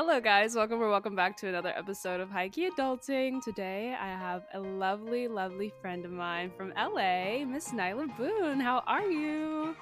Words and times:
Hello, 0.00 0.20
guys. 0.20 0.54
Welcome 0.54 0.80
or 0.80 0.88
welcome 0.88 1.16
back 1.16 1.36
to 1.38 1.48
another 1.48 1.72
episode 1.76 2.20
of 2.20 2.28
Highkey 2.28 2.70
Adulting. 2.70 3.42
Today, 3.42 3.96
I 4.00 4.06
have 4.06 4.44
a 4.54 4.60
lovely, 4.60 5.26
lovely 5.26 5.72
friend 5.80 6.04
of 6.04 6.12
mine 6.12 6.52
from 6.56 6.72
LA, 6.76 7.44
Miss 7.44 7.72
Nylah 7.72 8.16
Boone. 8.16 8.60
How 8.60 8.84
are 8.86 9.10
you? 9.10 9.74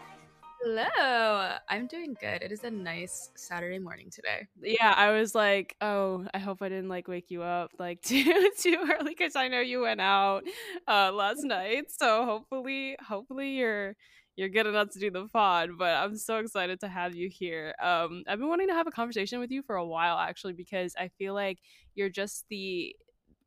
Hello. 0.63 1.57
I'm 1.69 1.87
doing 1.87 2.17
good. 2.19 2.41
It 2.41 2.51
is 2.51 2.65
a 2.65 2.71
nice 2.71 3.29
Saturday 3.35 3.79
morning 3.79 4.09
today. 4.09 4.47
Yeah, 4.63 4.95
I 4.97 5.11
was 5.11 5.35
like, 5.35 5.77
oh, 5.83 6.27
I 6.33 6.39
hope 6.39 6.63
I 6.63 6.71
didn't 6.71 6.89
like 6.89 7.09
wake 7.09 7.31
you 7.31 7.43
up 7.43 7.73
like 7.79 8.01
too 8.03 8.51
too 8.59 8.91
early 8.99 9.11
because 9.11 9.37
I 9.37 9.49
know 9.49 9.61
you 9.61 9.83
went 9.83 10.01
out 10.01 10.45
uh, 10.89 11.13
last 11.13 11.45
night. 11.45 11.91
So 11.91 12.25
hopefully, 12.25 12.97
hopefully 13.07 13.51
you're 13.51 13.95
you're 14.37 14.51
good 14.51 14.67
enough 14.67 14.91
to 14.91 14.99
do 14.99 15.11
the 15.11 15.27
pod, 15.29 15.71
but 15.79 15.95
I'm 15.95 16.17
so 16.17 16.39
excited 16.39 16.81
to 16.81 16.89
have 16.89 17.15
you 17.15 17.29
here. 17.29 17.75
Um, 17.83 18.23
I've 18.29 18.39
been 18.39 18.49
wanting 18.49 18.69
to 18.69 18.75
have 18.75 18.87
a 18.87 18.91
conversation 18.91 19.41
with 19.41 19.51
you 19.51 19.63
for 19.63 19.77
a 19.77 19.87
while 19.87 20.19
actually 20.19 20.53
because 20.53 20.95
I 20.99 21.09
feel 21.19 21.35
like 21.35 21.59
you're 21.95 22.11
just 22.11 22.45
the 22.51 22.95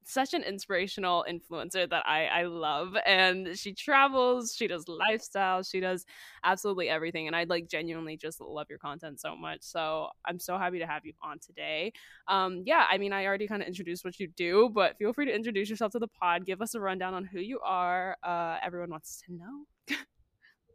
such 0.09 0.33
an 0.33 0.41
inspirational 0.41 1.23
influencer 1.29 1.87
that 1.87 2.03
I, 2.07 2.25
I 2.25 2.43
love. 2.45 2.95
And 3.05 3.55
she 3.55 3.73
travels, 3.73 4.55
she 4.55 4.65
does 4.67 4.87
lifestyle, 4.87 5.61
she 5.61 5.79
does 5.79 6.05
absolutely 6.43 6.89
everything. 6.89 7.27
And 7.27 7.35
I 7.35 7.43
like 7.43 7.67
genuinely 7.67 8.17
just 8.17 8.41
love 8.41 8.65
your 8.69 8.79
content 8.79 9.21
so 9.21 9.35
much. 9.35 9.59
So 9.61 10.07
I'm 10.25 10.39
so 10.39 10.57
happy 10.57 10.79
to 10.79 10.87
have 10.87 11.05
you 11.05 11.13
on 11.21 11.37
today. 11.37 11.93
Um, 12.27 12.63
yeah, 12.65 12.87
I 12.89 12.97
mean, 12.97 13.13
I 13.13 13.27
already 13.27 13.47
kind 13.47 13.61
of 13.61 13.67
introduced 13.67 14.03
what 14.03 14.19
you 14.19 14.27
do, 14.35 14.71
but 14.73 14.97
feel 14.97 15.13
free 15.13 15.27
to 15.27 15.35
introduce 15.35 15.69
yourself 15.69 15.91
to 15.91 15.99
the 15.99 16.07
pod. 16.07 16.43
Give 16.45 16.61
us 16.61 16.73
a 16.73 16.79
rundown 16.79 17.13
on 17.13 17.25
who 17.25 17.39
you 17.39 17.59
are. 17.59 18.17
Uh, 18.23 18.57
everyone 18.63 18.89
wants 18.89 19.21
to 19.27 19.33
know. 19.33 19.95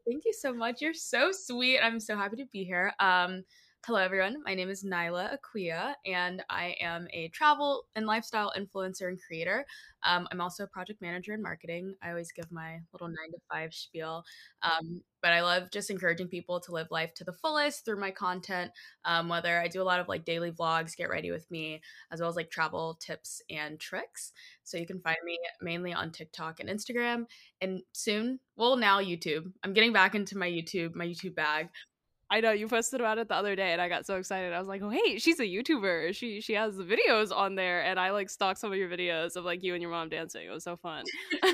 Thank 0.07 0.25
you 0.27 0.33
so 0.35 0.53
much. 0.53 0.83
You're 0.83 0.95
so 0.95 1.33
sweet. 1.33 1.81
I'm 1.81 1.99
so 1.99 2.17
happy 2.17 2.37
to 2.37 2.47
be 2.47 2.65
here. 2.65 2.93
Um, 3.01 3.45
hello, 3.87 3.99
everyone. 3.99 4.43
My 4.47 4.55
name 4.55 4.71
is 4.71 4.83
Nylah 4.83 5.37
Akua, 5.37 5.93
and 6.07 6.43
I 6.49 6.75
am 6.81 7.07
a 7.13 7.29
travel 7.29 7.85
and 7.95 8.07
lifestyle 8.07 8.51
influencer 8.57 9.09
and 9.09 9.21
creator. 9.21 9.67
Um, 10.03 10.27
I'm 10.33 10.41
also 10.41 10.65
a 10.65 10.69
project 10.69 11.03
manager 11.03 11.35
in 11.35 11.43
marketing. 11.43 11.95
I 12.03 12.09
always 12.09 12.33
give 12.33 12.51
my 12.51 12.81
little 12.95 13.09
nine 13.09 13.31
to 13.33 13.39
five 13.53 13.75
spiel. 13.75 14.25
Um, 14.63 15.03
but 15.21 15.33
I 15.33 15.43
love 15.43 15.71
just 15.71 15.91
encouraging 15.91 16.29
people 16.29 16.61
to 16.61 16.73
live 16.73 16.87
life 16.91 17.13
to 17.15 17.25
the 17.25 17.35
fullest 17.35 17.85
through 17.85 18.01
my 18.01 18.11
content. 18.11 18.71
Um, 19.05 19.29
whether 19.29 19.61
I 19.61 19.69
do 19.69 19.83
a 19.83 19.85
lot 19.85 20.01
of 20.01 20.09
like 20.09 20.25
daily 20.25 20.51
vlogs, 20.51 20.97
get 20.97 21.11
ready 21.11 21.31
with 21.31 21.51
me, 21.51 21.83
as 22.11 22.21
well 22.21 22.31
as 22.31 22.37
like 22.37 22.51
travel 22.51 22.97
tips 23.01 23.43
and 23.51 23.79
tricks. 23.79 24.33
So 24.63 24.79
you 24.79 24.87
can 24.87 25.01
find 25.01 25.19
me 25.27 25.39
mainly 25.61 25.93
on 25.93 26.11
TikTok 26.11 26.59
and 26.59 26.71
Instagram, 26.71 27.27
and 27.61 27.83
soon, 27.93 28.41
well, 28.57 28.77
now 28.77 29.03
YouTube. 29.03 29.53
I'm 29.63 29.75
getting 29.75 29.93
back 29.93 30.15
into 30.15 30.39
my 30.39 30.49
YouTube, 30.49 30.95
my 30.95 31.07
YouTube 31.07 31.35
bag. 31.35 31.69
I 32.31 32.41
know 32.41 32.53
you 32.53 32.69
posted 32.69 33.01
about 33.01 33.19
it 33.19 33.29
the 33.29 33.35
other 33.35 33.55
day, 33.55 33.73
and 33.73 33.81
I 33.81 33.89
got 33.89 34.07
so 34.07 34.17
excited. 34.17 34.53
I 34.53 34.59
was 34.59 34.69
like, 34.69 34.83
"Oh, 34.83 34.89
hey, 34.91 35.19
she's 35.19 35.41
a 35.41 35.45
YouTuber. 35.45 36.15
She 36.15 36.41
she 36.41 36.55
has 36.55 36.77
the 36.77 36.85
videos 36.85 37.35
on 37.35 37.55
there." 37.55 37.83
And 37.85 38.01
I 38.01 38.11
like 38.11 38.31
stalked 38.31 38.59
some 38.59 38.73
of 38.73 38.79
your 38.79 38.89
videos 38.89 39.37
of 39.37 39.45
like 39.45 39.63
you 39.63 39.75
and 39.75 39.83
your 39.83 39.91
mom 39.91 40.09
dancing. 40.09 40.47
It 40.47 40.51
was 40.51 40.65
so 40.65 40.77
fun. 40.77 41.05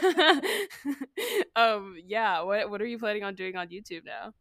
um, 1.56 1.96
yeah. 2.06 2.42
What 2.42 2.70
what 2.70 2.80
are 2.80 2.86
you 2.86 2.98
planning 2.98 3.24
on 3.24 3.34
doing 3.34 3.56
on 3.56 3.68
YouTube 3.68 4.04
now? 4.04 4.32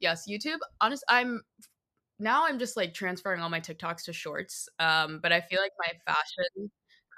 Yes, 0.00 0.24
YouTube. 0.28 0.58
Honest, 0.80 1.04
I'm 1.08 1.42
now 2.18 2.46
I'm 2.46 2.58
just 2.58 2.76
like 2.76 2.94
transferring 2.94 3.40
all 3.40 3.50
my 3.50 3.60
TikToks 3.60 4.04
to 4.04 4.12
Shorts. 4.12 4.68
Um, 4.78 5.20
but 5.22 5.32
I 5.32 5.40
feel 5.40 5.60
like 5.60 5.72
my 5.78 5.92
fashion 6.12 6.70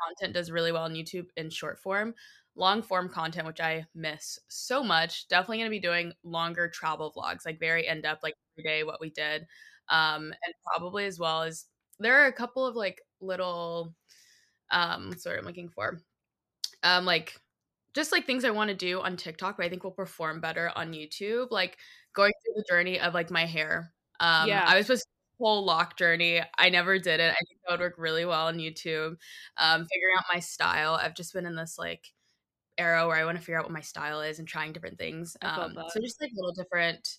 content 0.02 0.34
does 0.34 0.50
really 0.50 0.72
well 0.72 0.82
on 0.84 0.94
YouTube 0.94 1.26
in 1.36 1.50
short 1.50 1.78
form 1.78 2.14
long 2.56 2.82
form 2.82 3.08
content, 3.08 3.46
which 3.46 3.60
I 3.60 3.86
miss 3.94 4.38
so 4.48 4.82
much. 4.82 5.28
Definitely 5.28 5.58
going 5.58 5.66
to 5.66 5.70
be 5.70 5.80
doing 5.80 6.12
longer 6.22 6.68
travel 6.68 7.12
vlogs, 7.16 7.44
like 7.44 7.58
very 7.58 7.86
in 7.86 8.00
depth, 8.00 8.22
like 8.22 8.34
every 8.56 8.68
day 8.68 8.84
what 8.84 9.00
we 9.00 9.10
did. 9.10 9.46
Um, 9.88 10.32
and 10.44 10.54
probably 10.64 11.06
as 11.06 11.18
well 11.18 11.42
as 11.42 11.66
there 11.98 12.22
are 12.22 12.26
a 12.26 12.32
couple 12.32 12.66
of 12.66 12.76
like 12.76 13.00
little, 13.20 13.94
um, 14.70 15.12
sorry, 15.18 15.38
I'm 15.38 15.44
looking 15.44 15.68
for, 15.68 16.00
um, 16.82 17.04
like 17.04 17.34
just 17.94 18.12
like 18.12 18.26
things 18.26 18.44
I 18.44 18.50
want 18.50 18.68
to 18.68 18.76
do 18.76 19.00
on 19.00 19.16
TikTok, 19.16 19.56
but 19.56 19.66
I 19.66 19.68
think 19.68 19.84
will 19.84 19.90
perform 19.90 20.40
better 20.40 20.70
on 20.74 20.92
YouTube. 20.92 21.48
Like 21.50 21.78
going 22.14 22.32
through 22.44 22.54
the 22.56 22.64
journey 22.68 23.00
of 23.00 23.14
like 23.14 23.30
my 23.30 23.46
hair. 23.46 23.92
Um, 24.20 24.48
yeah. 24.48 24.64
I 24.66 24.76
was 24.76 24.86
supposed 24.86 25.02
to 25.02 25.08
whole 25.40 25.64
lock 25.64 25.96
journey. 25.96 26.40
I 26.58 26.70
never 26.70 26.98
did 26.98 27.20
it. 27.20 27.32
I 27.32 27.42
think 27.46 27.60
that 27.66 27.72
would 27.72 27.80
work 27.80 27.94
really 27.98 28.24
well 28.24 28.46
on 28.46 28.58
YouTube. 28.58 29.16
Um, 29.56 29.86
figuring 29.86 30.14
out 30.16 30.24
my 30.32 30.40
style. 30.40 30.94
I've 31.00 31.14
just 31.14 31.34
been 31.34 31.46
in 31.46 31.56
this 31.56 31.76
like 31.78 32.12
era 32.78 33.06
where 33.06 33.16
I 33.16 33.24
want 33.24 33.36
to 33.38 33.42
figure 33.42 33.58
out 33.58 33.64
what 33.64 33.72
my 33.72 33.80
style 33.80 34.20
is 34.20 34.38
and 34.38 34.48
trying 34.48 34.72
different 34.72 34.98
things. 34.98 35.36
Um, 35.42 35.74
so 35.88 36.00
just 36.00 36.20
like 36.20 36.30
little 36.34 36.52
different 36.52 37.18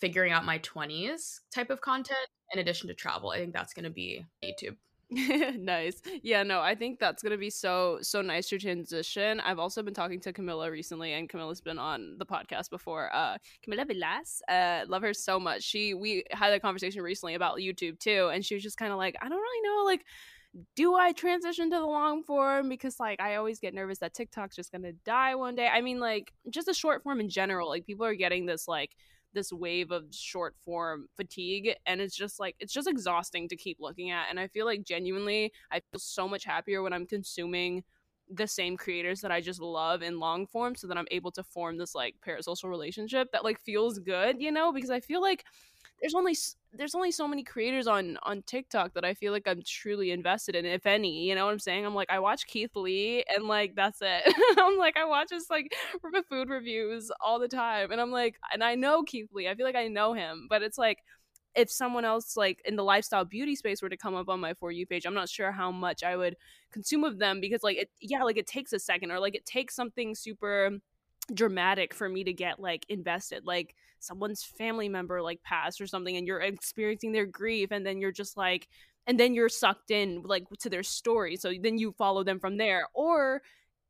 figuring 0.00 0.32
out 0.32 0.44
my 0.44 0.58
20s 0.60 1.40
type 1.54 1.70
of 1.70 1.80
content 1.80 2.18
in 2.52 2.60
addition 2.60 2.88
to 2.88 2.94
travel. 2.94 3.30
I 3.30 3.38
think 3.38 3.52
that's 3.52 3.74
going 3.74 3.84
to 3.84 3.90
be 3.90 4.24
YouTube. 4.42 4.76
nice. 5.58 6.00
Yeah, 6.22 6.44
no, 6.44 6.60
I 6.60 6.76
think 6.76 7.00
that's 7.00 7.20
gonna 7.20 7.36
be 7.36 7.50
so 7.50 7.98
so 8.00 8.22
nice 8.22 8.48
to 8.50 8.58
transition. 8.58 9.40
I've 9.40 9.58
also 9.58 9.82
been 9.82 9.92
talking 9.92 10.20
to 10.20 10.32
Camilla 10.32 10.70
recently, 10.70 11.14
and 11.14 11.28
Camilla's 11.28 11.60
been 11.60 11.80
on 11.80 12.14
the 12.18 12.26
podcast 12.26 12.70
before. 12.70 13.12
Uh, 13.12 13.36
Camilla 13.64 13.84
Vilas, 13.86 14.40
uh, 14.48 14.82
love 14.86 15.02
her 15.02 15.12
so 15.12 15.40
much. 15.40 15.64
She 15.64 15.94
we 15.94 16.22
had 16.30 16.52
a 16.52 16.60
conversation 16.60 17.02
recently 17.02 17.34
about 17.34 17.58
YouTube 17.58 17.98
too, 17.98 18.30
and 18.32 18.44
she 18.44 18.54
was 18.54 18.62
just 18.62 18.76
kind 18.76 18.92
of 18.92 18.98
like, 18.98 19.16
I 19.20 19.28
don't 19.28 19.40
really 19.40 19.68
know, 19.68 19.84
like 19.84 20.04
do 20.74 20.94
I 20.96 21.12
transition 21.12 21.70
to 21.70 21.76
the 21.76 21.86
long 21.86 22.22
form? 22.22 22.68
Because 22.68 22.98
like 22.98 23.20
I 23.20 23.36
always 23.36 23.60
get 23.60 23.74
nervous 23.74 23.98
that 23.98 24.14
TikTok's 24.14 24.56
just 24.56 24.72
gonna 24.72 24.92
die 25.04 25.34
one 25.34 25.54
day. 25.54 25.68
I 25.68 25.80
mean, 25.80 26.00
like 26.00 26.32
just 26.50 26.68
a 26.68 26.74
short 26.74 27.02
form 27.02 27.20
in 27.20 27.28
general. 27.28 27.68
Like 27.68 27.86
people 27.86 28.04
are 28.06 28.14
getting 28.14 28.46
this 28.46 28.66
like 28.66 28.96
this 29.32 29.52
wave 29.52 29.90
of 29.90 30.04
short 30.10 30.54
form 30.64 31.06
fatigue 31.16 31.74
and 31.86 32.00
it's 32.00 32.16
just 32.16 32.40
like 32.40 32.56
it's 32.58 32.72
just 32.72 32.88
exhausting 32.88 33.48
to 33.48 33.56
keep 33.56 33.78
looking 33.80 34.10
at 34.10 34.26
and 34.28 34.40
i 34.40 34.48
feel 34.48 34.66
like 34.66 34.84
genuinely 34.84 35.52
i 35.70 35.76
feel 35.78 35.98
so 35.98 36.28
much 36.28 36.44
happier 36.44 36.82
when 36.82 36.92
i'm 36.92 37.06
consuming 37.06 37.82
the 38.32 38.46
same 38.46 38.76
creators 38.76 39.20
that 39.20 39.30
i 39.30 39.40
just 39.40 39.60
love 39.60 40.02
in 40.02 40.18
long 40.18 40.46
form 40.46 40.74
so 40.74 40.86
that 40.86 40.98
i'm 40.98 41.06
able 41.10 41.30
to 41.30 41.42
form 41.42 41.76
this 41.78 41.94
like 41.94 42.14
parasocial 42.26 42.68
relationship 42.68 43.30
that 43.32 43.44
like 43.44 43.60
feels 43.60 43.98
good 43.98 44.40
you 44.40 44.50
know 44.50 44.72
because 44.72 44.90
i 44.90 45.00
feel 45.00 45.20
like 45.20 45.44
there's 46.00 46.14
only 46.14 46.34
there's 46.72 46.94
only 46.94 47.10
so 47.10 47.26
many 47.26 47.42
creators 47.42 47.86
on 47.86 48.16
on 48.22 48.42
TikTok 48.42 48.94
that 48.94 49.04
I 49.04 49.14
feel 49.14 49.32
like 49.32 49.48
I'm 49.48 49.62
truly 49.66 50.10
invested 50.12 50.54
in, 50.54 50.64
if 50.64 50.86
any. 50.86 51.28
You 51.28 51.34
know 51.34 51.46
what 51.46 51.52
I'm 51.52 51.58
saying? 51.58 51.84
I'm 51.84 51.94
like, 51.94 52.10
I 52.10 52.20
watch 52.20 52.46
Keith 52.46 52.74
Lee, 52.76 53.24
and 53.34 53.46
like 53.46 53.74
that's 53.74 53.98
it. 54.00 54.34
I'm 54.58 54.78
like, 54.78 54.96
I 54.96 55.04
watch 55.04 55.30
his 55.30 55.46
like 55.50 55.72
food 56.28 56.48
reviews 56.48 57.10
all 57.20 57.38
the 57.38 57.48
time, 57.48 57.90
and 57.90 58.00
I'm 58.00 58.12
like, 58.12 58.36
and 58.52 58.62
I 58.62 58.76
know 58.76 59.02
Keith 59.02 59.28
Lee. 59.32 59.48
I 59.48 59.54
feel 59.54 59.66
like 59.66 59.76
I 59.76 59.88
know 59.88 60.12
him, 60.12 60.46
but 60.48 60.62
it's 60.62 60.78
like 60.78 60.98
if 61.56 61.70
someone 61.70 62.04
else 62.04 62.36
like 62.36 62.60
in 62.64 62.76
the 62.76 62.84
lifestyle 62.84 63.24
beauty 63.24 63.56
space 63.56 63.82
were 63.82 63.88
to 63.88 63.96
come 63.96 64.14
up 64.14 64.28
on 64.28 64.38
my 64.38 64.54
for 64.54 64.70
you 64.70 64.86
page 64.86 65.04
i'm 65.04 65.14
not 65.14 65.28
sure 65.28 65.50
how 65.50 65.70
much 65.70 66.04
i 66.04 66.16
would 66.16 66.36
consume 66.70 67.02
of 67.02 67.18
them 67.18 67.40
because 67.40 67.62
like 67.62 67.76
it 67.76 67.90
yeah 68.00 68.22
like 68.22 68.36
it 68.36 68.46
takes 68.46 68.72
a 68.72 68.78
second 68.78 69.10
or 69.10 69.18
like 69.18 69.34
it 69.34 69.44
takes 69.44 69.74
something 69.74 70.14
super 70.14 70.70
dramatic 71.34 71.92
for 71.92 72.08
me 72.08 72.24
to 72.24 72.32
get 72.32 72.60
like 72.60 72.86
invested 72.88 73.44
like 73.44 73.74
someone's 74.00 74.42
family 74.42 74.88
member 74.88 75.22
like 75.22 75.42
passed 75.42 75.80
or 75.80 75.86
something 75.86 76.16
and 76.16 76.26
you're 76.26 76.40
experiencing 76.40 77.12
their 77.12 77.26
grief 77.26 77.70
and 77.70 77.86
then 77.86 78.00
you're 78.00 78.12
just 78.12 78.36
like 78.36 78.68
and 79.06 79.18
then 79.18 79.34
you're 79.34 79.48
sucked 79.48 79.90
in 79.90 80.22
like 80.24 80.44
to 80.58 80.68
their 80.68 80.82
story 80.82 81.36
so 81.36 81.52
then 81.62 81.78
you 81.78 81.92
follow 81.92 82.24
them 82.24 82.40
from 82.40 82.56
there 82.56 82.86
or 82.94 83.42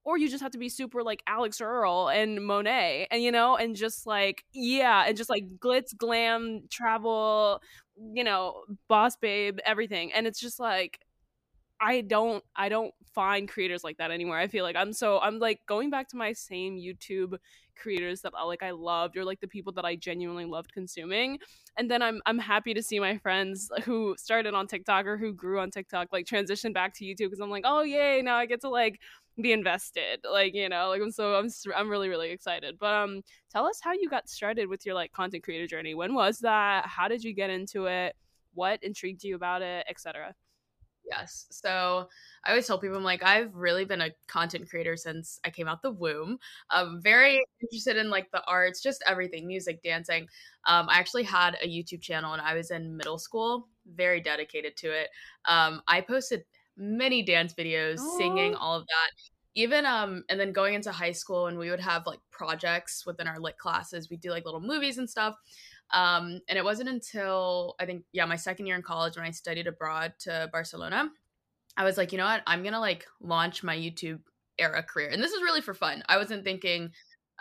or 0.02 0.16
you 0.16 0.28
just 0.28 0.42
have 0.42 0.52
to 0.52 0.58
be 0.58 0.68
super 0.68 1.02
like 1.02 1.22
Alix 1.26 1.60
Earle 1.60 2.08
and 2.08 2.44
Monet 2.44 3.06
and 3.10 3.22
you 3.22 3.30
know 3.32 3.56
and 3.56 3.76
just 3.76 4.06
like 4.06 4.44
yeah 4.52 5.04
and 5.06 5.16
just 5.16 5.30
like 5.30 5.44
glitz 5.58 5.96
glam 5.96 6.62
travel 6.70 7.60
you 8.14 8.24
know 8.24 8.64
boss 8.88 9.16
babe 9.16 9.58
everything 9.64 10.12
and 10.12 10.26
it's 10.26 10.40
just 10.40 10.58
like 10.58 11.00
I 11.80 12.02
don't 12.02 12.44
I 12.54 12.68
don't 12.68 12.92
find 13.14 13.48
creators 13.48 13.82
like 13.82 13.96
that 13.98 14.10
anymore. 14.10 14.38
I 14.38 14.48
feel 14.48 14.64
like 14.64 14.76
I'm 14.76 14.92
so 14.92 15.18
I'm 15.18 15.38
like 15.38 15.60
going 15.66 15.90
back 15.90 16.08
to 16.08 16.16
my 16.16 16.32
same 16.32 16.76
YouTube 16.76 17.38
creators 17.80 18.20
that 18.20 18.32
I 18.36 18.44
like 18.44 18.62
I 18.62 18.70
loved 18.70 19.16
or 19.16 19.24
like 19.24 19.40
the 19.40 19.48
people 19.48 19.72
that 19.74 19.84
I 19.84 19.96
genuinely 19.96 20.44
loved 20.44 20.72
consuming. 20.72 21.38
And 21.76 21.90
then 21.90 22.02
I'm 22.02 22.20
I'm 22.26 22.38
happy 22.38 22.74
to 22.74 22.82
see 22.82 23.00
my 23.00 23.18
friends 23.18 23.68
who 23.84 24.14
started 24.18 24.54
on 24.54 24.66
TikTok 24.66 25.06
or 25.06 25.16
who 25.16 25.32
grew 25.32 25.60
on 25.60 25.70
TikTok 25.70 26.08
like 26.12 26.26
transition 26.26 26.72
back 26.72 26.94
to 26.94 27.04
YouTube 27.04 27.30
because 27.30 27.40
I'm 27.40 27.50
like, 27.50 27.64
"Oh, 27.66 27.82
yay, 27.82 28.22
now 28.22 28.36
I 28.36 28.46
get 28.46 28.60
to 28.62 28.68
like 28.68 29.00
be 29.40 29.52
invested." 29.52 30.20
Like, 30.30 30.54
you 30.54 30.68
know, 30.68 30.88
like 30.90 31.00
I'm 31.02 31.10
so 31.10 31.34
I'm 31.34 31.48
I'm 31.74 31.88
really 31.88 32.08
really 32.08 32.30
excited. 32.30 32.78
But 32.78 32.94
um 32.94 33.22
tell 33.50 33.66
us 33.66 33.80
how 33.82 33.92
you 33.92 34.08
got 34.08 34.28
started 34.28 34.68
with 34.68 34.86
your 34.86 34.94
like 34.94 35.12
content 35.12 35.42
creator 35.44 35.66
journey. 35.66 35.94
When 35.94 36.14
was 36.14 36.38
that? 36.40 36.86
How 36.86 37.08
did 37.08 37.24
you 37.24 37.34
get 37.34 37.50
into 37.50 37.86
it? 37.86 38.14
What 38.54 38.82
intrigued 38.82 39.24
you 39.24 39.36
about 39.36 39.62
it, 39.62 39.86
etc. 39.88 40.34
Yes. 41.10 41.46
So 41.50 42.08
I 42.44 42.50
always 42.50 42.66
tell 42.66 42.78
people, 42.78 42.96
I'm 42.96 43.02
like, 43.02 43.24
I've 43.24 43.54
really 43.54 43.84
been 43.84 44.00
a 44.00 44.10
content 44.28 44.70
creator 44.70 44.96
since 44.96 45.40
I 45.44 45.50
came 45.50 45.66
out 45.66 45.82
the 45.82 45.90
womb. 45.90 46.38
I'm 46.70 47.02
very 47.02 47.42
interested 47.60 47.96
in 47.96 48.10
like 48.10 48.30
the 48.30 48.44
arts, 48.46 48.80
just 48.80 49.02
everything, 49.06 49.46
music, 49.46 49.82
dancing. 49.82 50.28
Um, 50.66 50.88
I 50.88 50.98
actually 50.98 51.24
had 51.24 51.56
a 51.62 51.68
YouTube 51.68 52.00
channel 52.00 52.32
and 52.32 52.40
I 52.40 52.54
was 52.54 52.70
in 52.70 52.96
middle 52.96 53.18
school, 53.18 53.68
very 53.94 54.20
dedicated 54.20 54.76
to 54.78 54.90
it. 54.90 55.08
Um, 55.46 55.82
I 55.88 56.00
posted 56.00 56.44
many 56.76 57.22
dance 57.22 57.54
videos, 57.54 57.96
oh. 57.98 58.18
singing, 58.18 58.54
all 58.54 58.76
of 58.76 58.86
that. 58.86 59.10
Even 59.56 59.84
um, 59.84 60.22
and 60.28 60.38
then 60.38 60.52
going 60.52 60.74
into 60.74 60.92
high 60.92 61.10
school, 61.10 61.48
and 61.48 61.58
we 61.58 61.70
would 61.70 61.80
have 61.80 62.06
like 62.06 62.20
projects 62.30 63.04
within 63.04 63.26
our 63.26 63.40
lit 63.40 63.58
classes. 63.58 64.08
We 64.08 64.16
do 64.16 64.30
like 64.30 64.44
little 64.44 64.60
movies 64.60 64.98
and 64.98 65.10
stuff. 65.10 65.34
Um, 65.92 66.40
and 66.48 66.56
it 66.56 66.64
wasn't 66.64 66.88
until 66.88 67.74
I 67.80 67.86
think, 67.86 68.04
yeah, 68.12 68.24
my 68.24 68.36
second 68.36 68.66
year 68.66 68.76
in 68.76 68.82
college 68.82 69.16
when 69.16 69.26
I 69.26 69.30
studied 69.30 69.66
abroad 69.66 70.14
to 70.20 70.48
Barcelona, 70.52 71.10
I 71.76 71.84
was 71.84 71.96
like, 71.96 72.12
you 72.12 72.18
know 72.18 72.26
what? 72.26 72.42
I'm 72.46 72.62
going 72.62 72.74
to 72.74 72.80
like 72.80 73.06
launch 73.20 73.62
my 73.62 73.76
YouTube 73.76 74.20
era 74.58 74.82
career. 74.82 75.08
And 75.08 75.22
this 75.22 75.32
is 75.32 75.42
really 75.42 75.60
for 75.60 75.74
fun. 75.74 76.02
I 76.08 76.16
wasn't 76.16 76.44
thinking 76.44 76.90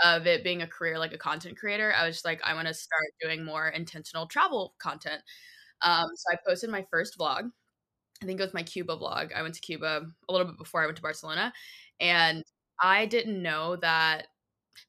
of 0.04 0.26
it 0.28 0.44
being 0.44 0.62
a 0.62 0.68
career 0.68 0.98
like 0.98 1.14
a 1.14 1.18
content 1.18 1.58
creator. 1.58 1.94
I 1.96 2.06
was 2.06 2.16
just 2.16 2.26
like, 2.26 2.42
I 2.44 2.54
want 2.54 2.68
to 2.68 2.74
start 2.74 3.04
doing 3.22 3.44
more 3.44 3.68
intentional 3.70 4.28
travel 4.28 4.74
content. 4.80 5.22
Um, 5.82 6.08
so 6.16 6.34
I 6.34 6.38
posted 6.48 6.70
my 6.70 6.86
first 6.90 7.18
vlog. 7.18 7.52
I 8.22 8.26
think 8.26 8.40
it 8.40 8.44
was 8.44 8.54
my 8.54 8.64
Cuba 8.64 8.98
vlog. 8.98 9.34
I 9.34 9.42
went 9.42 9.56
to 9.56 9.62
Cuba 9.62 10.06
a 10.28 10.32
little 10.32 10.48
bit 10.48 10.58
before 10.58 10.82
I 10.82 10.86
went 10.86 10.98
to 10.98 11.02
Barcelona. 11.02 11.54
And 12.00 12.44
I 12.82 13.06
didn't 13.06 13.42
know 13.42 13.76
that 13.78 14.28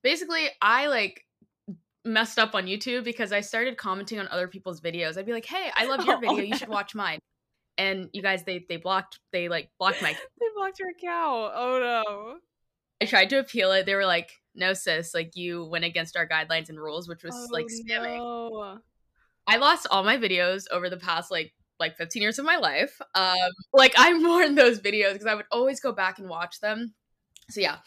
basically 0.02 0.48
I 0.62 0.86
like 0.86 1.24
messed 2.04 2.38
up 2.38 2.54
on 2.54 2.66
YouTube 2.66 3.04
because 3.04 3.32
I 3.32 3.40
started 3.40 3.76
commenting 3.76 4.18
on 4.18 4.28
other 4.28 4.48
people's 4.48 4.80
videos. 4.80 5.18
I'd 5.18 5.26
be 5.26 5.32
like, 5.32 5.46
"Hey, 5.46 5.70
I 5.74 5.86
love 5.86 6.04
your 6.04 6.16
oh, 6.18 6.20
video. 6.20 6.36
Oh, 6.36 6.40
you 6.40 6.56
should 6.56 6.68
watch 6.68 6.94
mine." 6.94 7.18
And 7.78 8.08
you 8.12 8.22
guys, 8.22 8.44
they 8.44 8.64
they 8.68 8.76
blocked, 8.76 9.18
they 9.32 9.48
like 9.48 9.70
blocked 9.78 10.02
my, 10.02 10.12
they 10.40 10.46
blocked 10.54 10.78
your 10.78 10.90
account. 10.90 11.52
Oh 11.54 12.02
no! 12.04 12.38
I 13.00 13.06
tried 13.06 13.30
to 13.30 13.38
appeal 13.38 13.72
it. 13.72 13.86
They 13.86 13.94
were 13.94 14.06
like, 14.06 14.30
"No, 14.54 14.72
sis, 14.72 15.14
like 15.14 15.36
you 15.36 15.64
went 15.64 15.84
against 15.84 16.16
our 16.16 16.28
guidelines 16.28 16.68
and 16.68 16.78
rules, 16.78 17.08
which 17.08 17.22
was 17.22 17.34
oh, 17.34 17.48
like 17.50 17.66
spamming." 17.66 18.18
No. 18.18 18.78
I 19.46 19.56
lost 19.56 19.86
all 19.90 20.04
my 20.04 20.16
videos 20.16 20.64
over 20.70 20.88
the 20.88 20.96
past 20.96 21.30
like 21.30 21.52
like 21.80 21.96
15 21.96 22.22
years 22.22 22.38
of 22.38 22.44
my 22.44 22.56
life. 22.56 23.00
Um, 23.14 23.50
like 23.72 23.94
I 23.96 24.12
mourn 24.12 24.54
those 24.54 24.78
videos 24.78 25.14
because 25.14 25.26
I 25.26 25.34
would 25.34 25.46
always 25.50 25.80
go 25.80 25.92
back 25.92 26.18
and 26.18 26.28
watch 26.28 26.60
them. 26.60 26.94
So 27.48 27.60
yeah, 27.60 27.78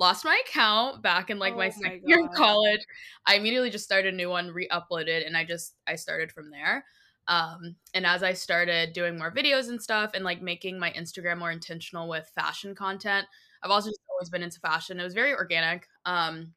lost 0.00 0.24
my 0.24 0.40
account 0.48 1.02
back 1.02 1.28
in 1.28 1.38
like 1.38 1.52
oh 1.52 1.58
my 1.58 1.68
second 1.68 2.02
year 2.06 2.18
in 2.18 2.28
college. 2.28 2.80
I 3.26 3.36
immediately 3.36 3.70
just 3.70 3.84
started 3.84 4.14
a 4.14 4.16
new 4.16 4.30
one, 4.30 4.48
re-uploaded, 4.48 5.24
and 5.26 5.36
I 5.36 5.44
just 5.44 5.74
I 5.86 5.94
started 5.94 6.32
from 6.32 6.50
there. 6.50 6.84
Um, 7.28 7.76
and 7.94 8.06
as 8.06 8.22
I 8.22 8.32
started 8.32 8.94
doing 8.94 9.16
more 9.16 9.32
videos 9.32 9.68
and 9.68 9.80
stuff 9.80 10.12
and 10.14 10.24
like 10.24 10.42
making 10.42 10.78
my 10.78 10.90
Instagram 10.92 11.38
more 11.38 11.52
intentional 11.52 12.08
with 12.08 12.32
fashion 12.34 12.74
content, 12.74 13.26
I've 13.62 13.70
also 13.70 13.90
just 13.90 14.00
always 14.10 14.30
been 14.30 14.42
into 14.42 14.58
fashion. 14.58 14.98
It 14.98 15.04
was 15.04 15.14
very 15.14 15.34
organic. 15.34 15.86
Um, 16.06 16.54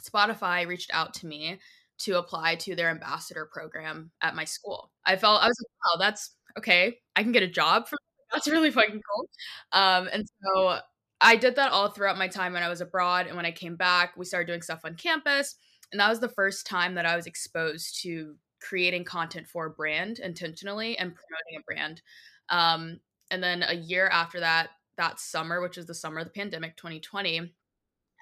Spotify 0.00 0.66
reached 0.66 0.90
out 0.94 1.12
to 1.14 1.26
me 1.26 1.58
to 1.98 2.18
apply 2.18 2.54
to 2.56 2.76
their 2.76 2.90
ambassador 2.90 3.48
program 3.52 4.12
at 4.22 4.36
my 4.36 4.44
school. 4.44 4.92
I 5.04 5.16
felt 5.16 5.42
I 5.42 5.48
was 5.48 5.58
like, 5.60 6.00
wow, 6.00 6.06
that's 6.06 6.30
okay. 6.56 6.98
I 7.16 7.22
can 7.22 7.32
get 7.32 7.42
a 7.42 7.48
job 7.48 7.88
from 7.88 7.98
that's 8.32 8.48
really 8.48 8.70
fucking 8.70 9.00
cool. 9.00 9.28
Um, 9.72 10.08
and 10.12 10.26
so 10.42 10.78
I 11.20 11.36
did 11.36 11.56
that 11.56 11.72
all 11.72 11.90
throughout 11.90 12.18
my 12.18 12.28
time 12.28 12.52
when 12.52 12.62
I 12.62 12.68
was 12.68 12.80
abroad. 12.80 13.26
And 13.26 13.36
when 13.36 13.46
I 13.46 13.52
came 13.52 13.76
back, 13.76 14.16
we 14.16 14.24
started 14.24 14.46
doing 14.46 14.62
stuff 14.62 14.80
on 14.84 14.94
campus. 14.94 15.56
And 15.92 16.00
that 16.00 16.10
was 16.10 16.20
the 16.20 16.28
first 16.28 16.66
time 16.66 16.94
that 16.94 17.06
I 17.06 17.16
was 17.16 17.26
exposed 17.26 18.02
to 18.02 18.34
creating 18.60 19.04
content 19.04 19.46
for 19.46 19.66
a 19.66 19.70
brand 19.70 20.18
intentionally 20.18 20.98
and 20.98 21.14
promoting 21.14 21.58
a 21.58 21.62
brand. 21.66 22.02
Um, 22.48 23.00
and 23.30 23.42
then 23.42 23.64
a 23.66 23.74
year 23.74 24.08
after 24.08 24.40
that, 24.40 24.70
that 24.96 25.20
summer, 25.20 25.60
which 25.60 25.78
is 25.78 25.86
the 25.86 25.94
summer 25.94 26.20
of 26.20 26.26
the 26.26 26.30
pandemic, 26.30 26.76
2020, 26.76 27.52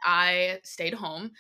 I 0.05 0.61
stayed 0.65 0.95
home 0.95 1.31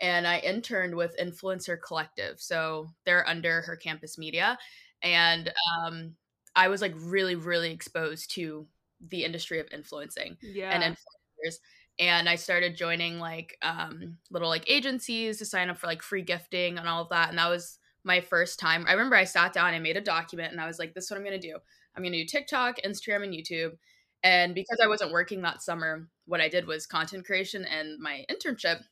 and 0.00 0.26
I 0.26 0.38
interned 0.38 0.94
with 0.94 1.16
Influencer 1.20 1.76
Collective. 1.80 2.40
So 2.40 2.90
they're 3.04 3.28
under 3.28 3.62
her 3.62 3.76
campus 3.76 4.18
media. 4.18 4.58
And 5.02 5.52
um, 5.78 6.14
I 6.54 6.68
was 6.68 6.80
like 6.80 6.94
really, 6.96 7.34
really 7.34 7.72
exposed 7.72 8.34
to 8.34 8.66
the 9.08 9.24
industry 9.24 9.58
of 9.58 9.66
influencing 9.72 10.36
yeah. 10.42 10.70
and 10.70 10.82
influencers 10.82 11.56
and 11.98 12.28
I 12.28 12.36
started 12.36 12.76
joining 12.76 13.18
like 13.18 13.56
um, 13.62 14.16
little 14.30 14.48
like 14.48 14.68
agencies 14.68 15.38
to 15.38 15.44
sign 15.44 15.68
up 15.68 15.78
for 15.78 15.86
like 15.86 16.02
free 16.02 16.22
gifting 16.22 16.78
and 16.78 16.88
all 16.88 17.02
of 17.02 17.10
that. 17.10 17.28
And 17.28 17.38
that 17.38 17.50
was 17.50 17.78
my 18.04 18.20
first 18.20 18.58
time. 18.58 18.84
I 18.88 18.92
remember 18.92 19.16
I 19.16 19.24
sat 19.24 19.52
down, 19.52 19.74
and 19.74 19.82
made 19.82 19.96
a 19.96 20.00
document, 20.00 20.52
and 20.52 20.60
I 20.60 20.66
was 20.66 20.78
like, 20.78 20.94
"This 20.94 21.04
is 21.04 21.10
what 21.10 21.18
I'm 21.18 21.24
gonna 21.24 21.38
do. 21.38 21.58
I'm 21.94 22.02
gonna 22.02 22.16
do 22.16 22.24
TikTok, 22.24 22.80
Instagram, 22.84 23.24
and 23.24 23.32
YouTube." 23.32 23.76
And 24.24 24.54
because 24.54 24.78
I 24.82 24.86
wasn't 24.86 25.12
working 25.12 25.42
that 25.42 25.62
summer, 25.62 26.08
what 26.26 26.40
I 26.40 26.48
did 26.48 26.66
was 26.66 26.86
content 26.86 27.26
creation 27.26 27.64
and 27.64 27.98
my 28.00 28.24
internship. 28.30 28.82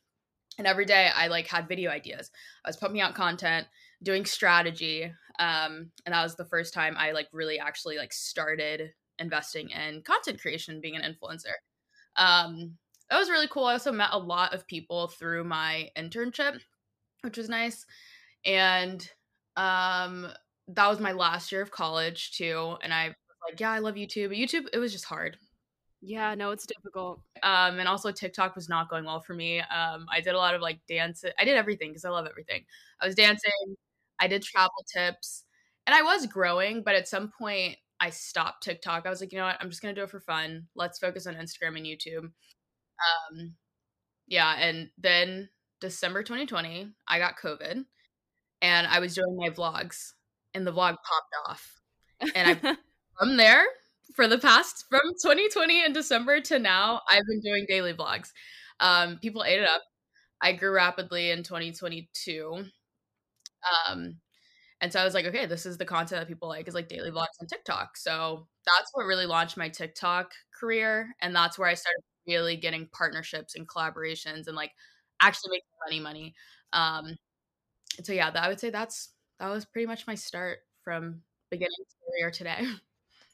And 0.57 0.67
every 0.67 0.85
day 0.85 1.09
I 1.13 1.27
like 1.27 1.47
had 1.47 1.67
video 1.67 1.89
ideas. 1.89 2.29
I 2.65 2.69
was 2.69 2.77
pumping 2.77 3.01
out 3.01 3.15
content, 3.15 3.67
doing 4.03 4.25
strategy, 4.25 5.05
um, 5.39 5.91
and 6.05 6.13
that 6.13 6.23
was 6.23 6.35
the 6.35 6.45
first 6.45 6.73
time 6.73 6.95
I 6.97 7.11
like 7.11 7.27
really 7.31 7.59
actually 7.59 7.97
like 7.97 8.13
started 8.13 8.93
investing 9.21 9.69
in 9.69 10.01
content 10.01 10.41
creation, 10.41 10.81
being 10.81 10.95
an 10.95 11.03
influencer. 11.03 11.53
Um, 12.17 12.77
that 13.09 13.19
was 13.19 13.29
really 13.29 13.47
cool. 13.47 13.65
I 13.65 13.73
also 13.73 13.91
met 13.91 14.09
a 14.11 14.19
lot 14.19 14.53
of 14.53 14.67
people 14.67 15.07
through 15.07 15.43
my 15.43 15.89
internship, 15.97 16.59
which 17.21 17.37
was 17.37 17.49
nice. 17.49 17.85
And 18.45 19.07
um, 19.55 20.27
that 20.69 20.87
was 20.87 20.99
my 20.99 21.11
last 21.11 21.51
year 21.51 21.61
of 21.61 21.71
college 21.71 22.31
too. 22.31 22.77
And 22.81 22.93
I 22.93 23.09
was 23.09 23.15
like, 23.49 23.59
yeah, 23.59 23.71
I 23.71 23.79
love 23.79 23.95
YouTube. 23.95 24.29
But 24.29 24.37
YouTube, 24.37 24.67
it 24.73 24.79
was 24.79 24.91
just 24.91 25.05
hard. 25.05 25.37
Yeah, 26.01 26.33
no, 26.33 26.49
it's 26.49 26.65
difficult. 26.65 27.21
Um, 27.43 27.79
and 27.79 27.87
also 27.87 28.11
TikTok 28.11 28.55
was 28.55 28.67
not 28.67 28.89
going 28.89 29.05
well 29.05 29.19
for 29.19 29.35
me. 29.35 29.59
Um, 29.59 30.07
I 30.11 30.19
did 30.21 30.33
a 30.33 30.37
lot 30.37 30.55
of 30.55 30.61
like 30.61 30.79
dance. 30.87 31.23
I 31.37 31.45
did 31.45 31.57
everything 31.57 31.91
because 31.91 32.05
I 32.05 32.09
love 32.09 32.25
everything. 32.25 32.63
I 32.99 33.05
was 33.05 33.15
dancing. 33.15 33.51
I 34.19 34.27
did 34.27 34.41
travel 34.41 34.83
tips, 34.91 35.43
and 35.85 35.95
I 35.95 36.01
was 36.01 36.25
growing. 36.25 36.81
But 36.81 36.95
at 36.95 37.07
some 37.07 37.31
point, 37.37 37.77
I 38.01 38.09
stopped 38.09 38.63
TikTok. 38.63 39.05
I 39.05 39.09
was 39.09 39.21
like, 39.21 39.31
you 39.31 39.37
know 39.37 39.45
what? 39.45 39.57
I'm 39.61 39.69
just 39.69 39.81
gonna 39.81 39.93
do 39.93 40.03
it 40.03 40.09
for 40.09 40.19
fun. 40.19 40.67
Let's 40.75 40.99
focus 40.99 41.27
on 41.27 41.35
Instagram 41.35 41.77
and 41.77 41.85
YouTube. 41.85 42.23
Um, 42.23 43.53
yeah, 44.27 44.55
and 44.59 44.89
then 44.97 45.49
December 45.79 46.23
2020, 46.23 46.89
I 47.07 47.19
got 47.19 47.37
COVID, 47.37 47.85
and 48.61 48.87
I 48.87 48.99
was 48.99 49.15
doing 49.15 49.37
my 49.37 49.49
vlogs, 49.49 50.13
and 50.53 50.65
the 50.65 50.71
vlog 50.71 50.95
popped 50.95 51.35
off, 51.47 51.79
and 52.35 52.59
I 52.63 52.75
from 53.19 53.37
there 53.37 53.65
for 54.15 54.27
the 54.27 54.39
past 54.39 54.85
from 54.89 55.01
2020 55.21 55.85
in 55.85 55.93
December 55.93 56.41
to 56.41 56.59
now, 56.59 57.01
I've 57.09 57.25
been 57.27 57.41
doing 57.41 57.65
daily 57.67 57.93
vlogs. 57.93 58.29
Um, 58.79 59.19
people 59.21 59.43
ate 59.43 59.59
it 59.59 59.69
up. 59.69 59.83
I 60.41 60.53
grew 60.53 60.73
rapidly 60.73 61.29
in 61.31 61.43
2022. 61.43 62.65
Um, 63.87 64.15
and 64.81 64.91
so 64.91 64.99
I 64.99 65.05
was 65.05 65.13
like, 65.13 65.25
okay, 65.25 65.45
this 65.45 65.65
is 65.65 65.77
the 65.77 65.85
content 65.85 66.21
that 66.21 66.27
people 66.27 66.49
like 66.49 66.67
is 66.67 66.73
like 66.73 66.87
daily 66.89 67.11
vlogs 67.11 67.27
on 67.39 67.47
TikTok. 67.47 67.97
So 67.97 68.47
that's 68.65 68.89
what 68.93 69.05
really 69.05 69.27
launched 69.27 69.57
my 69.57 69.69
TikTok 69.69 70.31
career. 70.59 71.15
And 71.21 71.35
that's 71.35 71.57
where 71.59 71.69
I 71.69 71.75
started 71.75 72.01
really 72.27 72.55
getting 72.57 72.87
partnerships 72.91 73.55
and 73.55 73.67
collaborations 73.67 74.47
and 74.47 74.55
like 74.55 74.71
actually 75.21 75.51
making 75.51 75.67
money 75.87 75.99
money. 75.99 76.35
Um 76.73 77.15
so 78.03 78.13
yeah, 78.13 78.31
that, 78.31 78.43
I 78.43 78.47
would 78.47 78.59
say 78.59 78.69
that's 78.69 79.09
that 79.39 79.49
was 79.49 79.65
pretty 79.65 79.85
much 79.87 80.07
my 80.07 80.15
start 80.15 80.59
from 80.83 81.21
beginning 81.49 81.71
to 81.89 81.95
career 82.11 82.31
today. 82.31 82.65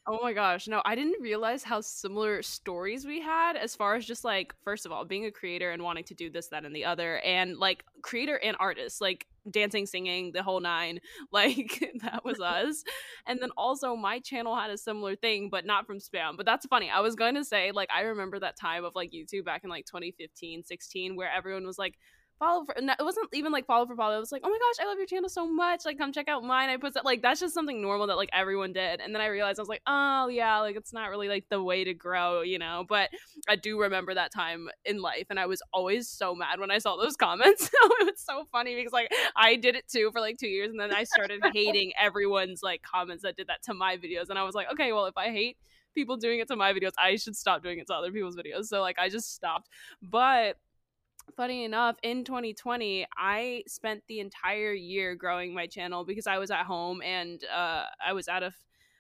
Oh 0.10 0.20
my 0.24 0.32
gosh. 0.32 0.70
No, 0.70 0.82
I 0.86 0.96
didn't 0.96 1.22
realize 1.22 1.64
how 1.64 1.82
similar 1.82 2.42
stories 2.42 3.06
we 3.06 3.20
had 3.20 3.58
as 3.58 3.76
far 3.76 3.96
as 3.96 4.06
just 4.06 4.24
like, 4.24 4.54
first 4.64 4.86
of 4.86 4.92
all, 4.94 5.04
being 5.04 5.26
a 5.26 5.32
creator 5.32 5.72
and 5.72 5.84
wanting 5.84 6.06
to 6.06 6.14
do 6.14 6.30
this, 6.30 6.48
that, 6.48 6.64
and 6.64 6.74
the 6.74 6.86
other, 6.86 7.18
and 7.20 7.58
like 7.58 7.84
creator 8.02 8.38
and 8.42 8.56
artist, 8.58 9.02
like 9.02 9.28
dancing, 9.52 9.86
singing, 9.86 10.32
the 10.34 10.44
whole 10.44 10.60
nine. 10.60 11.00
Like 11.32 11.84
that 12.02 12.24
was 12.24 12.40
us. 12.44 12.84
and 13.26 13.40
then 13.42 13.50
also 13.58 13.96
my 13.96 14.20
channel 14.20 14.56
had 14.56 14.70
a 14.72 14.78
similar 14.78 15.16
thing, 15.16 15.50
but 15.50 15.66
not 15.66 15.86
from 15.86 16.00
spam. 16.00 16.38
But 16.38 16.46
that's 16.46 16.66
funny. 16.66 16.90
I 16.90 17.02
was 17.02 17.16
going 17.16 17.36
to 17.36 17.44
say, 17.44 17.72
like, 17.72 17.90
I 17.96 18.02
remember 18.02 18.40
that 18.40 18.58
time 18.58 18.86
of 18.86 18.96
like 18.96 19.12
YouTube 19.12 19.46
back 19.46 19.64
in 19.64 19.70
like 19.70 19.86
2015, 19.86 20.64
16, 20.64 21.16
where 21.16 21.30
everyone 21.32 21.66
was 21.66 21.78
like, 21.78 21.96
follow 22.40 22.66
for 22.66 22.76
it 22.78 22.86
wasn't 23.00 23.28
even 23.34 23.52
like 23.52 23.66
follow 23.66 23.86
for 23.86 23.96
follow 23.96 24.18
it 24.18 24.20
was 24.20 24.32
like 24.32 24.42
oh 24.44 24.50
my 24.50 24.58
gosh 24.58 24.86
i 24.86 24.88
love 24.88 24.98
your 24.98 25.08
channel 25.08 25.30
so 25.30 25.48
much. 25.48 25.86
Like 25.86 25.98
come 25.98 26.12
check 26.12 26.28
out 26.28 26.44
mine. 26.44 26.70
I 26.70 26.78
put 26.78 26.94
that 26.94 27.06
like 27.06 27.22
that's 27.22 27.40
just 27.40 27.54
something 27.54 27.82
normal 27.82 28.08
that 28.08 28.18
like 28.18 28.30
everyone 28.34 28.74
did. 28.74 29.00
And 29.00 29.14
then 29.14 29.22
i 29.22 29.28
realized 29.28 29.60
i 29.60 29.62
was 29.62 29.70
like 29.70 29.82
oh 29.88 30.28
yeah 30.28 30.60
like 30.60 30.76
it's 30.76 30.94
not 30.94 31.10
really 31.10 31.28
like 31.28 31.46
the 31.50 31.62
way 31.62 31.84
to 31.84 31.94
grow 31.94 32.42
you 32.42 32.60
know? 32.60 32.86
But 32.88 33.10
i 33.48 33.56
do 33.56 33.80
remember 33.80 34.14
that 34.14 34.34
time 34.34 34.70
in 34.86 35.02
life 35.02 35.28
and 35.30 35.40
i 35.40 35.46
was 35.46 35.62
always 35.74 36.10
so 36.10 36.36
mad 36.36 36.60
when 36.60 36.72
i 36.72 36.78
saw 36.78 36.98
those 36.98 37.16
comments. 37.28 37.70
It 38.00 38.06
was 38.06 38.22
so 38.22 38.46
funny 38.52 38.76
because 38.76 38.94
like 38.94 39.12
i 39.36 39.56
did 39.56 39.76
it 39.76 39.88
too 39.88 40.10
for 40.12 40.22
like 40.22 40.38
two 40.38 40.48
years 40.48 40.70
and 40.70 40.80
then 40.80 40.94
i 40.94 41.04
started 41.04 41.42
hating 41.54 41.94
everyone's 42.00 42.62
like 42.62 42.82
comments 42.82 43.24
that 43.24 43.36
did 43.36 43.48
that 43.48 43.64
to 43.64 43.74
my 43.74 43.98
videos 43.98 44.30
and 44.30 44.38
i 44.38 44.44
was 44.44 44.56
like 44.56 44.72
okay 44.72 44.92
well 44.94 45.06
if 45.06 45.18
i 45.18 45.32
hate 45.32 45.58
people 45.96 46.16
doing 46.16 46.40
it 46.40 46.48
to 46.48 46.56
my 46.56 46.74
videos 46.74 46.92
i 46.98 47.16
should 47.16 47.36
stop 47.36 47.64
doing 47.64 47.80
it 47.80 47.88
to 47.88 47.94
other 47.94 48.12
people's 48.12 48.36
videos. 48.36 48.66
So 48.66 48.82
like 48.82 49.00
i 49.00 49.10
just 49.10 49.34
stopped. 49.34 49.68
But 50.02 50.58
funny 51.36 51.66
enough, 51.66 51.98
in 52.04 52.24
2020, 52.24 53.06
I 53.18 53.64
spent 53.68 54.04
the 54.08 54.20
entire 54.20 54.74
year 54.74 55.16
growing 55.16 55.54
my 55.54 55.68
channel 55.68 56.06
because 56.06 56.28
I 56.28 56.38
was 56.38 56.52
at 56.52 56.66
home 56.66 57.02
and 57.02 57.44
uh, 57.46 57.86
I 58.06 58.14
was 58.14 58.28
out 58.28 58.44
of. 58.44 58.54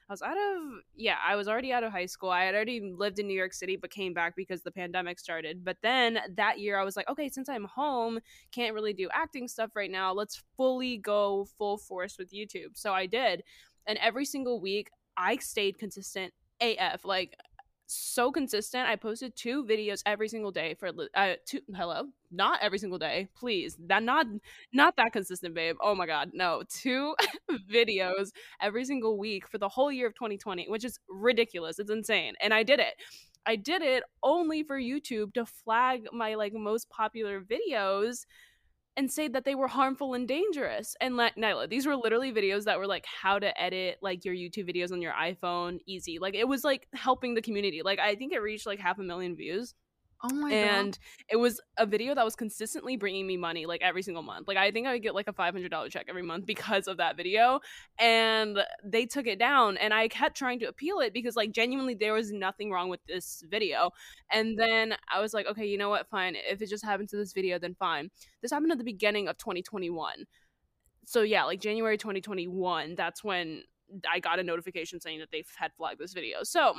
I 0.09 0.13
was 0.13 0.21
out 0.21 0.37
of 0.37 0.79
yeah, 0.95 1.17
I 1.21 1.35
was 1.35 1.49
already 1.49 1.73
out 1.73 1.83
of 1.83 1.91
high 1.91 2.05
school. 2.05 2.29
I 2.29 2.45
had 2.45 2.55
already 2.55 2.79
lived 2.79 3.19
in 3.19 3.27
New 3.27 3.33
York 3.33 3.51
City 3.53 3.75
but 3.75 3.89
came 3.89 4.13
back 4.13 4.37
because 4.37 4.63
the 4.63 4.71
pandemic 4.71 5.19
started. 5.19 5.65
But 5.65 5.75
then 5.83 6.19
that 6.37 6.59
year 6.59 6.79
I 6.79 6.85
was 6.85 6.95
like, 6.95 7.09
okay, 7.09 7.27
since 7.27 7.49
I'm 7.49 7.65
home, 7.65 8.19
can't 8.53 8.73
really 8.73 8.93
do 8.93 9.09
acting 9.11 9.49
stuff 9.49 9.71
right 9.75 9.91
now. 9.91 10.13
Let's 10.13 10.41
fully 10.55 10.95
go 10.95 11.45
full 11.57 11.77
force 11.77 12.17
with 12.17 12.31
YouTube. 12.31 12.75
So 12.75 12.93
I 12.93 13.05
did. 13.05 13.43
And 13.85 13.97
every 13.97 14.23
single 14.23 14.61
week 14.61 14.89
I 15.17 15.35
stayed 15.39 15.77
consistent 15.77 16.33
AF. 16.61 17.03
Like 17.03 17.35
so 17.87 18.31
consistent. 18.31 18.87
I 18.87 18.95
posted 18.95 19.35
two 19.35 19.63
videos 19.63 20.01
every 20.05 20.27
single 20.27 20.51
day 20.51 20.75
for 20.75 20.91
uh 21.15 21.33
two 21.45 21.61
hello, 21.75 22.03
not 22.31 22.59
every 22.61 22.77
single 22.77 22.99
day. 22.99 23.29
Please. 23.35 23.77
That 23.87 24.03
not 24.03 24.27
not 24.73 24.95
that 24.97 25.13
consistent, 25.13 25.55
babe. 25.55 25.77
Oh 25.81 25.95
my 25.95 26.05
god. 26.05 26.31
No. 26.33 26.63
Two 26.69 27.15
videos 27.71 28.31
every 28.61 28.85
single 28.85 29.17
week 29.17 29.47
for 29.47 29.57
the 29.57 29.69
whole 29.69 29.91
year 29.91 30.07
of 30.07 30.15
2020, 30.15 30.67
which 30.69 30.83
is 30.83 30.99
ridiculous. 31.09 31.79
It's 31.79 31.91
insane. 31.91 32.33
And 32.41 32.53
I 32.53 32.63
did 32.63 32.79
it. 32.79 32.95
I 33.45 33.55
did 33.55 33.81
it 33.81 34.03
only 34.23 34.63
for 34.63 34.77
YouTube 34.77 35.33
to 35.35 35.45
flag 35.45 36.07
my 36.11 36.35
like 36.35 36.53
most 36.53 36.89
popular 36.89 37.41
videos 37.41 38.25
and 38.97 39.11
say 39.11 39.27
that 39.27 39.45
they 39.45 39.53
were 39.53 39.67
harmful 39.67 40.15
and 40.15 40.27
dangerous. 40.27 40.95
And 40.99 41.15
like 41.15 41.35
Nylah, 41.35 41.69
these 41.69 41.85
were 41.85 41.95
literally 41.95 42.33
videos 42.33 42.63
that 42.63 42.79
were 42.79 42.87
like 42.87 43.05
how 43.05 43.37
to 43.37 43.61
edit 43.61 43.99
like 44.01 44.25
your 44.25 44.33
YouTube 44.33 44.67
videos 44.67 44.91
on 44.91 45.01
your 45.01 45.13
iPhone 45.13 45.77
easy. 45.85 46.17
Like 46.19 46.33
it 46.33 46.47
was 46.47 46.63
like 46.63 46.87
helping 46.93 47.35
the 47.35 47.41
community. 47.41 47.83
Like 47.83 47.99
I 47.99 48.15
think 48.15 48.33
it 48.33 48.41
reached 48.41 48.65
like 48.65 48.79
half 48.79 48.97
a 48.97 49.03
million 49.03 49.35
views. 49.35 49.75
Oh 50.23 50.33
my 50.33 50.51
and 50.51 50.93
god. 50.93 50.99
it 51.29 51.35
was 51.35 51.61
a 51.77 51.85
video 51.85 52.15
that 52.15 52.25
was 52.25 52.35
consistently 52.35 52.97
bringing 52.97 53.27
me 53.27 53.37
money 53.37 53.67
like 53.67 53.81
every 53.81 54.01
single 54.01 54.23
month. 54.23 54.47
Like 54.47 54.57
I 54.57 54.71
think 54.71 54.87
I 54.87 54.93
would 54.93 55.03
get 55.03 55.13
like 55.13 55.27
a 55.27 55.33
$500 55.33 55.91
check 55.91 56.07
every 56.09 56.23
month 56.23 56.45
because 56.47 56.87
of 56.87 56.97
that 56.97 57.15
video. 57.15 57.59
And 57.99 58.57
they 58.83 59.05
took 59.05 59.27
it 59.27 59.37
down 59.37 59.77
and 59.77 59.93
I 59.93 60.07
kept 60.07 60.35
trying 60.35 60.59
to 60.59 60.65
appeal 60.65 60.99
it 60.99 61.13
because 61.13 61.35
like 61.35 61.51
genuinely 61.51 61.93
there 61.93 62.13
was 62.13 62.31
nothing 62.31 62.71
wrong 62.71 62.89
with 62.89 63.01
this 63.07 63.43
video. 63.47 63.91
And 64.31 64.57
then 64.57 64.95
I 65.13 65.19
was 65.19 65.33
like, 65.33 65.45
okay, 65.45 65.67
you 65.67 65.77
know 65.77 65.89
what? 65.89 66.09
Fine. 66.09 66.35
If 66.35 66.61
it 66.61 66.69
just 66.69 66.83
happened 66.83 67.09
to 67.09 67.17
this 67.17 67.33
video, 67.33 67.59
then 67.59 67.75
fine. 67.75 68.09
This 68.41 68.51
happened 68.51 68.71
at 68.71 68.79
the 68.79 68.83
beginning 68.83 69.27
of 69.27 69.37
2021. 69.37 70.25
So 71.05 71.21
yeah, 71.21 71.43
like 71.43 71.61
January 71.61 71.97
2021, 71.97 72.95
that's 72.95 73.23
when 73.23 73.63
I 74.11 74.19
got 74.19 74.39
a 74.39 74.43
notification 74.43 74.99
saying 74.99 75.19
that 75.19 75.29
they 75.31 75.43
had 75.57 75.71
flagged 75.77 75.99
this 75.99 76.13
video. 76.13 76.39
So 76.43 76.75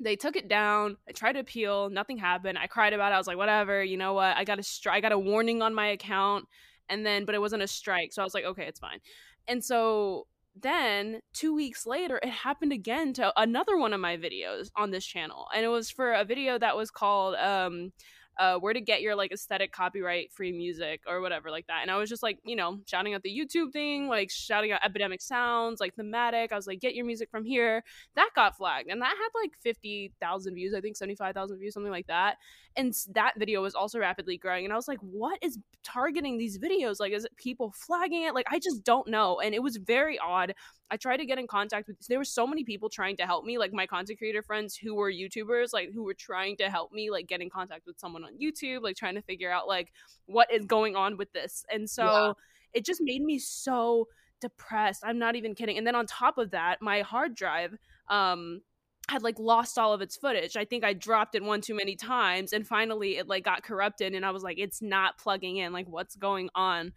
they 0.00 0.16
took 0.16 0.36
it 0.36 0.48
down. 0.48 0.96
I 1.08 1.12
tried 1.12 1.32
to 1.32 1.40
appeal, 1.40 1.88
nothing 1.90 2.18
happened. 2.18 2.58
I 2.58 2.66
cried 2.66 2.92
about 2.92 3.12
it. 3.12 3.14
I 3.14 3.18
was 3.18 3.26
like, 3.26 3.36
whatever, 3.36 3.82
you 3.82 3.96
know 3.96 4.12
what? 4.14 4.36
I 4.36 4.44
got 4.44 4.58
a 4.58 4.62
stri- 4.62 4.92
I 4.92 5.00
got 5.00 5.12
a 5.12 5.18
warning 5.18 5.62
on 5.62 5.74
my 5.74 5.88
account, 5.88 6.46
and 6.88 7.04
then 7.06 7.24
but 7.24 7.34
it 7.34 7.40
wasn't 7.40 7.62
a 7.62 7.68
strike, 7.68 8.12
so 8.12 8.22
I 8.22 8.24
was 8.24 8.34
like, 8.34 8.44
okay, 8.44 8.64
it's 8.66 8.80
fine. 8.80 9.00
And 9.46 9.64
so 9.64 10.26
then 10.60 11.20
two 11.32 11.54
weeks 11.54 11.86
later, 11.86 12.20
it 12.22 12.28
happened 12.28 12.72
again 12.72 13.12
to 13.14 13.32
another 13.36 13.76
one 13.76 13.92
of 13.92 14.00
my 14.00 14.16
videos 14.16 14.68
on 14.76 14.90
this 14.90 15.04
channel, 15.04 15.46
and 15.54 15.64
it 15.64 15.68
was 15.68 15.90
for 15.90 16.12
a 16.12 16.24
video 16.24 16.58
that 16.58 16.76
was 16.76 16.90
called 16.90 17.34
um 17.36 17.92
uh, 18.38 18.56
where 18.58 18.72
to 18.72 18.80
get 18.80 19.00
your 19.00 19.14
like 19.14 19.32
aesthetic 19.32 19.72
copyright 19.72 20.32
free 20.32 20.52
music 20.52 21.02
or 21.06 21.20
whatever 21.20 21.50
like 21.50 21.66
that. 21.68 21.80
And 21.82 21.90
I 21.90 21.96
was 21.96 22.08
just 22.08 22.22
like, 22.22 22.38
you 22.44 22.56
know, 22.56 22.80
shouting 22.86 23.14
out 23.14 23.22
the 23.22 23.30
YouTube 23.30 23.72
thing, 23.72 24.08
like 24.08 24.30
shouting 24.30 24.72
out 24.72 24.80
epidemic 24.84 25.22
sounds, 25.22 25.80
like 25.80 25.94
thematic. 25.94 26.52
I 26.52 26.56
was 26.56 26.66
like, 26.66 26.80
get 26.80 26.94
your 26.94 27.06
music 27.06 27.30
from 27.30 27.44
here. 27.44 27.84
That 28.16 28.30
got 28.34 28.56
flagged, 28.56 28.90
and 28.90 29.00
that 29.02 29.08
had 29.08 29.40
like 29.40 29.52
fifty 29.62 30.12
thousand 30.20 30.54
views, 30.54 30.74
I 30.74 30.80
think 30.80 30.96
seventy 30.96 31.16
five 31.16 31.34
thousand 31.34 31.58
views, 31.58 31.74
something 31.74 31.92
like 31.92 32.06
that. 32.08 32.36
And 32.76 32.92
that 33.12 33.34
video 33.38 33.62
was 33.62 33.74
also 33.74 34.00
rapidly 34.00 34.36
growing, 34.36 34.64
and 34.64 34.72
I 34.72 34.76
was 34.76 34.88
like, 34.88 34.98
what 35.00 35.38
is 35.42 35.58
targeting 35.84 36.38
these 36.38 36.58
videos? 36.58 36.98
Like, 36.98 37.12
is 37.12 37.24
it 37.24 37.36
people 37.36 37.72
flagging 37.76 38.24
it? 38.24 38.34
Like, 38.34 38.46
I 38.50 38.58
just 38.58 38.84
don't 38.84 39.06
know. 39.06 39.38
And 39.38 39.54
it 39.54 39.62
was 39.62 39.76
very 39.76 40.18
odd. 40.18 40.54
I 40.90 40.96
tried 40.96 41.18
to 41.18 41.26
get 41.26 41.38
in 41.38 41.46
contact 41.46 41.86
with 41.86 41.98
there 42.08 42.18
were 42.18 42.24
so 42.24 42.46
many 42.46 42.64
people 42.64 42.88
trying 42.88 43.16
to 43.18 43.26
help 43.26 43.44
me, 43.44 43.58
like 43.58 43.72
my 43.72 43.86
content 43.86 44.18
creator 44.18 44.42
friends 44.42 44.76
who 44.76 44.94
were 44.94 45.10
YouTubers, 45.10 45.72
like 45.72 45.92
who 45.92 46.02
were 46.02 46.14
trying 46.14 46.56
to 46.56 46.68
help 46.68 46.92
me, 46.92 47.10
like 47.10 47.28
get 47.28 47.40
in 47.40 47.48
contact 47.48 47.86
with 47.86 47.98
someone 47.98 48.24
on 48.24 48.38
YouTube, 48.42 48.82
like 48.82 48.96
trying 48.96 49.14
to 49.14 49.22
figure 49.22 49.50
out 49.52 49.68
like 49.68 49.92
what 50.26 50.52
is 50.52 50.66
going 50.66 50.96
on 50.96 51.16
with 51.16 51.32
this. 51.32 51.64
And 51.72 51.88
so 51.88 52.04
yeah. 52.04 52.32
it 52.74 52.84
just 52.84 53.00
made 53.02 53.22
me 53.22 53.38
so 53.38 54.08
depressed. 54.40 55.02
I'm 55.04 55.18
not 55.18 55.36
even 55.36 55.54
kidding. 55.54 55.78
And 55.78 55.86
then 55.86 55.94
on 55.94 56.06
top 56.06 56.38
of 56.38 56.50
that, 56.50 56.82
my 56.82 57.02
hard 57.02 57.34
drive 57.34 57.76
um 58.10 58.60
had 59.08 59.22
like 59.22 59.38
lost 59.38 59.78
all 59.78 59.92
of 59.92 60.00
its 60.00 60.16
footage. 60.16 60.56
I 60.56 60.64
think 60.64 60.84
I 60.84 60.92
dropped 60.92 61.34
it 61.34 61.42
one 61.42 61.60
too 61.60 61.74
many 61.74 61.94
times 61.94 62.52
and 62.52 62.66
finally 62.66 63.18
it 63.18 63.28
like 63.28 63.44
got 63.44 63.62
corrupted 63.62 64.14
and 64.14 64.24
I 64.24 64.30
was 64.30 64.42
like 64.42 64.58
it's 64.58 64.80
not 64.80 65.18
plugging 65.18 65.58
in 65.58 65.72
like 65.72 65.86
what's 65.88 66.16
going 66.16 66.48
on. 66.54 66.92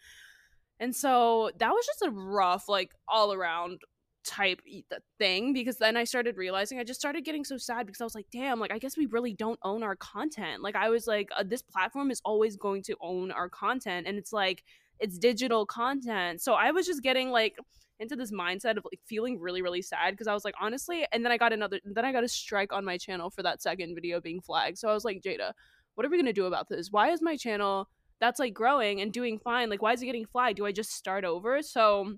And 0.80 0.96
so 0.96 1.52
that 1.60 1.72
was 1.72 1.86
just 1.86 2.04
a 2.04 2.12
rough, 2.12 2.70
like 2.70 2.92
all 3.08 3.34
around 3.34 3.80
type 4.24 4.60
thing 5.18 5.54
because 5.54 5.78
then 5.78 5.98
I 5.98 6.04
started 6.04 6.38
realizing 6.38 6.80
I 6.80 6.84
just 6.84 7.00
started 7.00 7.24
getting 7.24 7.46
so 7.46 7.58
sad 7.58 7.86
because 7.86 8.02
I 8.02 8.04
was 8.04 8.14
like, 8.14 8.28
damn, 8.32 8.60
like 8.60 8.72
I 8.72 8.78
guess 8.78 8.98
we 8.98 9.08
really 9.08 9.34
don't 9.34 9.60
own 9.64 9.84
our 9.84 9.96
content. 9.96 10.62
Like 10.62 10.76
I 10.76 10.90
was 10.90 11.08
like, 11.08 11.30
uh, 11.36 11.44
this 11.48 11.62
platform 11.62 12.12
is 12.12 12.22
always 12.26 12.58
going 12.58 12.84
to 12.84 12.96
own 13.02 13.32
our 13.32 13.50
content, 13.50 14.06
and 14.06 14.18
it's 14.18 14.34
like 14.34 14.64
it's 15.00 15.18
digital 15.18 15.66
content. 15.66 16.42
So 16.42 16.54
I 16.54 16.72
was 16.72 16.86
just 16.86 17.02
getting 17.02 17.32
like 17.32 17.56
into 18.00 18.16
this 18.16 18.32
mindset 18.32 18.78
of 18.78 18.86
like 18.86 19.00
feeling 19.06 19.40
really 19.40 19.62
really 19.62 19.82
sad 19.82 20.12
because 20.12 20.28
I 20.28 20.34
was 20.34 20.46
like 20.46 20.56
honestly, 20.60 21.06
and 21.12 21.24
then 21.24 21.32
I 21.32 21.38
got 21.38 21.54
another, 21.54 21.80
then 21.84 22.06
I 22.06 22.12
got 22.12 22.24
a 22.24 22.28
strike 22.28 22.74
on 22.74 22.86
my 22.86 22.98
channel 22.98 23.30
for 23.30 23.44
that 23.44 23.62
second 23.62 23.96
video 23.96 24.22
being 24.22 24.42
flagged. 24.42 24.78
So 24.78 24.90
I 24.90 24.94
was 24.94 25.06
like, 25.06 25.22
Jada, 25.22 25.54
what 25.96 26.06
are 26.06 26.10
we 26.10 26.18
gonna 26.18 26.34
do 26.34 26.46
about 26.46 26.70
this? 26.70 26.92
Why 26.92 27.10
is 27.10 27.22
my 27.22 27.36
channel 27.36 27.90
that's 28.20 28.40
like 28.40 28.54
growing 28.54 29.02
and 29.02 29.12
doing 29.12 29.40
fine. 29.40 29.70
Like, 29.70 29.82
why 29.82 29.94
is 29.94 30.02
it 30.02 30.06
getting 30.06 30.26
flagged? 30.26 30.58
Do 30.58 30.66
I 30.66 30.72
just 30.72 30.92
start 30.92 31.24
over? 31.24 31.62
So 31.62 32.16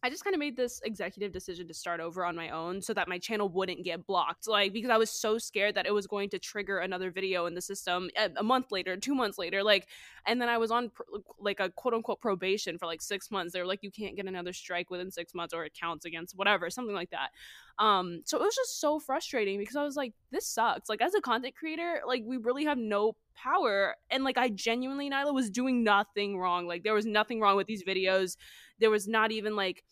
I 0.00 0.10
just 0.10 0.22
kind 0.22 0.34
of 0.34 0.38
made 0.38 0.56
this 0.56 0.80
executive 0.84 1.32
decision 1.32 1.66
to 1.66 1.74
start 1.74 1.98
over 1.98 2.24
on 2.24 2.36
my 2.36 2.50
own 2.50 2.80
so 2.80 2.94
that 2.94 3.08
my 3.08 3.18
channel 3.18 3.48
wouldn't 3.48 3.82
get 3.82 4.06
blocked. 4.06 4.46
Like, 4.46 4.72
because 4.72 4.90
I 4.90 4.96
was 4.96 5.10
so 5.10 5.38
scared 5.38 5.74
that 5.74 5.86
it 5.86 5.92
was 5.92 6.06
going 6.06 6.30
to 6.30 6.38
trigger 6.38 6.78
another 6.78 7.10
video 7.10 7.46
in 7.46 7.54
the 7.54 7.60
system 7.60 8.08
a, 8.16 8.30
a 8.36 8.44
month 8.44 8.70
later, 8.70 8.96
two 8.96 9.14
months 9.14 9.38
later. 9.38 9.64
Like, 9.64 9.88
and 10.24 10.40
then 10.40 10.48
I 10.48 10.56
was 10.56 10.70
on 10.70 10.90
pr- 10.90 11.02
like 11.40 11.58
a 11.58 11.70
quote 11.70 11.94
unquote 11.94 12.20
probation 12.20 12.78
for 12.78 12.86
like 12.86 13.02
six 13.02 13.32
months. 13.32 13.52
They 13.52 13.60
were 13.60 13.66
like, 13.66 13.82
you 13.82 13.90
can't 13.90 14.14
get 14.14 14.26
another 14.26 14.52
strike 14.52 14.88
within 14.88 15.10
six 15.10 15.34
months 15.34 15.52
or 15.52 15.64
it 15.64 15.72
counts 15.78 16.04
against 16.04 16.36
whatever, 16.36 16.70
something 16.70 16.94
like 16.94 17.10
that. 17.10 17.30
Um, 17.82 18.22
so 18.24 18.38
it 18.38 18.42
was 18.42 18.54
just 18.54 18.80
so 18.80 19.00
frustrating 19.00 19.58
because 19.58 19.76
I 19.76 19.82
was 19.82 19.96
like, 19.96 20.12
this 20.30 20.46
sucks. 20.46 20.88
Like, 20.88 21.02
as 21.02 21.14
a 21.14 21.20
content 21.20 21.56
creator, 21.56 22.02
like, 22.06 22.22
we 22.24 22.36
really 22.36 22.64
have 22.66 22.78
no 22.78 23.16
power. 23.34 23.96
And 24.10 24.22
like, 24.22 24.38
I 24.38 24.48
genuinely, 24.48 25.10
Nylah, 25.10 25.34
was 25.34 25.50
doing 25.50 25.82
nothing 25.82 26.38
wrong. 26.38 26.68
Like, 26.68 26.84
there 26.84 26.94
was 26.94 27.06
nothing 27.06 27.40
wrong 27.40 27.56
with 27.56 27.66
these 27.66 27.82
videos 27.82 28.36
there 28.80 28.90
was 28.90 29.08
not 29.08 29.30
even 29.32 29.56
like 29.56 29.84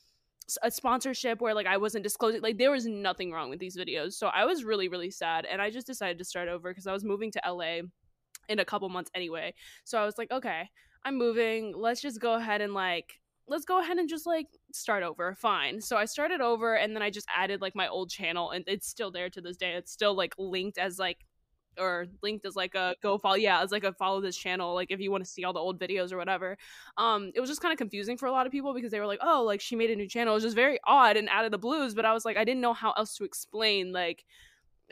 a 0.62 0.70
sponsorship 0.70 1.40
where 1.40 1.54
like 1.54 1.66
I 1.66 1.76
wasn't 1.76 2.04
disclosing 2.04 2.40
like 2.40 2.58
there 2.58 2.70
was 2.70 2.86
nothing 2.86 3.32
wrong 3.32 3.50
with 3.50 3.58
these 3.58 3.76
videos. 3.76 4.12
So 4.12 4.28
I 4.28 4.44
was 4.44 4.64
really 4.64 4.88
really 4.88 5.10
sad 5.10 5.44
and 5.44 5.60
I 5.60 5.70
just 5.70 5.86
decided 5.86 6.18
to 6.18 6.24
start 6.24 6.48
over 6.48 6.72
cuz 6.72 6.86
I 6.86 6.92
was 6.92 7.04
moving 7.04 7.30
to 7.32 7.42
LA 7.46 7.80
in 8.48 8.58
a 8.60 8.64
couple 8.64 8.88
months 8.88 9.10
anyway. 9.14 9.54
So 9.84 9.98
I 9.98 10.04
was 10.04 10.18
like, 10.18 10.30
okay, 10.30 10.70
I'm 11.04 11.16
moving. 11.16 11.74
Let's 11.76 12.00
just 12.00 12.20
go 12.20 12.34
ahead 12.34 12.60
and 12.60 12.74
like 12.74 13.20
let's 13.48 13.64
go 13.64 13.80
ahead 13.80 13.98
and 13.98 14.08
just 14.08 14.26
like 14.26 14.48
start 14.72 15.02
over. 15.02 15.34
Fine. 15.34 15.80
So 15.80 15.96
I 15.96 16.04
started 16.04 16.40
over 16.40 16.74
and 16.74 16.94
then 16.94 17.02
I 17.02 17.10
just 17.10 17.28
added 17.34 17.60
like 17.60 17.74
my 17.74 17.88
old 17.88 18.10
channel 18.10 18.50
and 18.50 18.64
it's 18.66 18.88
still 18.88 19.10
there 19.10 19.30
to 19.30 19.40
this 19.40 19.56
day. 19.56 19.74
It's 19.74 19.92
still 19.92 20.14
like 20.14 20.34
linked 20.38 20.78
as 20.78 20.98
like 20.98 21.24
or 21.78 22.06
linked 22.22 22.44
as 22.46 22.56
like 22.56 22.74
a 22.74 22.94
go 23.02 23.18
follow 23.18 23.34
yeah 23.36 23.62
as 23.62 23.72
like 23.72 23.84
a 23.84 23.92
follow 23.92 24.20
this 24.20 24.36
channel 24.36 24.74
like 24.74 24.90
if 24.90 25.00
you 25.00 25.10
want 25.10 25.24
to 25.24 25.30
see 25.30 25.44
all 25.44 25.52
the 25.52 25.58
old 25.60 25.78
videos 25.78 26.12
or 26.12 26.16
whatever 26.16 26.56
um 26.96 27.30
it 27.34 27.40
was 27.40 27.48
just 27.50 27.60
kind 27.60 27.72
of 27.72 27.78
confusing 27.78 28.16
for 28.16 28.26
a 28.26 28.32
lot 28.32 28.46
of 28.46 28.52
people 28.52 28.74
because 28.74 28.90
they 28.90 29.00
were 29.00 29.06
like 29.06 29.20
oh 29.22 29.42
like 29.42 29.60
she 29.60 29.76
made 29.76 29.90
a 29.90 29.96
new 29.96 30.08
channel 30.08 30.32
it 30.32 30.36
was 30.36 30.44
just 30.44 30.56
very 30.56 30.78
odd 30.84 31.16
and 31.16 31.28
out 31.28 31.44
of 31.44 31.50
the 31.50 31.58
blues 31.58 31.94
but 31.94 32.04
i 32.04 32.12
was 32.12 32.24
like 32.24 32.36
i 32.36 32.44
didn't 32.44 32.60
know 32.60 32.72
how 32.74 32.92
else 32.92 33.16
to 33.16 33.24
explain 33.24 33.92
like 33.92 34.24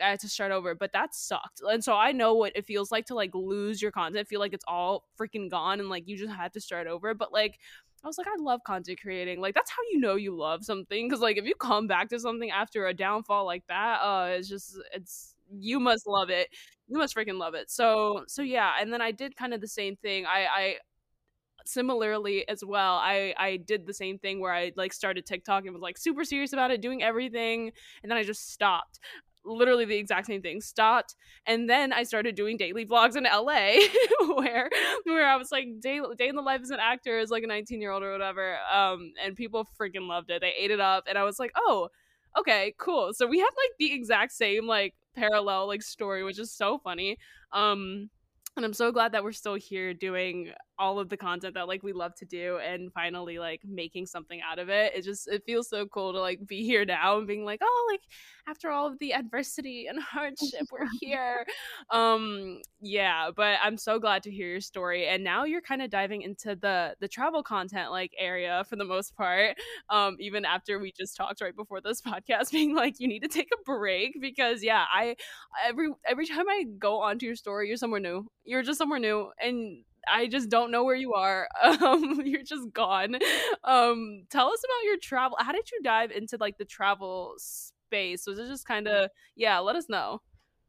I 0.01 0.09
had 0.09 0.19
to 0.21 0.29
start 0.29 0.51
over, 0.51 0.75
but 0.75 0.91
that 0.91 1.15
sucked. 1.15 1.61
And 1.63 1.83
so 1.83 1.93
I 1.95 2.11
know 2.11 2.33
what 2.33 2.51
it 2.55 2.65
feels 2.65 2.91
like 2.91 3.05
to 3.07 3.15
like 3.15 3.31
lose 3.33 3.81
your 3.81 3.91
content, 3.91 4.27
feel 4.27 4.39
like 4.41 4.53
it's 4.53 4.65
all 4.67 5.05
freaking 5.19 5.49
gone 5.49 5.79
and 5.79 5.89
like 5.89 6.07
you 6.07 6.17
just 6.17 6.33
had 6.33 6.51
to 6.53 6.59
start 6.61 6.87
over. 6.87 7.13
But 7.13 7.31
like 7.31 7.59
I 8.03 8.07
was 8.07 8.17
like, 8.17 8.27
I 8.27 8.35
love 8.37 8.61
content 8.65 8.99
creating. 9.01 9.39
Like 9.39 9.55
that's 9.55 9.71
how 9.71 9.81
you 9.91 9.99
know 9.99 10.15
you 10.15 10.35
love 10.35 10.65
something. 10.65 11.09
Cause 11.09 11.21
like 11.21 11.37
if 11.37 11.45
you 11.45 11.55
come 11.55 11.87
back 11.87 12.09
to 12.09 12.19
something 12.19 12.51
after 12.51 12.87
a 12.87 12.93
downfall 12.93 13.45
like 13.45 13.63
that, 13.69 13.99
uh 14.01 14.27
it's 14.31 14.49
just 14.49 14.77
it's 14.93 15.35
you 15.57 15.79
must 15.79 16.07
love 16.07 16.29
it. 16.29 16.49
You 16.87 16.97
must 16.97 17.15
freaking 17.15 17.39
love 17.39 17.55
it. 17.55 17.71
So 17.71 18.25
so 18.27 18.41
yeah, 18.41 18.73
and 18.79 18.91
then 18.93 19.01
I 19.01 19.11
did 19.11 19.35
kind 19.35 19.53
of 19.53 19.61
the 19.61 19.67
same 19.67 19.95
thing. 19.95 20.25
I 20.25 20.45
I 20.45 20.75
similarly 21.65 22.47
as 22.47 22.63
well 22.63 22.95
i 22.95 23.33
i 23.37 23.57
did 23.57 23.85
the 23.87 23.93
same 23.93 24.19
thing 24.19 24.39
where 24.39 24.53
i 24.53 24.71
like 24.75 24.93
started 24.93 25.25
tiktok 25.25 25.65
and 25.65 25.73
was 25.73 25.81
like 25.81 25.97
super 25.97 26.23
serious 26.23 26.53
about 26.53 26.71
it 26.71 26.81
doing 26.81 27.01
everything 27.01 27.71
and 28.03 28.11
then 28.11 28.17
i 28.17 28.23
just 28.23 28.51
stopped 28.51 28.99
literally 29.43 29.85
the 29.85 29.95
exact 29.95 30.27
same 30.27 30.41
thing 30.41 30.61
stopped 30.61 31.15
and 31.45 31.69
then 31.69 31.93
i 31.93 32.03
started 32.03 32.35
doing 32.35 32.57
daily 32.57 32.85
vlogs 32.85 33.15
in 33.15 33.23
la 33.23 33.43
where 34.35 34.69
where 35.05 35.27
i 35.27 35.35
was 35.35 35.51
like 35.51 35.67
day, 35.79 35.99
day 36.17 36.27
in 36.27 36.35
the 36.35 36.41
life 36.41 36.61
as 36.61 36.71
an 36.71 36.79
actor 36.79 37.17
as 37.17 37.29
like 37.29 37.43
a 37.43 37.47
19 37.47 37.81
year 37.81 37.91
old 37.91 38.03
or 38.03 38.11
whatever 38.11 38.57
um 38.71 39.11
and 39.23 39.35
people 39.35 39.67
freaking 39.79 40.07
loved 40.07 40.29
it 40.29 40.41
they 40.41 40.53
ate 40.57 40.71
it 40.71 40.79
up 40.79 41.05
and 41.07 41.17
i 41.17 41.23
was 41.23 41.39
like 41.39 41.51
oh 41.55 41.89
okay 42.37 42.73
cool 42.77 43.11
so 43.13 43.27
we 43.27 43.39
have 43.39 43.53
like 43.57 43.71
the 43.79 43.93
exact 43.93 44.31
same 44.31 44.67
like 44.67 44.93
parallel 45.15 45.67
like 45.67 45.81
story, 45.81 46.23
which 46.23 46.39
is 46.39 46.51
so 46.51 46.77
funny. 46.77 47.17
Um, 47.51 48.09
and 48.55 48.65
I'm 48.65 48.73
so 48.73 48.91
glad 48.91 49.11
that 49.11 49.23
we're 49.23 49.33
still 49.33 49.55
here 49.55 49.93
doing 49.93 50.51
all 50.77 50.99
of 50.99 51.09
the 51.09 51.17
content 51.17 51.53
that 51.53 51.67
like 51.67 51.83
we 51.83 51.93
love 51.93 52.13
to 52.15 52.25
do 52.25 52.57
and 52.57 52.91
finally 52.93 53.39
like 53.39 53.61
making 53.65 54.05
something 54.05 54.41
out 54.41 54.59
of 54.59 54.69
it. 54.69 54.93
It 54.95 55.03
just 55.03 55.27
it 55.27 55.43
feels 55.45 55.69
so 55.69 55.85
cool 55.87 56.13
to 56.13 56.19
like 56.19 56.45
be 56.45 56.65
here 56.65 56.85
now 56.85 57.17
and 57.17 57.27
being 57.27 57.45
like, 57.45 57.59
oh, 57.63 57.87
like 57.91 58.01
after 58.47 58.69
all 58.69 58.87
of 58.87 58.99
the 58.99 59.13
adversity 59.13 59.87
and 59.87 59.99
hardship, 60.01 60.67
we're 60.71 60.87
here. 61.01 61.45
um, 61.91 62.59
yeah, 62.81 63.29
but 63.35 63.57
I'm 63.63 63.77
so 63.77 63.99
glad 63.99 64.23
to 64.23 64.31
hear 64.31 64.47
your 64.47 64.61
story. 64.61 65.07
And 65.07 65.23
now 65.23 65.45
you're 65.45 65.61
kind 65.61 65.81
of 65.81 65.89
diving 65.89 66.21
into 66.21 66.55
the 66.55 66.95
the 66.99 67.07
travel 67.07 67.43
content 67.43 67.91
like 67.91 68.11
area 68.17 68.63
for 68.69 68.75
the 68.75 68.85
most 68.85 69.15
part. 69.15 69.57
Um, 69.89 70.17
even 70.19 70.45
after 70.45 70.79
we 70.79 70.91
just 70.91 71.15
talked 71.15 71.41
right 71.41 71.55
before 71.55 71.81
this 71.81 72.01
podcast, 72.05 72.51
being 72.51 72.75
like, 72.75 72.99
you 72.99 73.07
need 73.07 73.21
to 73.21 73.27
take 73.29 73.49
a 73.53 73.63
break 73.65 74.17
because 74.21 74.63
yeah, 74.63 74.85
I 74.91 75.15
every 75.65 75.89
every 76.05 76.27
time 76.27 76.47
I 76.49 76.65
go 76.77 77.01
onto 77.01 77.25
your 77.25 77.35
story, 77.35 77.67
you're 77.67 77.77
somewhere 77.77 77.99
new. 77.99 78.27
You're 78.43 78.63
just 78.63 78.77
somewhere 78.77 78.99
new 78.99 79.31
and 79.41 79.83
I 80.11 80.27
just 80.27 80.49
don't 80.49 80.71
know 80.71 80.83
where 80.83 80.95
you 80.95 81.13
are. 81.13 81.47
Um, 81.85 82.21
you're 82.25 82.43
just 82.43 82.71
gone. 82.73 83.15
Um, 83.63 84.23
tell 84.29 84.47
us 84.47 84.61
about 84.63 84.85
your 84.85 84.97
travel. 84.97 85.37
How 85.39 85.51
did 85.51 85.69
you 85.71 85.81
dive 85.83 86.11
into 86.11 86.37
like 86.39 86.57
the 86.57 86.65
travel 86.65 87.33
space? 87.37 88.25
Was 88.27 88.39
it 88.39 88.47
just 88.47 88.65
kind 88.65 88.87
of 88.87 89.09
yeah? 89.35 89.59
Let 89.59 89.75
us 89.75 89.89
know. 89.89 90.21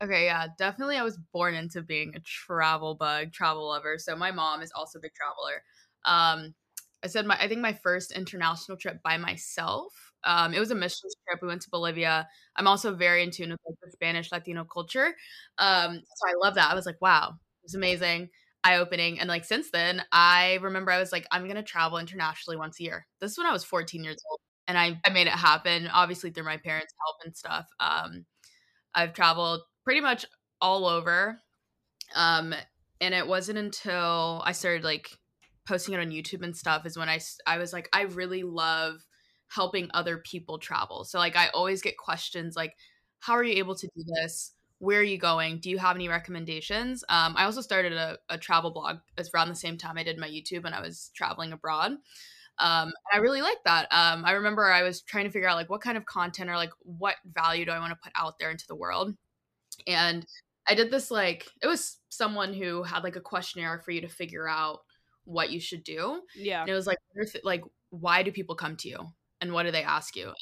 Okay, 0.02 0.24
yeah, 0.26 0.48
definitely. 0.58 0.96
I 0.96 1.02
was 1.02 1.18
born 1.32 1.54
into 1.54 1.80
being 1.82 2.14
a 2.14 2.20
travel 2.20 2.94
bug, 2.94 3.32
travel 3.32 3.68
lover. 3.68 3.98
So 3.98 4.14
my 4.16 4.30
mom 4.30 4.62
is 4.62 4.72
also 4.72 4.98
a 4.98 5.02
big 5.02 5.12
traveler. 5.14 5.62
Um, 6.04 6.54
I 7.02 7.08
said 7.08 7.26
my 7.26 7.38
I 7.38 7.48
think 7.48 7.60
my 7.60 7.72
first 7.72 8.12
international 8.12 8.78
trip 8.78 9.02
by 9.02 9.16
myself. 9.16 10.12
Um, 10.24 10.54
it 10.54 10.60
was 10.60 10.70
a 10.70 10.74
missions 10.74 11.14
trip. 11.26 11.40
We 11.40 11.48
went 11.48 11.62
to 11.62 11.70
Bolivia. 11.70 12.28
I'm 12.56 12.66
also 12.66 12.94
very 12.94 13.22
in 13.22 13.30
tune 13.30 13.50
with 13.50 13.60
like 13.66 13.76
the 13.82 13.90
Spanish 13.92 14.32
Latino 14.32 14.64
culture. 14.64 15.14
Um, 15.58 16.02
so 16.14 16.28
I 16.28 16.34
love 16.44 16.54
that. 16.56 16.70
I 16.70 16.74
was 16.74 16.86
like, 16.86 17.00
wow, 17.00 17.34
it's 17.62 17.74
amazing 17.74 18.28
eye 18.66 18.78
opening. 18.78 19.20
And 19.20 19.28
like 19.28 19.44
since 19.44 19.70
then, 19.70 20.02
I 20.12 20.58
remember 20.62 20.90
I 20.90 20.98
was 20.98 21.12
like, 21.12 21.26
I'm 21.30 21.46
gonna 21.46 21.62
travel 21.62 21.98
internationally 21.98 22.56
once 22.56 22.80
a 22.80 22.84
year. 22.84 23.06
This 23.20 23.32
is 23.32 23.38
when 23.38 23.46
I 23.46 23.52
was 23.52 23.64
14 23.64 24.04
years 24.04 24.18
old, 24.30 24.40
and 24.68 24.78
I, 24.78 25.00
I 25.04 25.10
made 25.10 25.26
it 25.26 25.32
happen. 25.32 25.88
Obviously 25.88 26.30
through 26.30 26.44
my 26.44 26.56
parents' 26.58 26.94
help 27.04 27.16
and 27.24 27.36
stuff. 27.36 27.66
Um, 27.80 28.26
I've 28.94 29.12
traveled 29.14 29.60
pretty 29.84 30.00
much 30.00 30.26
all 30.60 30.86
over, 30.86 31.40
um, 32.14 32.54
and 33.00 33.14
it 33.14 33.26
wasn't 33.26 33.58
until 33.58 34.42
I 34.44 34.52
started 34.52 34.84
like 34.84 35.10
posting 35.66 35.94
it 35.94 36.00
on 36.00 36.10
YouTube 36.10 36.42
and 36.42 36.56
stuff 36.56 36.86
is 36.86 36.96
when 36.96 37.08
I 37.08 37.20
I 37.46 37.58
was 37.58 37.72
like, 37.72 37.88
I 37.92 38.02
really 38.02 38.42
love 38.42 38.96
helping 39.48 39.90
other 39.94 40.18
people 40.18 40.58
travel. 40.58 41.04
So 41.04 41.18
like 41.18 41.36
I 41.36 41.48
always 41.48 41.82
get 41.82 41.96
questions 41.98 42.56
like, 42.56 42.74
how 43.20 43.34
are 43.34 43.44
you 43.44 43.54
able 43.58 43.74
to 43.76 43.88
do 43.96 44.04
this? 44.22 44.52
Where 44.78 45.00
are 45.00 45.04
you 45.04 45.18
going? 45.18 45.58
Do 45.58 45.70
you 45.70 45.78
have 45.78 45.96
any 45.96 46.08
recommendations? 46.08 47.02
Um, 47.08 47.34
I 47.36 47.44
also 47.44 47.60
started 47.60 47.92
a, 47.94 48.18
a 48.28 48.36
travel 48.36 48.70
blog 48.70 48.98
it's 49.16 49.30
around 49.34 49.48
the 49.48 49.54
same 49.54 49.78
time 49.78 49.96
I 49.96 50.02
did 50.02 50.18
my 50.18 50.28
YouTube 50.28 50.64
and 50.64 50.74
I 50.74 50.80
was 50.80 51.10
traveling 51.14 51.52
abroad. 51.52 51.92
Um, 52.58 52.92
I 53.12 53.18
really 53.18 53.42
like 53.42 53.58
that. 53.64 53.86
Um, 53.90 54.24
I 54.24 54.32
remember 54.32 54.64
I 54.64 54.82
was 54.82 55.02
trying 55.02 55.24
to 55.24 55.30
figure 55.30 55.48
out 55.48 55.56
like 55.56 55.70
what 55.70 55.82
kind 55.82 55.96
of 55.96 56.06
content 56.06 56.50
or 56.50 56.56
like 56.56 56.72
what 56.80 57.16
value 57.26 57.64
do 57.64 57.70
I 57.70 57.78
want 57.78 57.92
to 57.92 57.98
put 58.02 58.12
out 58.16 58.38
there 58.38 58.50
into 58.50 58.66
the 58.66 58.74
world. 58.74 59.14
And 59.86 60.26
I 60.68 60.74
did 60.74 60.90
this 60.90 61.10
like 61.10 61.46
it 61.62 61.66
was 61.66 61.98
someone 62.08 62.54
who 62.54 62.82
had 62.82 63.04
like 63.04 63.16
a 63.16 63.20
questionnaire 63.20 63.78
for 63.78 63.90
you 63.90 64.00
to 64.00 64.08
figure 64.08 64.48
out 64.48 64.80
what 65.24 65.50
you 65.50 65.60
should 65.60 65.84
do. 65.84 66.22
Yeah. 66.34 66.62
And 66.62 66.70
it 66.70 66.74
was 66.74 66.86
like 66.86 66.98
like 67.44 67.62
why 67.90 68.22
do 68.22 68.32
people 68.32 68.54
come 68.54 68.76
to 68.76 68.88
you 68.88 68.98
and 69.40 69.52
what 69.52 69.64
do 69.64 69.70
they 69.70 69.82
ask 69.82 70.16
you? 70.16 70.32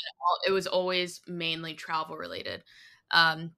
it 0.47 0.51
was 0.51 0.67
always 0.67 1.21
mainly 1.27 1.75
travel 1.75 2.17
related. 2.17 2.63
Um, 3.11 3.53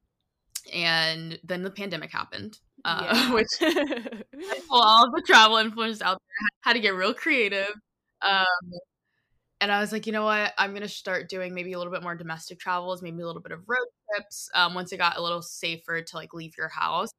and 0.72 1.38
then 1.44 1.62
the 1.62 1.70
pandemic 1.70 2.10
happened, 2.10 2.58
uh, 2.84 3.12
yeah. 3.12 3.32
which 3.34 3.46
all 4.70 5.10
the 5.10 5.22
travel 5.26 5.56
influencers 5.56 6.02
out 6.02 6.18
there 6.18 6.48
had 6.62 6.74
to 6.74 6.80
get 6.80 6.94
real 6.94 7.14
creative. 7.14 7.74
Um, 8.22 8.46
and 9.60 9.72
I 9.72 9.80
was 9.80 9.92
like, 9.92 10.06
you 10.06 10.12
know 10.12 10.24
what? 10.24 10.52
I'm 10.58 10.74
gonna 10.74 10.88
start 10.88 11.28
doing 11.28 11.54
maybe 11.54 11.72
a 11.72 11.78
little 11.78 11.92
bit 11.92 12.02
more 12.02 12.14
domestic 12.14 12.58
travels, 12.58 13.02
maybe 13.02 13.22
a 13.22 13.26
little 13.26 13.42
bit 13.42 13.52
of 13.52 13.60
road 13.66 13.86
trips. 14.10 14.50
Um, 14.54 14.74
once 14.74 14.92
it 14.92 14.98
got 14.98 15.16
a 15.16 15.22
little 15.22 15.42
safer 15.42 16.02
to 16.02 16.16
like 16.16 16.34
leave 16.34 16.52
your 16.58 16.68
house, 16.68 17.10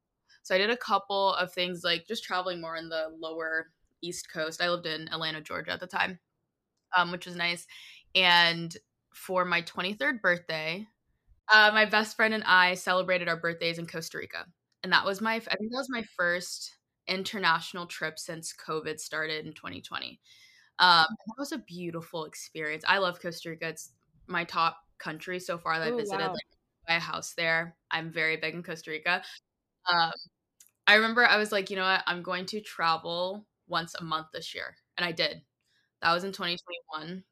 so 0.43 0.55
I 0.55 0.59
did 0.59 0.69
a 0.69 0.77
couple 0.77 1.33
of 1.33 1.51
things 1.51 1.81
like 1.83 2.07
just 2.07 2.23
traveling 2.23 2.61
more 2.61 2.75
in 2.75 2.89
the 2.89 3.07
lower 3.19 3.67
East 4.01 4.31
Coast. 4.31 4.61
I 4.61 4.69
lived 4.69 4.85
in 4.85 5.09
Atlanta, 5.09 5.41
Georgia 5.41 5.71
at 5.71 5.79
the 5.79 5.87
time, 5.87 6.19
um, 6.95 7.11
which 7.11 7.25
was 7.25 7.35
nice. 7.35 7.65
And 8.15 8.75
for 9.13 9.43
my 9.43 9.61
23rd 9.63 10.21
birthday, 10.21 10.87
uh, 11.53 11.71
my 11.73 11.85
best 11.85 12.15
friend 12.15 12.33
and 12.33 12.43
I 12.43 12.73
celebrated 12.75 13.27
our 13.27 13.37
birthdays 13.37 13.79
in 13.79 13.87
Costa 13.87 14.17
Rica, 14.17 14.45
and 14.83 14.91
that 14.91 15.05
was 15.05 15.21
my 15.21 15.35
I 15.35 15.39
think 15.39 15.71
that 15.71 15.77
was 15.77 15.89
my 15.89 16.03
first 16.17 16.77
international 17.07 17.85
trip 17.85 18.19
since 18.19 18.53
COVID 18.53 18.99
started 18.99 19.45
in 19.45 19.53
2020. 19.53 20.19
Um, 20.79 21.05
that 21.09 21.35
was 21.37 21.51
a 21.51 21.59
beautiful 21.59 22.25
experience. 22.25 22.83
I 22.87 22.99
love 22.99 23.21
Costa 23.21 23.49
Rica. 23.49 23.69
It's 23.69 23.91
my 24.27 24.43
top 24.43 24.77
country 24.99 25.39
so 25.39 25.57
far 25.57 25.79
that 25.79 25.93
I 25.93 25.95
visited. 25.95 26.19
Wow. 26.19 26.33
Like, 26.33 26.41
buy 26.87 26.95
a 26.95 26.99
house 26.99 27.33
there. 27.35 27.75
I'm 27.91 28.11
very 28.11 28.37
big 28.37 28.53
in 28.53 28.63
Costa 28.63 28.91
Rica. 28.91 29.23
Um, 29.91 30.11
I 30.87 30.95
remember 30.95 31.25
I 31.25 31.37
was 31.37 31.51
like, 31.51 31.69
you 31.69 31.75
know 31.75 31.83
what? 31.83 32.03
I'm 32.07 32.21
going 32.21 32.45
to 32.47 32.61
travel 32.61 33.45
once 33.67 33.95
a 33.95 34.03
month 34.03 34.27
this 34.33 34.53
year, 34.55 34.75
and 34.97 35.05
I 35.05 35.11
did. 35.11 35.41
That 36.01 36.13
was 36.13 36.23
in 36.23 36.31
2021. 36.31 37.23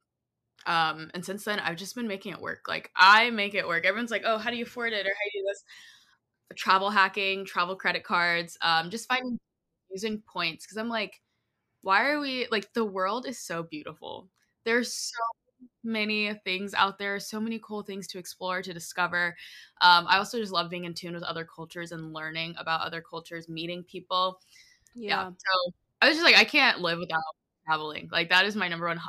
Um, 0.65 1.11
and 1.13 1.23
since 1.25 1.43
then, 1.45 1.59
I've 1.59 1.77
just 1.77 1.95
been 1.95 2.07
making 2.07 2.33
it 2.33 2.41
work. 2.41 2.65
Like 2.67 2.91
I 2.95 3.29
make 3.29 3.53
it 3.53 3.67
work. 3.67 3.85
Everyone's 3.85 4.11
like, 4.11 4.23
"Oh, 4.25 4.37
how 4.37 4.49
do 4.51 4.57
you 4.57 4.63
afford 4.65 4.93
it?" 4.93 5.05
or 5.05 5.09
"How 5.09 5.29
do 5.31 5.37
you 5.37 5.43
do 5.43 5.47
this?" 5.49 5.63
Travel 6.55 6.89
hacking, 6.89 7.45
travel 7.45 7.75
credit 7.75 8.03
cards, 8.03 8.57
um, 8.61 8.89
just 8.89 9.07
finding 9.09 9.39
using 9.91 10.21
points 10.21 10.65
because 10.65 10.77
I'm 10.77 10.89
like, 10.89 11.21
why 11.81 12.09
are 12.09 12.19
we 12.19 12.47
like 12.51 12.73
the 12.73 12.85
world 12.85 13.27
is 13.27 13.39
so 13.39 13.63
beautiful. 13.63 14.29
There's 14.65 14.91
so 14.93 15.67
many 15.83 16.33
things 16.43 16.73
out 16.73 16.97
there, 16.97 17.19
so 17.19 17.39
many 17.39 17.59
cool 17.63 17.83
things 17.83 18.07
to 18.07 18.19
explore, 18.19 18.61
to 18.61 18.73
discover. 18.73 19.35
Um, 19.81 20.05
I 20.07 20.17
also 20.17 20.39
just 20.39 20.51
love 20.51 20.69
being 20.69 20.85
in 20.85 20.93
tune 20.95 21.13
with 21.13 21.23
other 21.23 21.45
cultures 21.45 21.91
and 21.91 22.13
learning 22.13 22.55
about 22.57 22.81
other 22.81 23.01
cultures, 23.07 23.47
meeting 23.47 23.83
people. 23.83 24.39
Yeah. 24.95 25.23
yeah. 25.23 25.29
So 25.29 25.73
I 26.01 26.07
was 26.07 26.17
just 26.17 26.25
like, 26.25 26.37
I 26.37 26.43
can't 26.43 26.81
live 26.81 26.99
without 26.99 27.21
traveling. 27.65 28.09
Like 28.11 28.29
that 28.29 28.45
is 28.45 28.55
my 28.55 28.67
number 28.67 28.87
one 28.87 28.99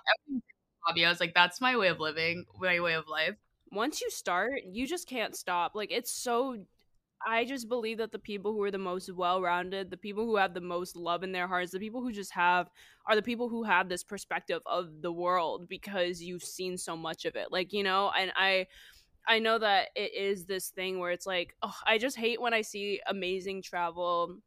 hobby. 0.86 1.04
I 1.04 1.10
was 1.10 1.20
like, 1.20 1.34
that's 1.34 1.60
my 1.60 1.76
way 1.76 1.88
of 1.88 2.00
living, 2.00 2.44
my 2.60 2.80
way 2.80 2.94
of 2.94 3.08
life. 3.08 3.34
Once 3.72 4.00
you 4.00 4.10
start, 4.10 4.62
you 4.64 4.86
just 4.86 5.08
can't 5.08 5.36
stop. 5.36 5.74
Like 5.74 5.90
it's 5.90 6.12
so 6.12 6.56
I 7.26 7.44
just 7.44 7.68
believe 7.68 7.98
that 7.98 8.12
the 8.12 8.18
people 8.18 8.52
who 8.52 8.62
are 8.62 8.70
the 8.70 8.78
most 8.78 9.12
well-rounded, 9.12 9.90
the 9.90 9.96
people 9.96 10.26
who 10.26 10.36
have 10.36 10.54
the 10.54 10.60
most 10.60 10.96
love 10.96 11.22
in 11.22 11.32
their 11.32 11.48
hearts, 11.48 11.72
the 11.72 11.80
people 11.80 12.02
who 12.02 12.12
just 12.12 12.32
have 12.32 12.68
are 13.06 13.16
the 13.16 13.22
people 13.22 13.48
who 13.48 13.64
have 13.64 13.88
this 13.88 14.04
perspective 14.04 14.60
of 14.66 15.00
the 15.00 15.12
world 15.12 15.66
because 15.68 16.22
you've 16.22 16.44
seen 16.44 16.76
so 16.76 16.96
much 16.96 17.24
of 17.24 17.34
it. 17.34 17.50
Like, 17.50 17.72
you 17.72 17.82
know, 17.82 18.12
and 18.16 18.32
I 18.36 18.66
I 19.26 19.40
know 19.40 19.58
that 19.58 19.88
it 19.96 20.14
is 20.14 20.44
this 20.44 20.68
thing 20.70 20.98
where 21.00 21.10
it's 21.10 21.26
like, 21.26 21.56
oh, 21.62 21.74
I 21.84 21.98
just 21.98 22.16
hate 22.16 22.40
when 22.40 22.54
I 22.54 22.60
see 22.62 23.00
amazing 23.08 23.62
travel 23.62 24.38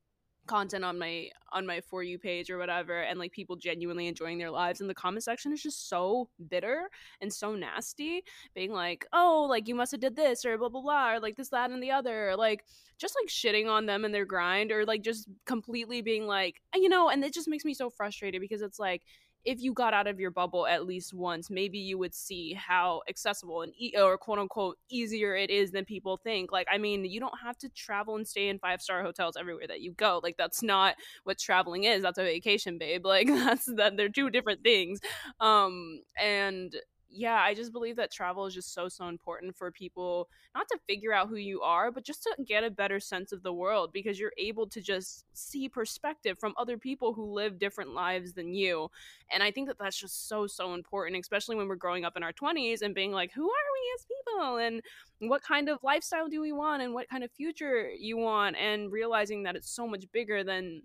content 0.49 0.83
on 0.83 0.97
my 0.97 1.29
on 1.51 1.63
my 1.63 1.79
for 1.79 2.01
you 2.01 2.17
page 2.17 2.49
or 2.49 2.57
whatever 2.57 3.01
and 3.01 3.19
like 3.19 3.31
people 3.31 3.55
genuinely 3.55 4.07
enjoying 4.07 4.39
their 4.39 4.49
lives 4.49 4.81
and 4.81 4.89
the 4.89 4.95
comment 4.95 5.23
section 5.23 5.53
is 5.53 5.62
just 5.62 5.88
so 5.88 6.27
bitter 6.49 6.89
and 7.21 7.31
so 7.31 7.53
nasty 7.53 8.23
being 8.55 8.71
like 8.71 9.05
oh 9.13 9.45
like 9.47 9.67
you 9.67 9.75
must 9.75 9.91
have 9.91 10.01
did 10.01 10.15
this 10.15 10.45
or 10.45 10.57
blah 10.57 10.67
blah 10.67 10.81
blah 10.81 11.12
or 11.12 11.19
like 11.19 11.35
this 11.35 11.49
that 11.49 11.69
and 11.69 11.83
the 11.83 11.91
other 11.91 12.31
or, 12.31 12.35
like 12.35 12.65
just 12.97 13.15
like 13.21 13.29
shitting 13.29 13.69
on 13.69 13.85
them 13.85 14.03
and 14.03 14.13
their 14.13 14.25
grind 14.25 14.71
or 14.71 14.85
like 14.85 15.03
just 15.03 15.29
completely 15.45 16.01
being 16.01 16.25
like 16.25 16.55
you 16.73 16.89
know 16.89 17.09
and 17.09 17.23
it 17.23 17.31
just 17.31 17.47
makes 17.47 17.63
me 17.63 17.75
so 17.75 17.88
frustrated 17.88 18.41
because 18.41 18.63
it's 18.63 18.79
like 18.79 19.03
if 19.45 19.62
you 19.62 19.73
got 19.73 19.93
out 19.93 20.08
of 20.08 20.19
your 20.19 20.32
bubble 20.32 20.67
at 20.67 20.86
least 20.86 21.13
once, 21.13 21.49
maybe 21.49 21.78
you 21.80 21.97
would 21.97 22.13
see 22.13 22.54
how 22.54 23.02
accessible 23.08 23.62
and 23.62 23.73
e- 23.78 23.93
or 23.97 24.17
quote 24.17 24.39
unquote 24.39 24.78
easier 24.89 25.36
it 25.36 25.49
is 25.49 25.71
than 25.71 25.86
people 25.86 26.17
think. 26.17 26.52
Like, 26.52 26.67
I 26.71 26.78
mean, 26.78 27.06
you 27.06 27.19
don't 27.19 27.39
have 27.41 27.58
to 27.60 27.69
travel 27.69 28.15
and 28.15 28.28
stay 28.28 28.49
in 28.49 28.60
five 28.60 28.82
star 28.82 29.02
hotels 29.02 29.36
everywhere 29.38 29.67
that 29.67 29.82
you 29.82 29.93
go. 29.93 30.19
Like, 30.21 30.38
that's 30.38 30.62
not 30.62 30.95
what 31.23 31.38
traveling 31.39 31.86
is. 31.86 32.04
That's 32.04 32.17
a 32.17 32.23
vacation, 32.23 32.78
babe. 32.78 33.06
Like, 33.10 33.28
that's 33.28 33.65
that 33.65 33.97
they're 33.97 34.10
two 34.10 34.30
different 34.30 34.62
things. 34.62 34.99
Um, 35.39 36.02
and 36.21 36.75
yeah, 37.11 37.41
I 37.41 37.53
just 37.53 37.71
believe 37.71 37.95
that 37.95 38.11
travel 38.11 38.45
is 38.45 38.53
just 38.53 38.73
so, 38.73 38.87
so 38.87 39.07
important 39.07 39.55
for 39.55 39.71
people 39.71 40.29
not 40.55 40.67
to 40.69 40.79
figure 40.87 41.11
out 41.11 41.27
who 41.27 41.37
you 41.37 41.61
are, 41.61 41.91
but 41.91 42.03
just 42.03 42.23
to 42.23 42.43
get 42.43 42.63
a 42.63 42.69
better 42.69 42.99
sense 42.99 43.31
of 43.31 43.41
the 43.41 43.53
world 43.53 43.91
because 43.91 44.19
you're 44.19 44.33
able 44.37 44.67
to 44.67 44.81
just 44.81 45.25
see 45.33 45.67
perspective 45.67 46.37
from 46.39 46.53
other 46.57 46.77
people 46.77 47.13
who 47.13 47.33
live 47.33 47.57
different 47.57 47.91
lives 47.91 48.33
than 48.33 48.53
you. 48.53 48.89
And 49.31 49.41
I 49.41 49.51
think 49.51 49.67
that 49.67 49.77
that's 49.79 49.99
just 49.99 50.27
so, 50.27 50.45
so 50.45 50.73
important, 50.73 51.19
especially 51.19 51.55
when 51.55 51.67
we're 51.67 51.75
growing 51.75 52.05
up 52.05 52.15
in 52.15 52.23
our 52.23 52.33
20s 52.33 52.81
and 52.81 52.93
being 52.93 53.11
like, 53.11 53.31
who 53.33 53.45
are 53.45 53.71
we 53.73 53.93
as 53.95 54.05
people? 54.05 54.57
And 54.57 54.81
what 55.29 55.41
kind 55.41 55.67
of 55.69 55.79
lifestyle 55.83 56.27
do 56.27 56.41
we 56.41 56.51
want? 56.51 56.83
And 56.83 56.93
what 56.93 57.09
kind 57.09 57.23
of 57.23 57.31
future 57.31 57.89
you 57.89 58.17
want? 58.17 58.55
And 58.55 58.91
realizing 58.91 59.43
that 59.43 59.55
it's 59.55 59.71
so 59.71 59.87
much 59.87 60.05
bigger 60.11 60.43
than 60.43 60.83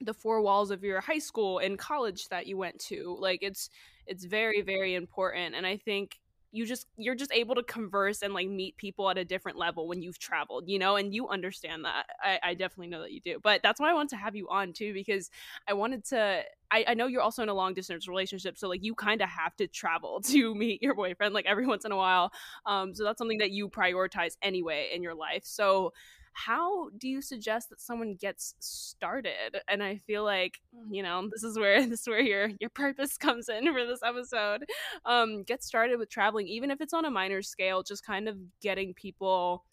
the 0.00 0.14
four 0.14 0.40
walls 0.40 0.70
of 0.70 0.82
your 0.82 1.00
high 1.00 1.18
school 1.18 1.58
and 1.58 1.78
college 1.78 2.28
that 2.28 2.46
you 2.46 2.56
went 2.56 2.78
to 2.78 3.16
like 3.20 3.40
it's 3.42 3.70
it's 4.06 4.24
very 4.24 4.62
very 4.62 4.94
important 4.94 5.54
and 5.54 5.66
i 5.66 5.76
think 5.76 6.18
you 6.52 6.66
just 6.66 6.86
you're 6.96 7.14
just 7.14 7.32
able 7.32 7.54
to 7.54 7.62
converse 7.62 8.22
and 8.22 8.34
like 8.34 8.48
meet 8.48 8.76
people 8.76 9.08
at 9.08 9.16
a 9.16 9.24
different 9.24 9.56
level 9.56 9.86
when 9.86 10.02
you've 10.02 10.18
traveled 10.18 10.64
you 10.66 10.78
know 10.78 10.96
and 10.96 11.14
you 11.14 11.28
understand 11.28 11.84
that. 11.84 12.06
I, 12.22 12.38
I 12.42 12.54
definitely 12.54 12.88
know 12.88 13.02
that 13.02 13.12
you 13.12 13.20
do 13.20 13.38
but 13.42 13.60
that's 13.62 13.80
why 13.80 13.90
i 13.90 13.94
wanted 13.94 14.10
to 14.10 14.16
have 14.16 14.34
you 14.34 14.48
on 14.48 14.72
too 14.72 14.92
because 14.92 15.30
i 15.68 15.72
wanted 15.72 16.04
to 16.06 16.42
I, 16.72 16.84
I 16.88 16.94
know 16.94 17.06
you're 17.06 17.22
also 17.22 17.42
in 17.42 17.48
a 17.48 17.54
long 17.54 17.74
distance 17.74 18.08
relationship 18.08 18.58
so 18.58 18.68
like 18.68 18.82
you 18.82 18.94
kind 18.94 19.22
of 19.22 19.28
have 19.28 19.54
to 19.56 19.68
travel 19.68 20.20
to 20.24 20.54
meet 20.54 20.82
your 20.82 20.94
boyfriend 20.94 21.34
like 21.34 21.46
every 21.46 21.66
once 21.66 21.84
in 21.84 21.92
a 21.92 21.96
while 21.96 22.32
um 22.66 22.94
so 22.94 23.04
that's 23.04 23.18
something 23.18 23.38
that 23.38 23.50
you 23.50 23.68
prioritize 23.68 24.36
anyway 24.42 24.90
in 24.92 25.02
your 25.02 25.14
life 25.14 25.44
so 25.44 25.92
how 26.32 26.90
do 26.98 27.08
you 27.08 27.20
suggest 27.20 27.70
that 27.70 27.80
someone 27.80 28.14
gets 28.14 28.54
started? 28.60 29.60
And 29.68 29.82
i 29.82 29.96
feel 29.96 30.24
like 30.24 30.58
you 30.90 31.02
know 31.02 31.28
this 31.30 31.42
is 31.42 31.58
where 31.58 31.86
this 31.86 32.00
is 32.00 32.08
where 32.08 32.20
your 32.20 32.50
your 32.60 32.70
purpose 32.70 33.16
comes 33.16 33.48
in 33.48 33.72
for 33.72 33.84
this 33.86 34.00
episode. 34.04 34.64
Um 35.04 35.42
get 35.42 35.62
started 35.62 35.98
with 35.98 36.10
traveling 36.10 36.48
even 36.48 36.70
if 36.70 36.80
it's 36.80 36.94
on 36.94 37.04
a 37.04 37.10
minor 37.10 37.42
scale 37.42 37.82
just 37.82 38.04
kind 38.04 38.28
of 38.28 38.36
getting 38.60 38.94
people 38.94 39.64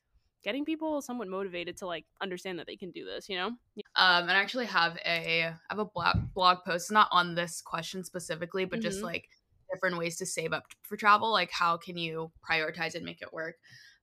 getting 0.43 0.63
people 0.63 1.01
somewhat 1.01 1.27
motivated 1.27 1.75
to 1.75 1.87
like 1.87 2.05
understand 2.21 2.59
that 2.59 2.67
they 2.67 2.75
can 2.75 2.91
do 2.91 3.03
this 3.03 3.27
you 3.27 3.35
know? 3.35 3.47
Um 3.47 4.23
and 4.23 4.31
i 4.31 4.35
actually 4.35 4.67
have 4.67 4.97
a 5.05 5.43
I 5.45 5.53
have 5.69 5.79
a 5.79 5.85
blog 5.85 6.17
blog 6.33 6.59
post 6.65 6.91
not 6.91 7.07
on 7.11 7.35
this 7.35 7.61
question 7.61 8.03
specifically 8.03 8.65
but 8.65 8.79
mm-hmm. 8.79 8.87
just 8.87 9.01
like 9.01 9.29
different 9.73 9.97
ways 9.97 10.17
to 10.17 10.25
save 10.25 10.53
up 10.53 10.63
for 10.83 10.95
travel 10.95 11.31
like 11.31 11.51
how 11.51 11.77
can 11.77 11.97
you 11.97 12.31
prioritize 12.49 12.95
and 12.95 13.03
make 13.03 13.21
it 13.21 13.33
work 13.33 13.55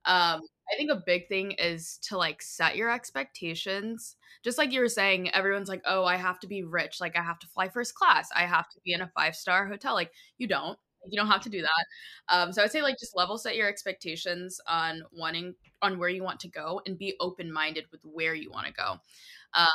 um 0.05 0.41
I 0.71 0.75
think 0.77 0.91
a 0.91 1.03
big 1.05 1.27
thing 1.27 1.51
is 1.51 1.99
to 2.03 2.17
like 2.17 2.41
set 2.41 2.75
your 2.75 2.89
expectations. 2.89 4.15
Just 4.43 4.57
like 4.57 4.71
you 4.71 4.79
were 4.79 4.89
saying, 4.89 5.31
everyone's 5.31 5.69
like, 5.69 5.81
oh, 5.85 6.05
I 6.05 6.15
have 6.17 6.39
to 6.39 6.47
be 6.47 6.63
rich. 6.63 6.99
Like, 6.99 7.17
I 7.17 7.21
have 7.21 7.39
to 7.39 7.47
fly 7.47 7.69
first 7.69 7.95
class. 7.95 8.29
I 8.35 8.45
have 8.45 8.69
to 8.69 8.79
be 8.83 8.93
in 8.93 9.01
a 9.01 9.11
five 9.15 9.35
star 9.35 9.67
hotel. 9.67 9.93
Like, 9.93 10.11
you 10.37 10.47
don't. 10.47 10.77
You 11.07 11.19
don't 11.19 11.29
have 11.29 11.41
to 11.41 11.49
do 11.49 11.61
that. 11.61 12.35
Um, 12.35 12.51
so 12.51 12.63
I'd 12.63 12.71
say 12.71 12.81
like 12.81 12.97
just 12.99 13.15
level 13.15 13.37
set 13.37 13.55
your 13.55 13.67
expectations 13.67 14.59
on 14.67 15.03
wanting 15.13 15.53
on 15.83 15.99
where 15.99 16.09
you 16.09 16.23
want 16.23 16.39
to 16.39 16.49
go 16.49 16.81
and 16.87 16.97
be 16.97 17.13
open 17.19 17.51
minded 17.51 17.85
with 17.91 18.01
where 18.03 18.33
you 18.33 18.49
want 18.49 18.65
to 18.65 18.73
go. 18.73 18.95
Um, 19.53 19.67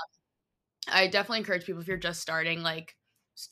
I 0.89 1.07
definitely 1.07 1.39
encourage 1.39 1.65
people 1.65 1.81
if 1.81 1.87
you're 1.87 1.99
just 1.99 2.21
starting, 2.21 2.63
like 2.63 2.97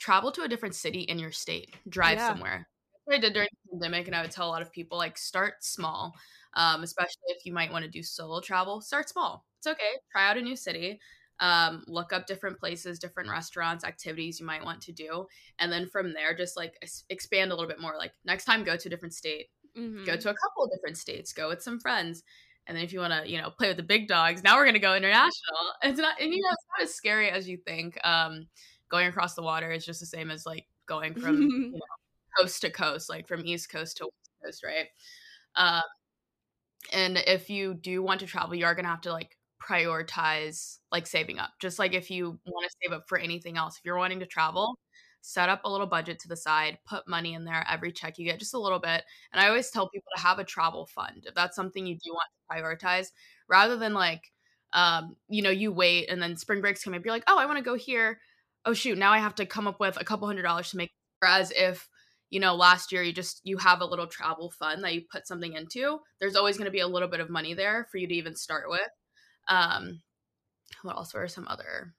travel 0.01 0.33
to 0.33 0.43
a 0.43 0.49
different 0.49 0.75
city 0.75 1.03
in 1.03 1.21
your 1.21 1.31
state, 1.31 1.73
drive 1.89 2.19
yeah. 2.19 2.29
somewhere. 2.29 2.69
I 3.15 3.19
did 3.19 3.33
during 3.33 3.49
the 3.65 3.71
pandemic, 3.71 4.07
and 4.07 4.17
I 4.17 4.23
would 4.23 4.31
tell 4.31 4.49
a 4.49 4.51
lot 4.51 4.63
of 4.63 4.73
people 4.73 4.99
like 4.99 5.19
start 5.19 5.55
small 5.65 6.15
um, 6.55 6.83
especially 6.83 7.23
if 7.29 7.45
you 7.45 7.53
might 7.53 7.73
want 7.73 7.85
to 7.85 7.91
do 7.91 8.03
solo 8.03 8.41
travel. 8.41 8.81
Start 8.81 9.09
small. 9.09 9.45
It's 9.59 9.67
okay. 9.67 9.99
Try 10.11 10.29
out 10.29 10.39
a 10.39 10.43
new 10.43 10.57
city. 10.57 11.01
Um, 11.41 11.85
look 11.87 12.13
up 12.13 12.27
different 12.27 12.59
places, 12.59 12.99
different 12.99 13.31
restaurants, 13.31 13.85
activities 13.85 14.41
you 14.41 14.47
might 14.47 14.65
want 14.65 14.81
to 14.83 14.93
do, 14.93 15.27
and 15.61 15.71
then 15.71 15.87
from 15.87 16.13
there, 16.13 16.37
just 16.37 16.57
like 16.57 16.75
expand 17.11 17.53
a 17.53 17.55
little 17.55 17.69
bit 17.69 17.81
more. 17.81 17.95
Like 17.97 18.13
next 18.25 18.45
time, 18.45 18.65
go 18.65 18.77
to 18.77 18.89
a 18.89 18.91
different 18.91 19.15
state. 19.15 19.47
Mm-hmm. 19.79 20.05
Go 20.05 20.17
to 20.17 20.31
a 20.31 20.35
couple 20.35 20.65
of 20.65 20.71
different 20.73 20.99
states. 20.99 21.33
Go 21.33 21.49
with 21.49 21.63
some 21.63 21.79
friends. 21.79 22.25
And 22.67 22.77
then 22.77 22.85
if 22.85 22.93
you 22.93 22.99
want 22.99 23.13
to, 23.13 23.31
you 23.31 23.41
know, 23.41 23.51
play 23.51 23.69
with 23.69 23.77
the 23.77 23.85
big 23.85 24.09
dogs, 24.09 24.43
now 24.43 24.57
we're 24.57 24.65
going 24.65 24.75
to 24.75 24.81
go 24.81 24.95
international. 24.95 25.33
It's 25.83 25.99
not, 25.99 26.21
and 26.21 26.35
you 26.35 26.43
know, 26.43 26.51
it's 26.51 26.65
not 26.77 26.85
as 26.85 26.95
scary 26.95 27.31
as 27.31 27.49
you 27.49 27.57
think. 27.65 27.97
Um, 28.05 28.49
going 28.91 29.07
across 29.07 29.35
the 29.35 29.43
water 29.43 29.71
is 29.71 29.87
just 29.87 30.01
the 30.01 30.07
same 30.07 30.31
as 30.31 30.45
like 30.45 30.67
going 30.87 31.15
from 31.15 31.41
you 31.41 31.71
know, 31.71 31.79
coast 32.39 32.61
to 32.63 32.71
coast, 32.71 33.09
like 33.11 33.29
from 33.29 33.45
east 33.47 33.71
coast 33.71 33.99
to 33.99 34.05
west 34.05 34.31
coast, 34.45 34.65
right? 34.65 34.87
Um, 35.57 35.83
and 36.93 37.19
if 37.27 37.51
you 37.51 37.75
do 37.75 38.03
want 38.03 38.21
to 38.21 38.27
travel 38.27 38.55
you 38.55 38.65
are 38.65 38.75
going 38.75 38.85
to 38.85 38.91
have 38.91 39.01
to 39.03 39.13
like 39.13 39.37
prioritize 39.63 40.79
like 40.93 41.07
saving 41.07 41.39
up. 41.39 41.51
Just 41.61 41.79
like 41.79 41.95
if 41.95 42.11
you 42.11 42.39
want 42.47 42.71
to 42.71 42.77
save 42.83 42.93
up 42.97 43.05
for 43.09 43.19
anything 43.19 43.57
else 43.57 43.77
if 43.79 43.85
you're 43.85 43.97
wanting 43.99 44.21
to 44.21 44.27
travel 44.27 44.79
set 45.21 45.49
up 45.49 45.61
a 45.65 45.71
little 45.71 45.87
budget 45.87 46.19
to 46.21 46.29
the 46.29 46.37
side 46.37 46.79
put 46.89 47.07
money 47.09 47.35
in 47.35 47.45
there 47.45 47.67
every 47.69 47.91
check 47.91 48.19
you 48.19 48.25
get 48.25 48.39
just 48.39 48.55
a 48.55 48.59
little 48.59 48.79
bit. 48.79 49.03
And 49.33 49.41
i 49.41 49.49
always 49.49 49.71
tell 49.71 49.89
people 49.89 50.11
to 50.17 50.23
have 50.23 50.39
a 50.39 50.45
travel 50.45 50.87
fund 50.87 51.25
if 51.27 51.35
that's 51.35 51.57
something 51.57 51.87
you 51.87 51.97
do 51.97 52.13
want 52.13 52.29
to 52.51 52.57
prioritize 52.57 53.09
rather 53.49 53.77
than 53.77 53.95
like 53.95 54.23
um 54.75 55.17
you 55.29 55.43
know 55.43 55.51
you 55.51 55.73
wait 55.73 56.09
and 56.09 56.23
then 56.23 56.37
spring 56.37 56.61
breaks 56.61 56.85
come 56.85 56.95
up 56.95 57.05
you're 57.05 57.15
like 57.15 57.25
oh 57.27 57.39
i 57.39 57.47
want 57.47 57.59
to 57.59 57.65
go 57.65 57.75
here. 57.75 58.21
Oh 58.65 58.75
shoot 58.75 58.97
now 58.99 59.13
i 59.13 59.19
have 59.19 59.35
to 59.37 59.47
come 59.47 59.67
up 59.67 59.81
with 59.81 60.01
a 60.01 60.05
couple 60.05 60.27
hundred 60.29 60.43
dollars 60.43 60.71
to 60.71 60.77
make 60.77 60.93
whereas 61.21 61.53
if 61.57 61.89
you 62.31 62.41
know 62.41 62.55
last 62.55 62.93
year 62.93 63.03
you 63.03 63.13
just 63.13 63.41
you 63.45 63.57
have 63.59 63.81
a 63.81 63.87
little 63.87 64.07
travel 64.07 64.51
fund 64.51 64.83
that 64.85 64.95
you 64.95 65.03
put 65.11 65.27
something 65.27 65.55
into 65.55 65.99
there's 66.21 66.37
always 66.37 66.57
going 66.57 66.67
to 66.67 66.71
be 66.73 66.81
a 66.81 66.87
little 66.89 67.09
bit 67.09 67.21
of 67.21 67.31
money 67.31 67.55
there 67.55 67.87
for 67.91 67.99
you 67.99 68.07
to 68.07 68.15
even 68.15 68.35
start 68.37 68.69
with. 68.69 68.89
Um 69.49 70.03
what 70.83 70.97
else? 70.97 71.15
Are 71.15 71.29
some 71.29 71.49
other 71.49 71.95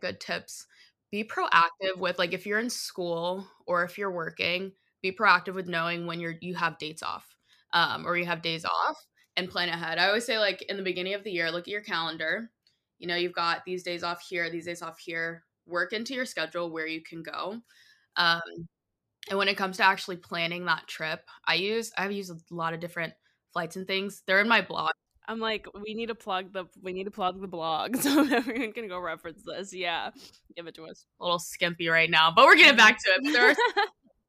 good 0.00 0.20
tips? 0.20 0.66
Be 1.10 1.24
proactive 1.24 1.98
with 1.98 2.18
like 2.18 2.32
if 2.32 2.46
you're 2.46 2.58
in 2.58 2.70
school 2.70 3.46
or 3.66 3.84
if 3.84 3.98
you're 3.98 4.10
working 4.10 4.72
be 5.02 5.12
proactive 5.12 5.54
with 5.54 5.68
knowing 5.68 6.06
when 6.06 6.18
you're 6.18 6.36
you 6.40 6.54
have 6.54 6.78
dates 6.78 7.02
off 7.02 7.36
um, 7.74 8.06
or 8.06 8.16
you 8.16 8.24
have 8.24 8.40
days 8.40 8.64
off 8.64 8.96
and 9.36 9.50
plan 9.50 9.68
ahead. 9.68 9.98
I 9.98 10.06
always 10.08 10.24
say 10.24 10.38
like 10.38 10.62
in 10.62 10.78
the 10.78 10.82
beginning 10.82 11.14
of 11.14 11.22
the 11.24 11.30
year 11.30 11.50
look 11.50 11.64
at 11.64 11.68
your 11.68 11.82
calendar. 11.82 12.50
You 12.98 13.08
know 13.08 13.16
you've 13.16 13.34
got 13.34 13.64
these 13.66 13.82
days 13.82 14.02
off 14.02 14.22
here 14.28 14.48
these 14.50 14.64
days 14.66 14.82
off 14.82 14.98
here. 14.98 15.44
Work 15.66 15.92
into 15.92 16.14
your 16.14 16.24
schedule 16.26 16.70
where 16.72 16.86
you 16.86 17.02
can 17.02 17.22
go. 17.22 17.60
Um, 18.16 18.40
and 19.30 19.38
when 19.38 19.48
it 19.48 19.56
comes 19.56 19.78
to 19.78 19.84
actually 19.84 20.16
planning 20.16 20.66
that 20.66 20.86
trip, 20.86 21.20
I 21.46 21.54
use 21.54 21.92
I've 21.96 22.12
used 22.12 22.30
a 22.30 22.54
lot 22.54 22.74
of 22.74 22.80
different 22.80 23.14
flights 23.52 23.76
and 23.76 23.86
things. 23.86 24.22
They're 24.26 24.40
in 24.40 24.48
my 24.48 24.60
blog. 24.60 24.90
I'm 25.26 25.40
like, 25.40 25.66
we 25.82 25.94
need 25.94 26.06
to 26.06 26.14
plug 26.14 26.52
the 26.52 26.66
we 26.82 26.92
need 26.92 27.04
to 27.04 27.10
plug 27.10 27.40
the 27.40 27.48
blog 27.48 27.96
so 28.00 28.26
everyone 28.30 28.72
can 28.72 28.88
go 28.88 28.98
reference 28.98 29.42
this. 29.44 29.72
Yeah, 29.72 30.10
give 30.56 30.66
it 30.66 30.74
to 30.74 30.84
us. 30.84 31.06
A 31.20 31.24
little 31.24 31.38
skimpy 31.38 31.88
right 31.88 32.10
now, 32.10 32.30
but 32.34 32.44
we're 32.44 32.56
getting 32.56 32.76
back 32.76 32.98
to 32.98 33.10
it. 33.16 33.32
There 33.32 33.50
are, 33.50 33.54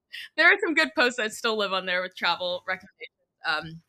there 0.37 0.47
are 0.47 0.57
some 0.63 0.73
good 0.73 0.89
posts 0.95 1.17
that 1.17 1.33
still 1.33 1.57
live 1.57 1.73
on 1.73 1.85
there 1.85 2.01
with 2.01 2.15
travel 2.15 2.63
recommendations. 2.67 3.11
Um, 3.45 3.81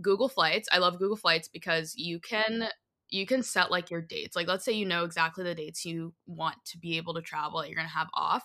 Google 0.00 0.28
Flights. 0.28 0.68
I 0.72 0.78
love 0.78 0.98
Google 0.98 1.16
Flights 1.16 1.48
because 1.48 1.94
you 1.96 2.20
can 2.20 2.68
you 3.10 3.26
can 3.26 3.42
set 3.42 3.70
like 3.70 3.90
your 3.90 4.00
dates. 4.00 4.34
Like 4.34 4.48
let's 4.48 4.64
say 4.64 4.72
you 4.72 4.86
know 4.86 5.04
exactly 5.04 5.44
the 5.44 5.54
dates 5.54 5.84
you 5.84 6.14
want 6.26 6.56
to 6.66 6.78
be 6.78 6.96
able 6.96 7.14
to 7.14 7.22
travel 7.22 7.60
that 7.60 7.68
you're 7.68 7.76
going 7.76 7.88
to 7.88 7.94
have 7.94 8.08
off. 8.14 8.44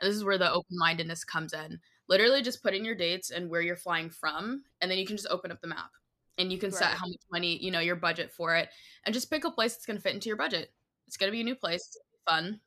And 0.00 0.08
this 0.08 0.16
is 0.16 0.24
where 0.24 0.38
the 0.38 0.50
open-mindedness 0.50 1.24
comes 1.24 1.52
in. 1.52 1.78
Literally 2.08 2.42
just 2.42 2.62
put 2.62 2.74
in 2.74 2.84
your 2.84 2.94
dates 2.94 3.30
and 3.30 3.50
where 3.50 3.60
you're 3.60 3.76
flying 3.76 4.10
from 4.10 4.62
and 4.80 4.90
then 4.90 4.98
you 4.98 5.06
can 5.06 5.16
just 5.16 5.28
open 5.30 5.50
up 5.52 5.60
the 5.60 5.68
map 5.68 5.90
and 6.38 6.50
you 6.52 6.58
can 6.58 6.70
right. 6.70 6.78
set 6.78 6.92
how 6.92 7.06
much 7.06 7.20
money, 7.30 7.62
you 7.62 7.70
know, 7.70 7.80
your 7.80 7.96
budget 7.96 8.32
for 8.32 8.56
it 8.56 8.68
and 9.04 9.12
just 9.12 9.30
pick 9.30 9.44
a 9.44 9.50
place 9.50 9.74
that's 9.74 9.86
going 9.86 9.96
to 9.96 10.02
fit 10.02 10.14
into 10.14 10.28
your 10.28 10.36
budget. 10.36 10.72
It's 11.06 11.16
going 11.16 11.28
to 11.28 11.36
be 11.36 11.40
a 11.40 11.44
new 11.44 11.56
place, 11.56 11.96
fun. 12.26 12.60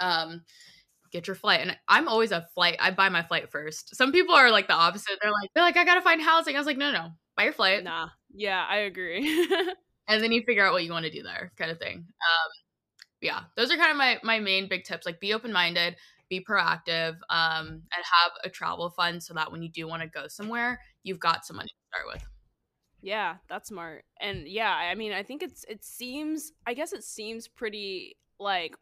Um 0.00 0.42
get 1.14 1.28
your 1.28 1.36
flight. 1.36 1.60
And 1.60 1.78
I'm 1.86 2.08
always 2.08 2.32
a 2.32 2.46
flight. 2.54 2.76
I 2.80 2.90
buy 2.90 3.08
my 3.08 3.22
flight 3.22 3.50
first. 3.50 3.94
Some 3.94 4.10
people 4.10 4.34
are 4.34 4.50
like 4.50 4.66
the 4.66 4.74
opposite. 4.74 5.16
They're 5.22 5.30
like, 5.30 5.48
they're 5.54 5.62
like, 5.62 5.76
I 5.76 5.84
gotta 5.84 6.00
find 6.02 6.20
housing. 6.20 6.56
I 6.56 6.58
was 6.58 6.66
like, 6.66 6.76
no, 6.76 6.90
no, 6.90 7.10
buy 7.36 7.44
your 7.44 7.52
flight. 7.52 7.84
Nah. 7.84 8.08
Yeah, 8.34 8.66
I 8.68 8.78
agree. 8.78 9.48
and 10.08 10.22
then 10.22 10.32
you 10.32 10.42
figure 10.42 10.66
out 10.66 10.72
what 10.72 10.84
you 10.84 10.90
want 10.90 11.04
to 11.04 11.10
do 11.10 11.22
there, 11.22 11.52
kind 11.56 11.70
of 11.70 11.78
thing. 11.78 11.98
Um, 11.98 12.50
yeah, 13.20 13.40
those 13.56 13.70
are 13.70 13.76
kind 13.76 13.92
of 13.92 13.96
my 13.96 14.18
my 14.22 14.40
main 14.40 14.68
big 14.68 14.84
tips. 14.84 15.06
Like, 15.06 15.20
be 15.20 15.32
open 15.32 15.52
minded, 15.52 15.96
be 16.28 16.44
proactive, 16.44 17.16
um, 17.30 17.66
and 17.68 17.82
have 17.92 18.32
a 18.44 18.48
travel 18.48 18.90
fund 18.90 19.22
so 19.22 19.34
that 19.34 19.52
when 19.52 19.62
you 19.62 19.68
do 19.68 19.86
want 19.86 20.02
to 20.02 20.08
go 20.08 20.28
somewhere, 20.28 20.80
you've 21.02 21.20
got 21.20 21.44
some 21.44 21.56
money 21.56 21.68
to 21.68 21.98
start 21.98 22.14
with. 22.14 22.26
Yeah, 23.02 23.36
that's 23.48 23.68
smart. 23.68 24.04
And 24.20 24.48
yeah, 24.48 24.72
I 24.72 24.94
mean, 24.94 25.12
I 25.12 25.22
think 25.22 25.42
it's 25.42 25.64
it 25.68 25.84
seems 25.84 26.52
I 26.66 26.74
guess 26.74 26.92
it 26.92 27.04
seems 27.04 27.48
pretty 27.48 28.16
like 28.40 28.74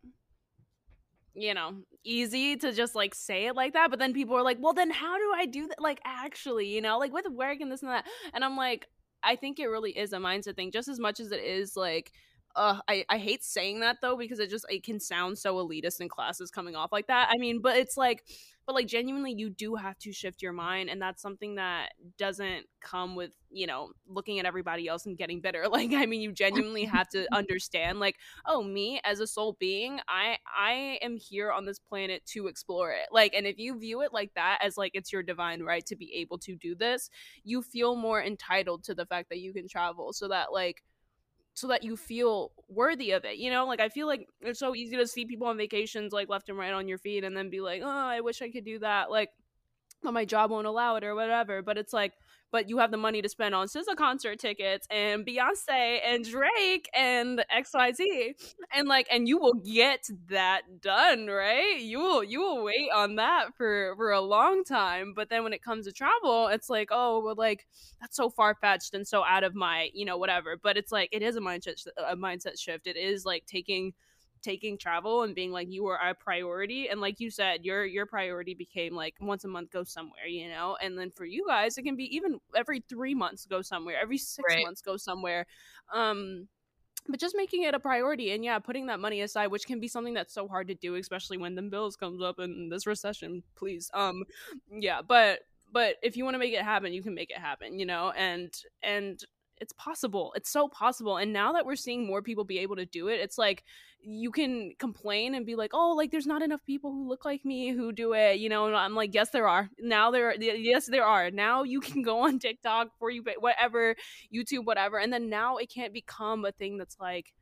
you 1.34 1.54
know, 1.54 1.76
easy 2.04 2.56
to 2.56 2.72
just 2.72 2.94
like 2.94 3.14
say 3.14 3.46
it 3.46 3.56
like 3.56 3.72
that, 3.72 3.90
but 3.90 3.98
then 3.98 4.12
people 4.12 4.36
are 4.36 4.42
like, 4.42 4.58
"Well, 4.60 4.74
then 4.74 4.90
how 4.90 5.16
do 5.16 5.32
I 5.34 5.46
do 5.46 5.66
that 5.68 5.80
like 5.80 6.00
actually, 6.04 6.66
you 6.66 6.80
know, 6.82 6.98
like 6.98 7.12
with 7.12 7.26
work 7.30 7.60
and 7.60 7.72
this 7.72 7.82
and 7.82 7.90
that." 7.90 8.06
And 8.34 8.44
I'm 8.44 8.56
like, 8.56 8.86
I 9.22 9.36
think 9.36 9.58
it 9.58 9.66
really 9.66 9.96
is 9.96 10.12
a 10.12 10.18
mindset 10.18 10.56
thing, 10.56 10.70
just 10.70 10.88
as 10.88 11.00
much 11.00 11.20
as 11.20 11.32
it 11.32 11.42
is 11.42 11.76
like 11.76 12.12
uh, 12.56 12.78
I, 12.88 13.04
I 13.08 13.18
hate 13.18 13.44
saying 13.44 13.80
that 13.80 13.98
though 14.00 14.16
because 14.16 14.38
it 14.38 14.50
just 14.50 14.66
it 14.68 14.82
can 14.82 15.00
sound 15.00 15.38
so 15.38 15.56
elitist 15.56 16.00
in 16.00 16.08
classes 16.08 16.50
coming 16.50 16.76
off 16.76 16.92
like 16.92 17.06
that. 17.08 17.28
I 17.30 17.38
mean, 17.38 17.60
but 17.60 17.76
it's 17.76 17.96
like 17.96 18.24
but 18.66 18.74
like 18.74 18.86
genuinely 18.86 19.32
you 19.32 19.50
do 19.50 19.74
have 19.74 19.98
to 19.98 20.12
shift 20.12 20.42
your 20.42 20.52
mind 20.52 20.88
and 20.88 21.00
that's 21.00 21.20
something 21.20 21.56
that 21.56 21.90
doesn't 22.16 22.66
come 22.80 23.16
with 23.16 23.32
you 23.50 23.66
know 23.66 23.90
looking 24.06 24.38
at 24.38 24.46
everybody 24.46 24.86
else 24.86 25.06
and 25.06 25.18
getting 25.18 25.40
bitter 25.40 25.66
like 25.70 25.92
i 25.92 26.06
mean 26.06 26.20
you 26.20 26.32
genuinely 26.32 26.84
have 26.84 27.08
to 27.08 27.26
understand 27.34 27.98
like 27.98 28.16
oh 28.46 28.62
me 28.62 29.00
as 29.04 29.20
a 29.20 29.26
soul 29.26 29.56
being 29.58 30.00
i 30.08 30.36
i 30.56 30.98
am 31.02 31.16
here 31.16 31.50
on 31.50 31.64
this 31.64 31.78
planet 31.78 32.24
to 32.26 32.46
explore 32.46 32.92
it 32.92 33.06
like 33.10 33.34
and 33.34 33.46
if 33.46 33.58
you 33.58 33.78
view 33.78 34.00
it 34.02 34.12
like 34.12 34.32
that 34.34 34.58
as 34.62 34.76
like 34.76 34.92
it's 34.94 35.12
your 35.12 35.22
divine 35.22 35.62
right 35.62 35.86
to 35.86 35.96
be 35.96 36.12
able 36.14 36.38
to 36.38 36.54
do 36.56 36.74
this 36.74 37.10
you 37.44 37.62
feel 37.62 37.96
more 37.96 38.22
entitled 38.22 38.84
to 38.84 38.94
the 38.94 39.06
fact 39.06 39.28
that 39.28 39.40
you 39.40 39.52
can 39.52 39.66
travel 39.68 40.12
so 40.12 40.28
that 40.28 40.52
like 40.52 40.82
so 41.54 41.68
that 41.68 41.82
you 41.82 41.96
feel 41.96 42.52
worthy 42.68 43.12
of 43.12 43.24
it. 43.24 43.36
You 43.38 43.50
know, 43.50 43.66
like 43.66 43.80
I 43.80 43.88
feel 43.88 44.06
like 44.06 44.26
it's 44.40 44.58
so 44.58 44.74
easy 44.74 44.96
to 44.96 45.06
see 45.06 45.26
people 45.26 45.46
on 45.46 45.56
vacations 45.56 46.12
like 46.12 46.28
left 46.28 46.48
and 46.48 46.58
right 46.58 46.72
on 46.72 46.88
your 46.88 46.98
feed 46.98 47.24
and 47.24 47.36
then 47.36 47.50
be 47.50 47.60
like, 47.60 47.82
"Oh, 47.84 47.88
I 47.88 48.20
wish 48.20 48.42
I 48.42 48.50
could 48.50 48.64
do 48.64 48.78
that." 48.80 49.10
Like 49.10 49.30
but 50.02 50.12
my 50.12 50.24
job 50.24 50.50
won't 50.50 50.66
allow 50.66 50.96
it 50.96 51.04
or 51.04 51.14
whatever. 51.14 51.62
But 51.62 51.78
it's 51.78 51.92
like, 51.92 52.12
but 52.52 52.68
you 52.68 52.78
have 52.78 52.90
the 52.90 52.96
money 52.98 53.22
to 53.22 53.28
spend 53.28 53.54
on 53.54 53.66
SZA 53.66 53.96
concert 53.96 54.38
tickets 54.38 54.86
and 54.90 55.26
Beyonce 55.26 55.98
and 56.04 56.24
Drake 56.24 56.88
and 56.94 57.44
XYZ. 57.50 58.34
And 58.74 58.86
like 58.86 59.08
and 59.10 59.26
you 59.26 59.38
will 59.38 59.54
get 59.54 60.06
that 60.28 60.80
done, 60.80 61.26
right? 61.26 61.80
You 61.80 61.98
will 61.98 62.22
you 62.22 62.40
will 62.40 62.62
wait 62.62 62.90
on 62.94 63.16
that 63.16 63.56
for 63.56 63.94
for 63.96 64.12
a 64.12 64.20
long 64.20 64.64
time. 64.64 65.14
But 65.16 65.30
then 65.30 65.42
when 65.42 65.52
it 65.54 65.62
comes 65.62 65.86
to 65.86 65.92
travel, 65.92 66.48
it's 66.48 66.68
like, 66.70 66.90
oh 66.92 67.20
well 67.24 67.34
like 67.36 67.66
that's 68.00 68.16
so 68.16 68.30
far 68.30 68.54
fetched 68.54 68.94
and 68.94 69.08
so 69.08 69.24
out 69.24 69.44
of 69.44 69.54
my, 69.54 69.88
you 69.94 70.04
know, 70.04 70.18
whatever. 70.18 70.56
But 70.62 70.76
it's 70.76 70.92
like 70.92 71.08
it 71.10 71.22
is 71.22 71.36
a 71.36 71.40
mindset 71.40 71.86
a 72.06 72.16
mindset 72.16 72.60
shift. 72.60 72.86
It 72.86 72.96
is 72.96 73.24
like 73.24 73.46
taking 73.46 73.94
taking 74.42 74.76
travel 74.76 75.22
and 75.22 75.34
being 75.34 75.52
like 75.52 75.68
you 75.70 75.84
were 75.84 75.96
a 75.96 76.14
priority 76.14 76.88
and 76.88 77.00
like 77.00 77.20
you 77.20 77.30
said 77.30 77.64
your 77.64 77.84
your 77.84 78.06
priority 78.06 78.54
became 78.54 78.94
like 78.94 79.14
once 79.20 79.44
a 79.44 79.48
month 79.48 79.70
go 79.70 79.84
somewhere 79.84 80.26
you 80.26 80.48
know 80.48 80.76
and 80.82 80.98
then 80.98 81.10
for 81.10 81.24
you 81.24 81.44
guys 81.46 81.78
it 81.78 81.82
can 81.82 81.96
be 81.96 82.14
even 82.14 82.38
every 82.54 82.82
three 82.88 83.14
months 83.14 83.46
go 83.46 83.62
somewhere 83.62 83.96
every 84.00 84.18
six 84.18 84.44
right. 84.48 84.64
months 84.64 84.82
go 84.82 84.96
somewhere 84.96 85.46
um 85.94 86.48
but 87.08 87.18
just 87.18 87.34
making 87.36 87.64
it 87.64 87.74
a 87.74 87.80
priority 87.80 88.32
and 88.32 88.44
yeah 88.44 88.58
putting 88.58 88.86
that 88.86 89.00
money 89.00 89.20
aside 89.20 89.48
which 89.48 89.66
can 89.66 89.80
be 89.80 89.88
something 89.88 90.14
that's 90.14 90.34
so 90.34 90.46
hard 90.46 90.68
to 90.68 90.74
do 90.74 90.94
especially 90.96 91.38
when 91.38 91.54
the 91.54 91.62
bills 91.62 91.96
comes 91.96 92.22
up 92.22 92.38
in 92.38 92.68
this 92.68 92.86
recession 92.86 93.42
please 93.56 93.90
um 93.94 94.22
yeah 94.70 95.00
but 95.06 95.40
but 95.72 95.96
if 96.02 96.16
you 96.16 96.24
want 96.24 96.34
to 96.34 96.38
make 96.38 96.52
it 96.52 96.62
happen 96.62 96.92
you 96.92 97.02
can 97.02 97.14
make 97.14 97.30
it 97.30 97.38
happen 97.38 97.78
you 97.78 97.86
know 97.86 98.10
and 98.16 98.52
and 98.82 99.24
it's 99.62 99.72
possible 99.74 100.32
it's 100.36 100.50
so 100.50 100.68
possible 100.68 101.16
and 101.16 101.32
now 101.32 101.52
that 101.52 101.64
we're 101.64 101.76
seeing 101.76 102.06
more 102.06 102.20
people 102.20 102.44
be 102.44 102.58
able 102.58 102.76
to 102.76 102.86
do 102.86 103.08
it 103.08 103.20
it's 103.20 103.38
like 103.38 103.64
you 104.04 104.32
can 104.32 104.72
complain 104.78 105.34
and 105.34 105.46
be 105.46 105.54
like, 105.54 105.70
oh, 105.72 105.94
like 105.96 106.10
there's 106.10 106.26
not 106.26 106.42
enough 106.42 106.64
people 106.66 106.90
who 106.90 107.08
look 107.08 107.24
like 107.24 107.44
me 107.44 107.70
who 107.70 107.92
do 107.92 108.14
it, 108.14 108.40
you 108.40 108.48
know. 108.48 108.66
And 108.66 108.76
I'm 108.76 108.94
like, 108.94 109.14
yes, 109.14 109.30
there 109.30 109.46
are. 109.46 109.70
Now 109.78 110.10
there, 110.10 110.30
are, 110.30 110.34
yes, 110.34 110.86
there 110.86 111.04
are. 111.04 111.30
Now 111.30 111.62
you 111.62 111.80
can 111.80 112.02
go 112.02 112.20
on 112.20 112.38
TikTok 112.38 112.88
for 112.98 113.10
you, 113.10 113.22
whatever, 113.38 113.94
YouTube, 114.34 114.64
whatever, 114.64 114.98
and 114.98 115.12
then 115.12 115.30
now 115.30 115.56
it 115.56 115.70
can't 115.72 115.92
become 115.92 116.44
a 116.44 116.52
thing 116.52 116.78
that's 116.78 116.96
like 117.00 117.32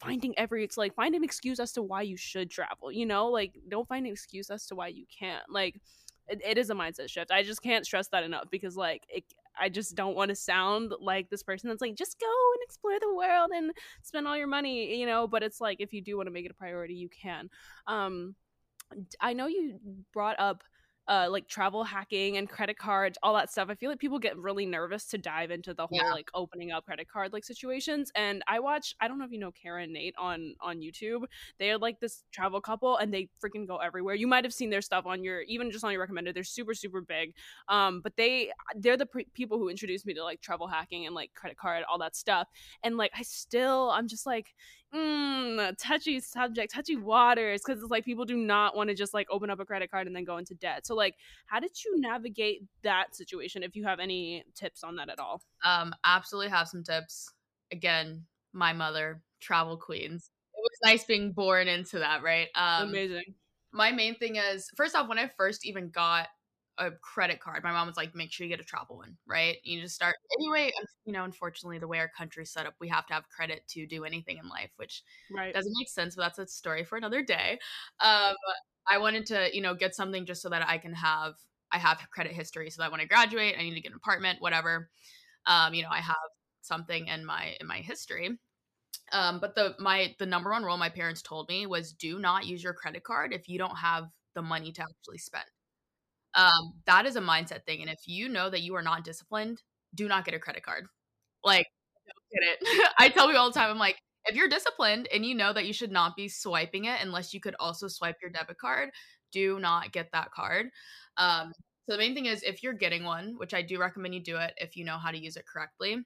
finding 0.00 0.36
every. 0.36 0.64
It's 0.64 0.76
like 0.76 0.94
find 0.94 1.14
an 1.14 1.24
excuse 1.24 1.60
as 1.60 1.72
to 1.72 1.82
why 1.82 2.02
you 2.02 2.16
should 2.16 2.50
travel. 2.50 2.90
You 2.90 3.06
know, 3.06 3.28
like 3.28 3.54
don't 3.68 3.88
find 3.88 4.06
an 4.06 4.12
excuse 4.12 4.50
as 4.50 4.66
to 4.66 4.74
why 4.74 4.88
you 4.88 5.04
can't. 5.16 5.44
Like 5.48 5.80
it, 6.26 6.40
it 6.44 6.58
is 6.58 6.70
a 6.70 6.74
mindset 6.74 7.08
shift. 7.08 7.30
I 7.30 7.44
just 7.44 7.62
can't 7.62 7.86
stress 7.86 8.08
that 8.08 8.24
enough 8.24 8.46
because 8.50 8.76
like 8.76 9.04
it, 9.08 9.24
I 9.60 9.68
just 9.68 9.94
don't 9.94 10.16
want 10.16 10.30
to 10.30 10.34
sound 10.34 10.92
like 11.00 11.28
this 11.28 11.42
person 11.42 11.68
that's 11.68 11.80
like, 11.80 11.94
just 11.94 12.18
go 12.18 12.26
and 12.26 12.62
explore 12.62 12.98
the 13.00 13.14
world 13.14 13.50
and 13.54 13.72
spend 14.02 14.26
all 14.26 14.36
your 14.36 14.46
money, 14.46 14.98
you 14.98 15.06
know. 15.06 15.28
But 15.28 15.42
it's 15.42 15.60
like, 15.60 15.80
if 15.80 15.92
you 15.92 16.00
do 16.02 16.16
want 16.16 16.26
to 16.26 16.32
make 16.32 16.46
it 16.46 16.50
a 16.50 16.54
priority, 16.54 16.94
you 16.94 17.08
can. 17.08 17.50
Um, 17.86 18.34
I 19.20 19.34
know 19.34 19.46
you 19.46 19.78
brought 20.12 20.40
up 20.40 20.64
uh, 21.10 21.26
like 21.28 21.48
travel 21.48 21.82
hacking 21.82 22.36
and 22.36 22.48
credit 22.48 22.78
cards, 22.78 23.18
all 23.20 23.34
that 23.34 23.50
stuff. 23.50 23.68
I 23.68 23.74
feel 23.74 23.90
like 23.90 23.98
people 23.98 24.20
get 24.20 24.38
really 24.38 24.64
nervous 24.64 25.06
to 25.06 25.18
dive 25.18 25.50
into 25.50 25.74
the 25.74 25.86
whole 25.88 25.98
yeah. 25.98 26.12
like 26.12 26.30
opening 26.34 26.70
up 26.70 26.86
credit 26.86 27.08
card 27.08 27.32
like 27.32 27.44
situations. 27.44 28.12
And 28.14 28.44
I 28.46 28.60
watch, 28.60 28.94
I 29.00 29.08
don't 29.08 29.18
know 29.18 29.24
if 29.24 29.32
you 29.32 29.40
know 29.40 29.50
Kara 29.50 29.82
and 29.82 29.92
Nate 29.92 30.14
on 30.16 30.54
on 30.60 30.78
YouTube. 30.78 31.24
They're 31.58 31.78
like 31.78 31.98
this 31.98 32.22
travel 32.30 32.60
couple, 32.60 32.96
and 32.96 33.12
they 33.12 33.28
freaking 33.44 33.66
go 33.66 33.78
everywhere. 33.78 34.14
You 34.14 34.28
might 34.28 34.44
have 34.44 34.54
seen 34.54 34.70
their 34.70 34.82
stuff 34.82 35.04
on 35.04 35.24
your 35.24 35.42
even 35.42 35.72
just 35.72 35.84
on 35.84 35.90
your 35.90 36.00
recommended. 36.00 36.36
They're 36.36 36.44
super 36.44 36.74
super 36.74 37.00
big. 37.00 37.34
Um, 37.68 38.00
but 38.02 38.16
they 38.16 38.52
they're 38.76 38.96
the 38.96 39.06
pre- 39.06 39.26
people 39.34 39.58
who 39.58 39.68
introduced 39.68 40.06
me 40.06 40.14
to 40.14 40.22
like 40.22 40.40
travel 40.40 40.68
hacking 40.68 41.06
and 41.06 41.14
like 41.14 41.34
credit 41.34 41.58
card, 41.58 41.82
all 41.90 41.98
that 41.98 42.14
stuff. 42.14 42.46
And 42.84 42.96
like 42.96 43.10
I 43.18 43.22
still, 43.22 43.90
I'm 43.90 44.06
just 44.06 44.26
like 44.26 44.54
mm, 44.94 45.74
touchy 45.78 46.20
subject, 46.20 46.72
touchy 46.72 46.96
waters, 46.96 47.62
because 47.64 47.82
it's 47.82 47.90
like 47.90 48.04
people 48.04 48.24
do 48.24 48.36
not 48.36 48.76
want 48.76 48.88
to 48.88 48.94
just 48.94 49.14
like 49.14 49.26
open 49.30 49.50
up 49.50 49.60
a 49.60 49.64
credit 49.64 49.90
card 49.90 50.06
and 50.06 50.14
then 50.14 50.24
go 50.24 50.36
into 50.36 50.54
debt. 50.54 50.86
So 50.86 50.94
like, 50.94 51.16
how 51.46 51.60
did 51.60 51.72
you 51.84 52.00
navigate 52.00 52.62
that 52.82 53.14
situation? 53.14 53.62
If 53.62 53.76
you 53.76 53.84
have 53.84 54.00
any 54.00 54.44
tips 54.54 54.84
on 54.84 54.96
that 54.96 55.08
at 55.08 55.18
all? 55.18 55.42
Um, 55.64 55.94
absolutely 56.04 56.50
have 56.50 56.68
some 56.68 56.82
tips. 56.82 57.32
Again, 57.72 58.24
my 58.52 58.72
mother, 58.72 59.22
travel 59.40 59.76
queens. 59.76 60.30
It 60.54 60.60
was 60.60 60.78
nice 60.92 61.04
being 61.04 61.32
born 61.32 61.68
into 61.68 61.98
that, 62.00 62.22
right? 62.22 62.48
Um, 62.54 62.88
Amazing. 62.88 63.34
My 63.72 63.92
main 63.92 64.16
thing 64.16 64.36
is, 64.36 64.68
first 64.76 64.96
off, 64.96 65.08
when 65.08 65.18
I 65.18 65.30
first 65.36 65.64
even 65.64 65.90
got 65.90 66.26
a 66.78 66.90
credit 66.90 67.40
card. 67.40 67.62
My 67.62 67.72
mom 67.72 67.86
was 67.86 67.96
like, 67.96 68.14
make 68.14 68.32
sure 68.32 68.46
you 68.46 68.50
get 68.50 68.60
a 68.60 68.64
travel 68.64 68.98
one, 68.98 69.16
right? 69.26 69.56
You 69.64 69.80
just 69.80 69.94
start 69.94 70.16
anyway. 70.38 70.72
You 71.04 71.12
know, 71.12 71.24
unfortunately, 71.24 71.78
the 71.78 71.88
way 71.88 71.98
our 71.98 72.10
country's 72.16 72.52
set 72.52 72.66
up, 72.66 72.74
we 72.80 72.88
have 72.88 73.06
to 73.06 73.14
have 73.14 73.28
credit 73.28 73.66
to 73.70 73.86
do 73.86 74.04
anything 74.04 74.38
in 74.38 74.48
life, 74.48 74.70
which 74.76 75.02
right. 75.30 75.52
doesn't 75.52 75.72
make 75.78 75.88
sense. 75.88 76.16
But 76.16 76.22
that's 76.22 76.38
a 76.38 76.46
story 76.46 76.84
for 76.84 76.96
another 76.96 77.22
day. 77.22 77.58
Um, 78.00 78.34
I 78.88 78.98
wanted 78.98 79.26
to, 79.26 79.54
you 79.54 79.60
know, 79.60 79.74
get 79.74 79.94
something 79.94 80.26
just 80.26 80.42
so 80.42 80.48
that 80.48 80.66
I 80.68 80.78
can 80.78 80.94
have 80.94 81.34
I 81.72 81.78
have 81.78 82.00
credit 82.12 82.32
history, 82.32 82.70
so 82.70 82.82
that 82.82 82.90
when 82.90 83.00
I 83.00 83.04
graduate, 83.04 83.54
I 83.58 83.62
need 83.62 83.74
to 83.74 83.80
get 83.80 83.92
an 83.92 83.96
apartment, 83.96 84.40
whatever. 84.40 84.90
Um, 85.46 85.74
you 85.74 85.82
know, 85.82 85.90
I 85.90 86.00
have 86.00 86.16
something 86.62 87.06
in 87.06 87.24
my 87.24 87.56
in 87.60 87.66
my 87.66 87.78
history. 87.78 88.38
Um, 89.12 89.40
but 89.40 89.54
the 89.54 89.74
my 89.78 90.14
the 90.18 90.26
number 90.26 90.50
one 90.50 90.64
rule 90.64 90.76
my 90.76 90.88
parents 90.88 91.22
told 91.22 91.48
me 91.48 91.66
was 91.66 91.92
do 91.92 92.18
not 92.18 92.46
use 92.46 92.62
your 92.62 92.74
credit 92.74 93.04
card 93.04 93.32
if 93.32 93.48
you 93.48 93.58
don't 93.58 93.76
have 93.76 94.04
the 94.34 94.42
money 94.42 94.72
to 94.72 94.82
actually 94.82 95.18
spend. 95.18 95.44
Um, 96.34 96.74
that 96.86 97.06
is 97.06 97.16
a 97.16 97.20
mindset 97.20 97.64
thing. 97.66 97.80
And 97.80 97.90
if 97.90 98.00
you 98.06 98.28
know 98.28 98.50
that 98.50 98.60
you 98.62 98.74
are 98.76 98.82
not 98.82 99.04
disciplined, 99.04 99.62
do 99.94 100.08
not 100.08 100.24
get 100.24 100.34
a 100.34 100.38
credit 100.38 100.62
card. 100.62 100.86
Like, 101.44 101.66
don't 102.32 102.42
get 102.62 102.78
it. 102.80 102.92
I 102.98 103.08
tell 103.08 103.26
people 103.26 103.40
all 103.40 103.50
the 103.50 103.58
time, 103.58 103.70
I'm 103.70 103.78
like, 103.78 103.96
if 104.26 104.36
you're 104.36 104.48
disciplined 104.48 105.08
and 105.12 105.24
you 105.24 105.34
know 105.34 105.52
that 105.52 105.66
you 105.66 105.72
should 105.72 105.90
not 105.90 106.16
be 106.16 106.28
swiping 106.28 106.84
it 106.84 107.00
unless 107.02 107.32
you 107.34 107.40
could 107.40 107.56
also 107.58 107.88
swipe 107.88 108.16
your 108.22 108.30
debit 108.30 108.58
card, 108.58 108.90
do 109.32 109.58
not 109.58 109.92
get 109.92 110.08
that 110.12 110.30
card. 110.30 110.66
Um, 111.16 111.52
so 111.88 111.92
the 111.96 111.98
main 111.98 112.14
thing 112.14 112.26
is 112.26 112.42
if 112.42 112.62
you're 112.62 112.74
getting 112.74 113.04
one, 113.04 113.34
which 113.38 113.54
I 113.54 113.62
do 113.62 113.80
recommend 113.80 114.14
you 114.14 114.22
do 114.22 114.36
it 114.36 114.52
if 114.58 114.76
you 114.76 114.84
know 114.84 114.98
how 114.98 115.10
to 115.10 115.18
use 115.18 115.36
it 115.36 115.44
correctly, 115.52 115.98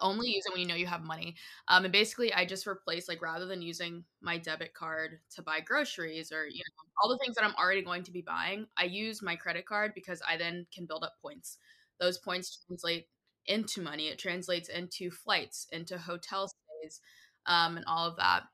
only 0.00 0.28
use 0.28 0.44
it 0.46 0.52
when 0.52 0.60
you 0.60 0.66
know 0.66 0.74
you 0.74 0.86
have 0.86 1.02
money. 1.02 1.36
Um, 1.68 1.84
and 1.84 1.92
basically, 1.92 2.32
I 2.32 2.44
just 2.44 2.66
replace 2.66 3.08
like 3.08 3.22
rather 3.22 3.46
than 3.46 3.62
using 3.62 4.04
my 4.20 4.38
debit 4.38 4.74
card 4.74 5.20
to 5.36 5.42
buy 5.42 5.60
groceries 5.60 6.32
or 6.32 6.46
you 6.46 6.58
know 6.58 6.84
all 7.02 7.10
the 7.10 7.18
things 7.18 7.36
that 7.36 7.44
I'm 7.44 7.54
already 7.54 7.82
going 7.82 8.02
to 8.04 8.12
be 8.12 8.22
buying, 8.22 8.66
I 8.76 8.84
use 8.84 9.22
my 9.22 9.36
credit 9.36 9.66
card 9.66 9.92
because 9.94 10.22
I 10.28 10.36
then 10.36 10.66
can 10.72 10.86
build 10.86 11.04
up 11.04 11.14
points. 11.22 11.58
Those 12.00 12.18
points 12.18 12.58
translate 12.66 13.06
into 13.46 13.80
money. 13.82 14.08
It 14.08 14.18
translates 14.18 14.68
into 14.68 15.10
flights, 15.10 15.66
into 15.72 15.98
hotel 15.98 16.48
stays, 16.48 17.00
um, 17.46 17.76
and 17.76 17.86
all 17.86 18.06
of 18.08 18.16
that. 18.16 18.44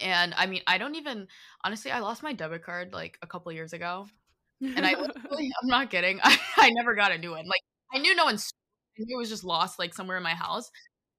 And 0.00 0.34
I 0.36 0.46
mean, 0.46 0.62
I 0.66 0.78
don't 0.78 0.94
even 0.94 1.26
honestly. 1.64 1.90
I 1.90 2.00
lost 2.00 2.22
my 2.22 2.32
debit 2.32 2.64
card 2.64 2.92
like 2.92 3.18
a 3.22 3.26
couple 3.26 3.52
years 3.52 3.72
ago, 3.72 4.06
and 4.60 4.86
I 4.86 4.94
I'm 4.94 5.68
not 5.68 5.90
kidding. 5.90 6.20
I, 6.22 6.38
I 6.56 6.70
never 6.70 6.94
got 6.94 7.12
a 7.12 7.18
new 7.18 7.32
one. 7.32 7.46
Like 7.46 7.62
I 7.92 7.98
knew 7.98 8.14
no 8.14 8.24
one's 8.24 8.52
it 9.08 9.16
was 9.16 9.28
just 9.28 9.44
lost 9.44 9.78
like 9.78 9.94
somewhere 9.94 10.16
in 10.16 10.22
my 10.22 10.34
house. 10.34 10.70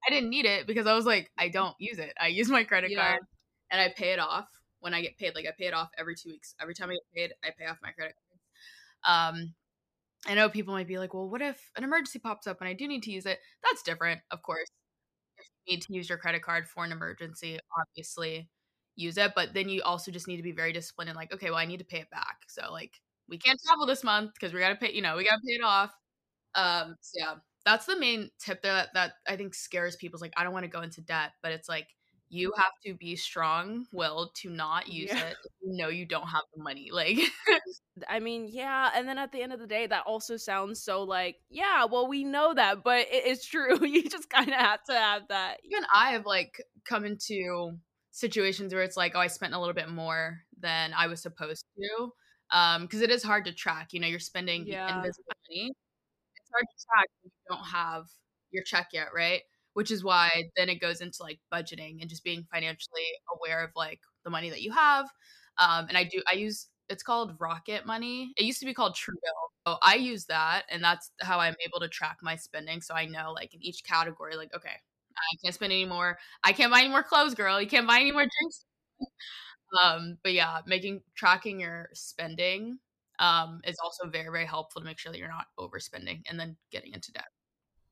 I 0.06 0.10
didn't 0.10 0.30
need 0.30 0.44
it 0.44 0.66
because 0.66 0.86
I 0.86 0.94
was 0.94 1.06
like, 1.06 1.30
I 1.38 1.48
don't 1.48 1.74
use 1.78 1.98
it. 1.98 2.12
I 2.20 2.28
use 2.28 2.48
my 2.48 2.64
credit 2.64 2.90
yeah. 2.90 3.10
card 3.10 3.20
and 3.70 3.80
I 3.80 3.92
pay 3.96 4.12
it 4.12 4.18
off 4.18 4.48
when 4.80 4.94
I 4.94 5.00
get 5.00 5.16
paid. 5.16 5.34
Like 5.34 5.46
I 5.46 5.52
pay 5.56 5.66
it 5.66 5.74
off 5.74 5.90
every 5.96 6.14
two 6.14 6.30
weeks. 6.30 6.54
Every 6.60 6.74
time 6.74 6.90
I 6.90 6.94
get 6.94 7.14
paid, 7.14 7.34
I 7.44 7.50
pay 7.58 7.66
off 7.66 7.78
my 7.82 7.92
credit 7.92 8.14
cards. 8.28 9.36
Um, 9.36 9.54
I 10.26 10.34
know 10.34 10.48
people 10.48 10.74
might 10.74 10.88
be 10.88 10.98
like, 10.98 11.14
well, 11.14 11.28
what 11.28 11.42
if 11.42 11.70
an 11.76 11.84
emergency 11.84 12.18
pops 12.18 12.46
up 12.46 12.60
and 12.60 12.68
I 12.68 12.74
do 12.74 12.86
need 12.86 13.02
to 13.04 13.10
use 13.10 13.26
it? 13.26 13.38
That's 13.64 13.82
different, 13.82 14.20
of 14.30 14.42
course. 14.42 14.68
If 15.38 15.46
you 15.66 15.74
need 15.74 15.82
to 15.82 15.94
use 15.94 16.08
your 16.08 16.18
credit 16.18 16.42
card 16.42 16.68
for 16.68 16.84
an 16.84 16.92
emergency, 16.92 17.58
obviously 17.78 18.48
use 18.94 19.16
it. 19.18 19.32
But 19.34 19.54
then 19.54 19.68
you 19.68 19.82
also 19.82 20.10
just 20.10 20.28
need 20.28 20.36
to 20.36 20.42
be 20.42 20.52
very 20.52 20.72
disciplined 20.72 21.10
and 21.10 21.16
like, 21.16 21.32
okay, 21.32 21.50
well, 21.50 21.58
I 21.58 21.66
need 21.66 21.78
to 21.78 21.84
pay 21.84 21.98
it 21.98 22.10
back. 22.10 22.38
So 22.48 22.70
like 22.70 22.92
we 23.28 23.38
can't 23.38 23.58
travel 23.66 23.86
this 23.86 24.04
month 24.04 24.32
because 24.34 24.52
we 24.52 24.60
gotta 24.60 24.76
pay, 24.76 24.92
you 24.92 25.02
know, 25.02 25.16
we 25.16 25.24
gotta 25.24 25.40
pay 25.46 25.54
it 25.54 25.64
off. 25.64 25.92
Um, 26.54 26.96
so 27.00 27.18
yeah, 27.18 27.34
that's 27.64 27.86
the 27.86 27.98
main 27.98 28.30
tip 28.38 28.62
that 28.62 28.88
that 28.94 29.12
I 29.26 29.36
think 29.36 29.54
scares 29.54 29.96
people. 29.96 30.16
Is 30.16 30.22
like 30.22 30.34
I 30.36 30.44
don't 30.44 30.52
want 30.52 30.64
to 30.64 30.70
go 30.70 30.82
into 30.82 31.00
debt, 31.00 31.32
but 31.42 31.52
it's 31.52 31.68
like 31.68 31.88
you 32.28 32.50
have 32.56 32.72
to 32.86 32.94
be 32.94 33.14
strong 33.14 33.84
willed 33.92 34.34
to 34.34 34.48
not 34.48 34.88
use 34.88 35.10
yeah. 35.12 35.26
it 35.26 35.36
you 35.60 35.76
know 35.76 35.88
you 35.88 36.06
don't 36.06 36.26
have 36.26 36.42
the 36.54 36.62
money. 36.62 36.90
Like 36.92 37.18
I 38.08 38.20
mean, 38.20 38.48
yeah, 38.50 38.90
and 38.94 39.06
then 39.06 39.18
at 39.18 39.32
the 39.32 39.42
end 39.42 39.52
of 39.52 39.60
the 39.60 39.66
day 39.66 39.86
that 39.86 40.04
also 40.06 40.36
sounds 40.36 40.82
so 40.82 41.02
like, 41.02 41.36
yeah, 41.50 41.84
well 41.84 42.08
we 42.08 42.24
know 42.24 42.54
that, 42.54 42.82
but 42.82 43.06
it 43.10 43.26
is 43.26 43.44
true. 43.44 43.84
you 43.86 44.08
just 44.08 44.30
kind 44.30 44.48
of 44.48 44.54
have 44.54 44.82
to 44.84 44.94
have 44.94 45.22
that. 45.28 45.58
Even 45.64 45.84
I 45.94 46.12
have 46.12 46.26
like 46.26 46.62
come 46.88 47.04
into 47.04 47.76
situations 48.10 48.72
where 48.72 48.82
it's 48.82 48.96
like, 48.96 49.12
oh, 49.14 49.20
I 49.20 49.26
spent 49.26 49.54
a 49.54 49.58
little 49.58 49.74
bit 49.74 49.88
more 49.88 50.40
than 50.58 50.92
I 50.96 51.06
was 51.06 51.22
supposed 51.22 51.64
to. 51.76 52.12
Um, 52.50 52.82
because 52.82 53.00
it 53.00 53.10
is 53.10 53.22
hard 53.22 53.46
to 53.46 53.52
track, 53.52 53.88
you 53.92 54.00
know, 54.00 54.06
you're 54.06 54.18
spending 54.18 54.66
yeah. 54.66 54.94
invisible 54.94 55.32
money 55.48 55.72
hard 56.52 56.66
to 56.68 56.86
track 56.86 57.08
you 57.24 57.30
don't 57.48 57.64
have 57.64 58.04
your 58.50 58.62
check 58.64 58.88
yet, 58.92 59.08
right? 59.14 59.42
Which 59.74 59.90
is 59.90 60.04
why 60.04 60.30
then 60.56 60.68
it 60.68 60.80
goes 60.80 61.00
into 61.00 61.18
like 61.22 61.40
budgeting 61.52 62.00
and 62.00 62.10
just 62.10 62.24
being 62.24 62.46
financially 62.52 63.06
aware 63.34 63.64
of 63.64 63.70
like 63.74 64.00
the 64.24 64.30
money 64.30 64.50
that 64.50 64.62
you 64.62 64.72
have. 64.72 65.06
Um, 65.58 65.86
and 65.88 65.96
I 65.96 66.04
do, 66.04 66.22
I 66.30 66.34
use, 66.36 66.68
it's 66.88 67.02
called 67.02 67.36
Rocket 67.40 67.86
Money. 67.86 68.32
It 68.36 68.44
used 68.44 68.60
to 68.60 68.66
be 68.66 68.74
called 68.74 68.94
Truebill. 68.94 69.48
So 69.66 69.78
I 69.82 69.94
use 69.94 70.26
that, 70.26 70.64
and 70.70 70.82
that's 70.82 71.10
how 71.20 71.38
I'm 71.38 71.54
able 71.66 71.80
to 71.80 71.88
track 71.88 72.16
my 72.22 72.36
spending. 72.36 72.80
So 72.82 72.94
I 72.94 73.06
know 73.06 73.32
like 73.32 73.54
in 73.54 73.62
each 73.62 73.84
category, 73.84 74.36
like 74.36 74.50
okay, 74.54 74.68
I 75.16 75.36
can't 75.42 75.54
spend 75.54 75.72
any 75.72 75.84
more. 75.84 76.18
I 76.44 76.52
can't 76.52 76.72
buy 76.72 76.80
any 76.80 76.88
more 76.88 77.02
clothes, 77.04 77.34
girl. 77.34 77.60
You 77.60 77.68
can't 77.68 77.86
buy 77.86 78.00
any 78.00 78.12
more 78.12 78.22
drinks. 78.22 78.64
um, 79.82 80.18
but 80.22 80.32
yeah, 80.32 80.58
making 80.66 81.02
tracking 81.16 81.60
your 81.60 81.88
spending 81.94 82.78
um, 83.22 83.60
is 83.64 83.76
also 83.82 84.08
very, 84.08 84.30
very 84.30 84.44
helpful 84.44 84.80
to 84.80 84.84
make 84.84 84.98
sure 84.98 85.12
that 85.12 85.18
you're 85.18 85.28
not 85.28 85.46
overspending 85.58 86.22
and 86.28 86.38
then 86.38 86.56
getting 86.72 86.92
into 86.92 87.12
debt. 87.12 87.28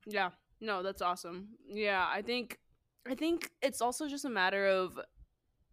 Yeah. 0.05 0.31
No, 0.59 0.83
that's 0.83 1.01
awesome. 1.01 1.47
Yeah, 1.67 2.07
I 2.07 2.21
think 2.21 2.59
I 3.07 3.15
think 3.15 3.49
it's 3.63 3.81
also 3.81 4.07
just 4.07 4.25
a 4.25 4.29
matter 4.29 4.67
of 4.67 4.99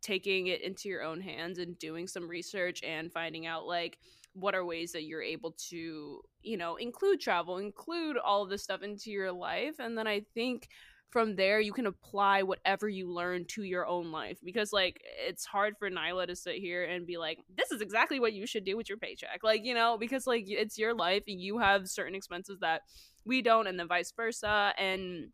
taking 0.01 0.47
it 0.47 0.63
into 0.63 0.89
your 0.89 1.03
own 1.03 1.21
hands 1.21 1.59
and 1.59 1.79
doing 1.79 2.07
some 2.07 2.29
research 2.29 2.83
and 2.83 3.13
finding 3.13 3.47
out 3.47 3.67
like 3.67 3.99
what 4.33 4.55
are 4.55 4.65
ways 4.65 4.93
that 4.93 5.03
you're 5.03 5.23
able 5.23 5.57
to, 5.69 6.23
you 6.43 6.57
know, 6.57 6.77
include 6.77 7.21
travel, 7.21 7.59
include 7.59 8.17
all 8.17 8.45
of 8.45 8.49
this 8.49 8.63
stuff 8.63 8.83
into 8.83 9.11
your 9.11 9.33
life 9.33 9.75
and 9.81 9.99
then 9.99 10.07
I 10.07 10.21
think 10.35 10.69
from 11.11 11.37
there 11.37 11.61
you 11.61 11.73
can 11.73 11.87
apply 11.87 12.43
whatever 12.43 12.89
you 12.89 13.11
learn 13.11 13.45
to 13.47 13.63
your 13.63 13.87
own 13.87 14.13
life 14.13 14.39
because 14.45 14.73
like 14.73 15.01
it's 15.27 15.45
hard 15.45 15.75
for 15.79 15.91
Nylah 15.91 16.27
to 16.27 16.37
sit 16.37 16.57
here 16.57 16.85
and 16.85 17.07
be 17.07 17.17
like 17.17 17.39
this 17.57 17.71
is 17.71 17.81
exactly 17.81 18.21
what 18.21 18.33
you 18.33 18.47
should 18.47 18.65
do 18.65 18.77
with 18.77 18.89
your 18.89 18.99
paycheck 18.99 19.41
like 19.43 19.65
you 19.65 19.75
know 19.75 19.97
because 19.99 20.27
like 20.27 20.45
it's 20.47 20.79
your 20.79 20.95
life 20.95 21.25
and 21.27 21.41
you 21.41 21.59
have 21.59 21.89
certain 21.89 22.15
expenses 22.15 22.59
that 22.61 22.83
we 23.25 23.43
don't 23.43 23.67
and 23.67 23.79
then 23.79 23.89
vice 23.89 24.13
versa 24.13 24.73
and 24.79 25.31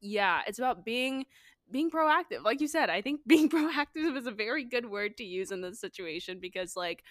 yeah 0.00 0.40
it's 0.46 0.58
about 0.58 0.84
being 0.84 1.24
being 1.68 1.90
proactive. 1.90 2.44
Like 2.44 2.60
you 2.60 2.68
said 2.68 2.90
i 2.90 3.00
think 3.00 3.20
being 3.26 3.48
proactive 3.48 4.16
is 4.16 4.26
a 4.26 4.32
very 4.32 4.64
good 4.64 4.86
word 4.90 5.16
to 5.16 5.24
use 5.24 5.50
in 5.50 5.62
this 5.62 5.80
situation 5.80 6.38
because 6.40 6.76
like 6.76 7.02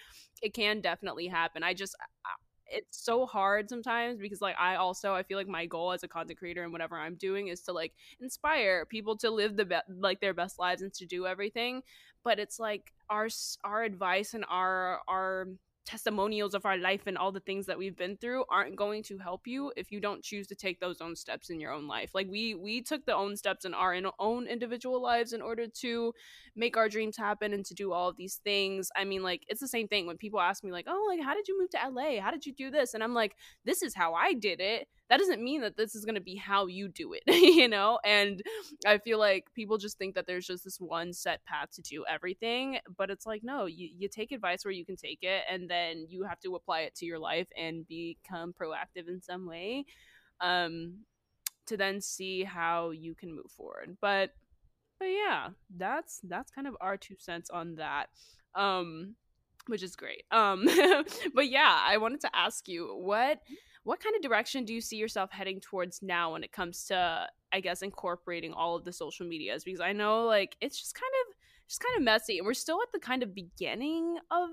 it 0.42 0.54
can 0.54 0.80
definitely 0.80 1.28
happen. 1.28 1.62
I 1.62 1.74
just 1.74 1.96
it's 2.68 2.98
so 2.98 3.26
hard 3.26 3.68
sometimes 3.68 4.18
because 4.18 4.40
like 4.40 4.56
I 4.58 4.76
also 4.76 5.14
I 5.14 5.22
feel 5.22 5.38
like 5.38 5.48
my 5.48 5.66
goal 5.66 5.92
as 5.92 6.02
a 6.02 6.08
content 6.08 6.38
creator 6.38 6.62
and 6.62 6.72
whatever 6.72 6.96
I'm 6.96 7.14
doing 7.14 7.48
is 7.48 7.60
to 7.62 7.72
like 7.72 7.92
inspire 8.20 8.84
people 8.84 9.16
to 9.18 9.30
live 9.30 9.56
the 9.56 9.64
be- 9.64 9.94
like 10.00 10.20
their 10.20 10.34
best 10.34 10.58
lives 10.58 10.82
and 10.82 10.92
to 10.94 11.06
do 11.06 11.26
everything. 11.26 11.82
But 12.24 12.38
it's 12.38 12.58
like 12.58 12.92
our 13.08 13.28
our 13.64 13.82
advice 13.84 14.34
and 14.34 14.44
our 14.48 15.00
our 15.08 15.48
testimonials 15.86 16.52
of 16.54 16.66
our 16.66 16.76
life 16.76 17.06
and 17.06 17.16
all 17.16 17.32
the 17.32 17.40
things 17.40 17.66
that 17.66 17.78
we've 17.78 17.96
been 17.96 18.16
through 18.16 18.44
aren't 18.50 18.76
going 18.76 19.02
to 19.04 19.18
help 19.18 19.46
you 19.46 19.72
if 19.76 19.92
you 19.92 20.00
don't 20.00 20.22
choose 20.22 20.46
to 20.48 20.54
take 20.54 20.80
those 20.80 21.00
own 21.00 21.14
steps 21.14 21.48
in 21.48 21.60
your 21.60 21.72
own 21.72 21.86
life. 21.86 22.10
Like 22.12 22.28
we 22.28 22.54
we 22.54 22.82
took 22.82 23.06
the 23.06 23.14
own 23.14 23.36
steps 23.36 23.64
in 23.64 23.72
our 23.72 23.96
own 24.18 24.46
individual 24.46 25.00
lives 25.00 25.32
in 25.32 25.40
order 25.40 25.66
to 25.82 26.12
make 26.56 26.76
our 26.76 26.88
dreams 26.88 27.16
happen 27.16 27.52
and 27.52 27.64
to 27.66 27.74
do 27.74 27.92
all 27.92 28.08
of 28.08 28.16
these 28.16 28.40
things. 28.42 28.90
I 28.96 29.04
mean 29.04 29.22
like 29.22 29.44
it's 29.48 29.60
the 29.60 29.68
same 29.68 29.88
thing 29.88 30.06
when 30.06 30.18
people 30.18 30.40
ask 30.40 30.64
me 30.64 30.72
like 30.72 30.86
oh 30.88 31.06
like 31.08 31.24
how 31.24 31.34
did 31.34 31.48
you 31.48 31.58
move 31.58 31.70
to 31.70 31.88
la 31.88 32.20
how 32.20 32.30
did 32.30 32.44
you 32.44 32.52
do 32.52 32.70
this? 32.70 32.94
And 32.94 33.02
i'm 33.02 33.14
like 33.14 33.36
this 33.64 33.82
is 33.82 33.94
how 33.94 34.14
i 34.14 34.32
did 34.32 34.60
it 34.60 34.88
that 35.08 35.18
doesn't 35.18 35.42
mean 35.42 35.60
that 35.60 35.76
this 35.76 35.94
is 35.94 36.04
going 36.04 36.16
to 36.16 36.20
be 36.20 36.34
how 36.36 36.66
you 36.66 36.88
do 36.88 37.12
it, 37.12 37.22
you 37.26 37.68
know? 37.68 37.98
And 38.04 38.42
I 38.84 38.98
feel 38.98 39.18
like 39.18 39.52
people 39.54 39.78
just 39.78 39.98
think 39.98 40.14
that 40.14 40.26
there's 40.26 40.46
just 40.46 40.64
this 40.64 40.80
one 40.80 41.12
set 41.12 41.44
path 41.44 41.70
to 41.74 41.82
do 41.82 42.04
everything, 42.08 42.78
but 42.96 43.10
it's 43.10 43.26
like, 43.26 43.42
no, 43.44 43.66
you, 43.66 43.88
you 43.96 44.08
take 44.08 44.32
advice 44.32 44.64
where 44.64 44.72
you 44.72 44.84
can 44.84 44.96
take 44.96 45.20
it, 45.22 45.42
and 45.50 45.68
then 45.68 46.06
you 46.08 46.24
have 46.24 46.40
to 46.40 46.54
apply 46.56 46.80
it 46.80 46.94
to 46.96 47.06
your 47.06 47.18
life 47.18 47.48
and 47.56 47.86
become 47.86 48.52
proactive 48.52 49.08
in 49.08 49.22
some 49.22 49.46
way 49.46 49.84
um, 50.40 50.94
to 51.66 51.76
then 51.76 52.00
see 52.00 52.44
how 52.44 52.90
you 52.90 53.14
can 53.14 53.34
move 53.34 53.50
forward. 53.56 53.96
But 54.00 54.30
but 54.98 55.06
yeah, 55.06 55.48
that's 55.76 56.20
that's 56.24 56.50
kind 56.50 56.66
of 56.66 56.76
our 56.80 56.96
two 56.96 57.16
cents 57.18 57.50
on 57.50 57.76
that. 57.76 58.06
Um 58.54 59.14
which 59.66 59.82
is 59.82 59.96
great. 59.96 60.24
Um 60.30 60.66
but 61.34 61.48
yeah, 61.48 61.78
I 61.86 61.98
wanted 61.98 62.20
to 62.22 62.34
ask 62.34 62.68
you 62.68 62.96
what 62.96 63.40
what 63.86 64.00
kind 64.02 64.16
of 64.16 64.22
direction 64.22 64.64
do 64.64 64.74
you 64.74 64.80
see 64.80 64.96
yourself 64.96 65.30
heading 65.30 65.60
towards 65.60 66.02
now 66.02 66.32
when 66.32 66.42
it 66.42 66.50
comes 66.50 66.84
to 66.84 67.26
i 67.52 67.60
guess 67.60 67.82
incorporating 67.82 68.52
all 68.52 68.74
of 68.74 68.84
the 68.84 68.92
social 68.92 69.24
medias 69.24 69.62
because 69.62 69.80
i 69.80 69.92
know 69.92 70.24
like 70.24 70.56
it's 70.60 70.78
just 70.78 70.94
kind 70.94 71.12
of 71.22 71.36
just 71.68 71.80
kind 71.80 71.96
of 71.96 72.02
messy 72.02 72.38
and 72.38 72.46
we're 72.46 72.54
still 72.54 72.80
at 72.82 72.90
the 72.92 72.98
kind 72.98 73.22
of 73.22 73.34
beginning 73.34 74.18
of 74.30 74.50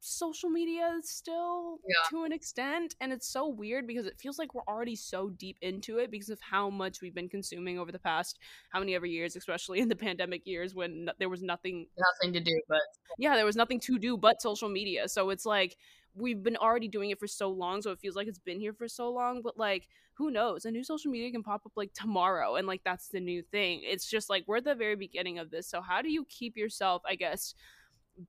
social 0.00 0.48
media 0.48 0.96
still 1.02 1.78
yeah. 1.86 1.94
to 2.08 2.24
an 2.24 2.32
extent 2.32 2.94
and 3.00 3.12
it's 3.12 3.28
so 3.28 3.48
weird 3.48 3.86
because 3.86 4.06
it 4.06 4.18
feels 4.18 4.38
like 4.38 4.54
we're 4.54 4.62
already 4.68 4.94
so 4.94 5.28
deep 5.30 5.58
into 5.60 5.98
it 5.98 6.10
because 6.10 6.30
of 6.30 6.38
how 6.40 6.70
much 6.70 7.02
we've 7.02 7.14
been 7.14 7.28
consuming 7.28 7.78
over 7.78 7.90
the 7.90 7.98
past 7.98 8.38
how 8.70 8.78
many 8.78 8.94
ever 8.94 9.06
years 9.06 9.34
especially 9.34 9.80
in 9.80 9.88
the 9.88 9.96
pandemic 9.96 10.46
years 10.46 10.74
when 10.74 11.06
no- 11.06 11.12
there 11.18 11.28
was 11.28 11.42
nothing 11.42 11.86
nothing 11.98 12.32
to 12.32 12.40
do 12.40 12.60
but 12.68 12.80
yeah 13.18 13.34
there 13.34 13.44
was 13.44 13.56
nothing 13.56 13.80
to 13.80 13.98
do 13.98 14.16
but 14.16 14.40
social 14.40 14.68
media 14.68 15.08
so 15.08 15.30
it's 15.30 15.44
like 15.44 15.76
we've 16.14 16.42
been 16.42 16.56
already 16.56 16.88
doing 16.88 17.10
it 17.10 17.18
for 17.18 17.26
so 17.26 17.50
long 17.50 17.80
so 17.82 17.90
it 17.90 18.00
feels 18.00 18.16
like 18.16 18.26
it's 18.26 18.38
been 18.38 18.60
here 18.60 18.72
for 18.72 18.88
so 18.88 19.10
long 19.10 19.42
but 19.42 19.56
like 19.58 19.88
who 20.18 20.32
knows? 20.32 20.64
A 20.64 20.70
new 20.72 20.82
social 20.82 21.12
media 21.12 21.30
can 21.30 21.44
pop 21.44 21.62
up 21.64 21.72
like 21.76 21.94
tomorrow 21.94 22.56
and 22.56 22.66
like 22.66 22.82
that's 22.84 23.08
the 23.08 23.20
new 23.20 23.40
thing. 23.40 23.82
It's 23.84 24.04
just 24.10 24.28
like 24.28 24.42
we're 24.48 24.56
at 24.56 24.64
the 24.64 24.74
very 24.74 24.96
beginning 24.96 25.38
of 25.38 25.50
this 25.50 25.68
so 25.68 25.80
how 25.80 26.02
do 26.02 26.10
you 26.10 26.24
keep 26.28 26.56
yourself 26.56 27.02
i 27.06 27.14
guess 27.14 27.54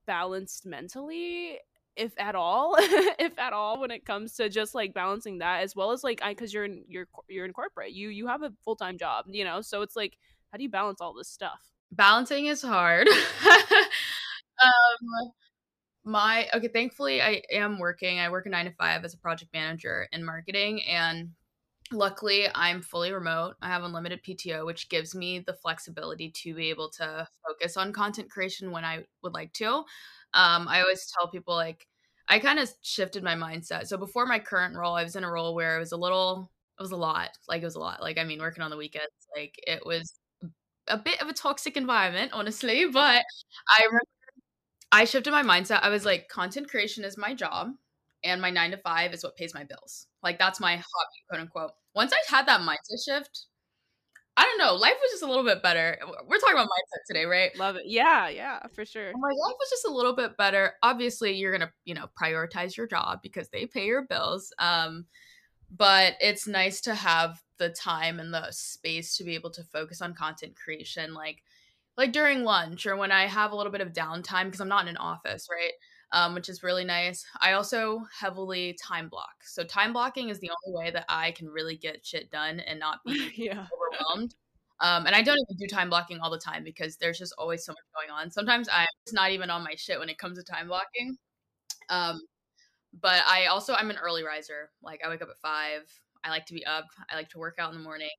balanced 0.05 0.65
mentally 0.65 1.57
if 1.95 2.13
at 2.17 2.35
all? 2.35 2.77
If 3.19 3.37
at 3.37 3.53
all 3.53 3.81
when 3.81 3.91
it 3.91 4.05
comes 4.05 4.35
to 4.35 4.49
just 4.49 4.73
like 4.75 4.93
balancing 4.93 5.39
that 5.39 5.63
as 5.63 5.75
well 5.75 5.91
as 5.91 6.03
like 6.03 6.21
i 6.23 6.31
because 6.31 6.53
you're 6.53 6.65
in 6.65 6.85
you're 6.87 7.07
you're 7.27 7.45
in 7.45 7.53
corporate. 7.53 7.91
You 7.91 8.09
you 8.09 8.27
have 8.27 8.43
a 8.43 8.53
full-time 8.63 8.97
job 8.97 9.25
you 9.27 9.43
know? 9.43 9.61
So 9.61 9.81
it's 9.81 9.95
like 9.95 10.17
how 10.51 10.57
do 10.57 10.63
you 10.63 10.69
balance 10.69 11.01
all 11.01 11.13
this 11.13 11.27
stuff? 11.27 11.59
Balancing 11.91 12.45
is 12.45 12.61
hard. 12.61 13.07
Um 14.61 15.31
my 16.09 16.47
okay 16.55 16.67
thankfully 16.67 17.21
i 17.21 17.41
am 17.51 17.77
working 17.77 18.19
i 18.19 18.29
work 18.29 18.47
a 18.47 18.49
nine 18.49 18.65
to 18.65 18.71
five 18.71 19.05
as 19.05 19.13
a 19.13 19.17
project 19.17 19.53
manager 19.53 20.07
in 20.11 20.25
marketing 20.25 20.81
and 20.83 21.29
luckily 21.91 22.47
i'm 22.55 22.81
fully 22.81 23.11
remote 23.11 23.53
i 23.61 23.67
have 23.67 23.83
unlimited 23.83 24.19
pto 24.23 24.65
which 24.65 24.89
gives 24.89 25.13
me 25.13 25.39
the 25.39 25.53
flexibility 25.53 26.31
to 26.31 26.55
be 26.55 26.69
able 26.69 26.89
to 26.89 27.27
focus 27.47 27.77
on 27.77 27.93
content 27.93 28.29
creation 28.29 28.71
when 28.71 28.83
i 28.83 29.03
would 29.21 29.33
like 29.33 29.53
to. 29.53 29.67
Um, 30.33 30.67
i 30.67 30.81
always 30.81 31.11
tell 31.15 31.29
people 31.29 31.55
like 31.55 31.87
i 32.27 32.39
kind 32.39 32.59
of 32.59 32.71
shifted 32.81 33.23
my 33.23 33.35
mindset. 33.35 33.87
So 33.87 33.97
before 33.97 34.25
my 34.25 34.39
current 34.39 34.75
role 34.75 34.95
i 34.95 35.03
was 35.03 35.15
in 35.15 35.23
a 35.23 35.31
role 35.31 35.53
where 35.53 35.77
it 35.77 35.79
was 35.79 35.91
a 35.91 35.97
little 35.97 36.51
it 36.79 36.81
was 36.81 36.91
a 36.91 36.97
lot 36.97 37.29
like 37.47 37.61
it 37.61 37.65
was 37.65 37.75
a 37.75 37.79
lot. 37.79 38.01
Like 38.01 38.17
i 38.17 38.23
mean 38.23 38.39
working 38.39 38.63
on 38.63 38.71
the 38.71 38.77
weekends 38.77 39.13
like 39.35 39.53
it 39.67 39.85
was 39.85 40.19
a 40.87 40.97
bit 40.97 41.21
of 41.21 41.27
a 41.27 41.33
toxic 41.33 41.77
environment 41.77 42.31
honestly 42.33 42.87
but 42.91 43.23
i 43.69 43.83
remember 43.85 44.18
I 44.91 45.05
shifted 45.05 45.31
my 45.31 45.43
mindset. 45.43 45.83
I 45.83 45.89
was 45.89 46.05
like, 46.05 46.29
content 46.29 46.69
creation 46.69 47.03
is 47.03 47.17
my 47.17 47.33
job, 47.33 47.73
and 48.23 48.41
my 48.41 48.49
nine 48.49 48.71
to 48.71 48.77
five 48.77 49.13
is 49.13 49.23
what 49.23 49.35
pays 49.35 49.53
my 49.53 49.63
bills. 49.63 50.07
Like 50.23 50.39
that's 50.39 50.59
my 50.59 50.75
hobby, 50.75 51.23
quote 51.29 51.41
unquote. 51.41 51.71
Once 51.95 52.11
I 52.13 52.35
had 52.35 52.47
that 52.47 52.61
mindset 52.61 53.03
shift, 53.05 53.45
I 54.37 54.43
don't 54.43 54.57
know, 54.57 54.75
life 54.75 54.93
was 55.01 55.11
just 55.11 55.23
a 55.23 55.27
little 55.27 55.43
bit 55.43 55.61
better. 55.61 55.97
We're 56.27 56.39
talking 56.39 56.55
about 56.55 56.67
mindset 56.67 57.01
today, 57.07 57.25
right? 57.25 57.55
Love 57.57 57.75
it. 57.75 57.83
Yeah, 57.85 58.29
yeah, 58.29 58.59
for 58.73 58.85
sure. 58.85 59.11
My 59.11 59.27
life 59.27 59.55
was 59.59 59.69
just 59.69 59.85
a 59.85 59.93
little 59.93 60.15
bit 60.15 60.37
better. 60.37 60.73
Obviously, 60.81 61.33
you're 61.33 61.51
gonna, 61.51 61.73
you 61.83 61.93
know, 61.93 62.07
prioritize 62.21 62.77
your 62.77 62.87
job 62.87 63.19
because 63.21 63.49
they 63.49 63.65
pay 63.65 63.85
your 63.85 64.03
bills. 64.03 64.53
Um, 64.57 65.05
but 65.69 66.13
it's 66.21 66.47
nice 66.47 66.81
to 66.81 66.95
have 66.95 67.41
the 67.57 67.69
time 67.69 68.19
and 68.19 68.33
the 68.33 68.49
space 68.51 69.17
to 69.17 69.23
be 69.23 69.35
able 69.35 69.51
to 69.51 69.63
focus 69.63 70.01
on 70.01 70.13
content 70.13 70.55
creation. 70.55 71.13
Like 71.13 71.43
like 71.99 72.13
during 72.13 72.45
lunch 72.45 72.85
or 72.85 72.95
when 72.95 73.11
I 73.11 73.27
have 73.27 73.51
a 73.51 73.55
little 73.55 73.73
bit 73.73 73.81
of 73.81 73.91
downtime 73.91 74.45
because 74.45 74.61
I'm 74.61 74.69
not 74.69 74.83
in 74.83 74.87
an 74.87 74.97
office, 74.97 75.47
right? 75.51 75.73
Um, 76.13 76.33
which 76.33 76.47
is 76.47 76.63
really 76.63 76.85
nice. 76.85 77.25
I 77.41 77.51
also 77.51 78.03
heavily 78.17 78.77
time 78.81 79.09
block. 79.09 79.35
So 79.43 79.65
time 79.65 79.91
blocking 79.91 80.29
is 80.29 80.39
the 80.39 80.49
only 80.49 80.79
way 80.79 80.91
that 80.91 81.03
I 81.09 81.31
can 81.31 81.49
really 81.49 81.75
get 81.75 82.03
shit 82.05 82.31
done 82.31 82.61
and 82.61 82.79
not 82.79 82.99
be 83.05 83.31
yeah. 83.35 83.67
overwhelmed. 83.75 84.33
Um, 84.79 85.07
and 85.07 85.13
I 85.13 85.21
don't 85.21 85.37
even 85.37 85.57
do 85.57 85.67
time 85.67 85.89
blocking 85.89 86.21
all 86.21 86.31
the 86.31 86.39
time 86.39 86.63
because 86.63 86.95
there's 86.95 87.19
just 87.19 87.35
always 87.37 87.65
so 87.65 87.73
much 87.73 87.83
going 87.93 88.17
on. 88.17 88.31
Sometimes 88.31 88.69
I'm 88.71 88.87
just 89.05 89.13
not 89.13 89.31
even 89.31 89.49
on 89.49 89.61
my 89.61 89.75
shit 89.75 89.99
when 89.99 90.07
it 90.07 90.17
comes 90.17 90.37
to 90.37 90.43
time 90.43 90.69
blocking. 90.69 91.17
Um, 91.89 92.21
but 93.01 93.23
I 93.27 93.47
also 93.47 93.73
I'm 93.73 93.89
an 93.89 93.97
early 94.01 94.23
riser. 94.23 94.71
Like 94.81 95.01
I 95.05 95.09
wake 95.09 95.21
up 95.21 95.29
at 95.29 95.37
five. 95.41 95.81
I 96.23 96.29
like 96.29 96.45
to 96.45 96.53
be 96.53 96.65
up. 96.65 96.85
I 97.11 97.15
like 97.15 97.29
to 97.31 97.39
work 97.39 97.57
out 97.59 97.73
in 97.73 97.77
the 97.77 97.83
morning. 97.83 98.09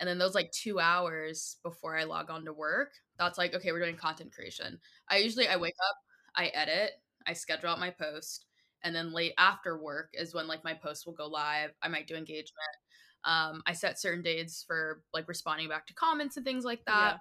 And 0.00 0.08
then 0.08 0.18
those 0.18 0.34
like 0.34 0.50
two 0.52 0.78
hours 0.80 1.56
before 1.62 1.96
I 1.96 2.04
log 2.04 2.30
on 2.30 2.44
to 2.44 2.52
work, 2.52 2.92
that's 3.18 3.38
like, 3.38 3.54
okay, 3.54 3.72
we're 3.72 3.80
doing 3.80 3.96
content 3.96 4.32
creation. 4.32 4.78
I 5.08 5.18
usually 5.18 5.48
I 5.48 5.56
wake 5.56 5.74
up, 5.88 5.96
I 6.36 6.46
edit, 6.48 6.92
I 7.26 7.32
schedule 7.32 7.70
out 7.70 7.80
my 7.80 7.90
post, 7.90 8.46
and 8.82 8.94
then 8.94 9.12
late 9.12 9.32
after 9.38 9.82
work 9.82 10.10
is 10.14 10.34
when 10.34 10.46
like 10.46 10.62
my 10.64 10.74
post 10.74 11.06
will 11.06 11.14
go 11.14 11.26
live. 11.26 11.70
I 11.82 11.88
might 11.88 12.06
do 12.06 12.14
engagement. 12.14 12.76
Um, 13.24 13.62
I 13.66 13.72
set 13.72 13.98
certain 14.00 14.22
dates 14.22 14.64
for 14.66 15.02
like 15.12 15.28
responding 15.28 15.68
back 15.68 15.86
to 15.88 15.94
comments 15.94 16.36
and 16.36 16.46
things 16.46 16.64
like 16.64 16.84
that. 16.86 17.18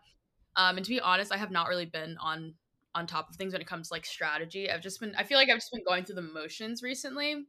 Yeah. 0.57 0.69
Um, 0.69 0.77
and 0.77 0.85
to 0.85 0.89
be 0.89 1.01
honest, 1.01 1.31
I 1.31 1.37
have 1.37 1.51
not 1.51 1.67
really 1.67 1.85
been 1.85 2.17
on 2.19 2.53
on 2.95 3.05
top 3.05 3.29
of 3.29 3.35
things 3.35 3.53
when 3.53 3.61
it 3.61 3.67
comes 3.67 3.89
to 3.89 3.93
like 3.93 4.05
strategy. 4.05 4.71
I've 4.71 4.81
just 4.81 4.99
been 4.99 5.13
I 5.15 5.23
feel 5.23 5.37
like 5.37 5.49
I've 5.49 5.57
just 5.57 5.71
been 5.71 5.83
going 5.87 6.05
through 6.05 6.15
the 6.15 6.21
motions 6.21 6.81
recently. 6.83 7.45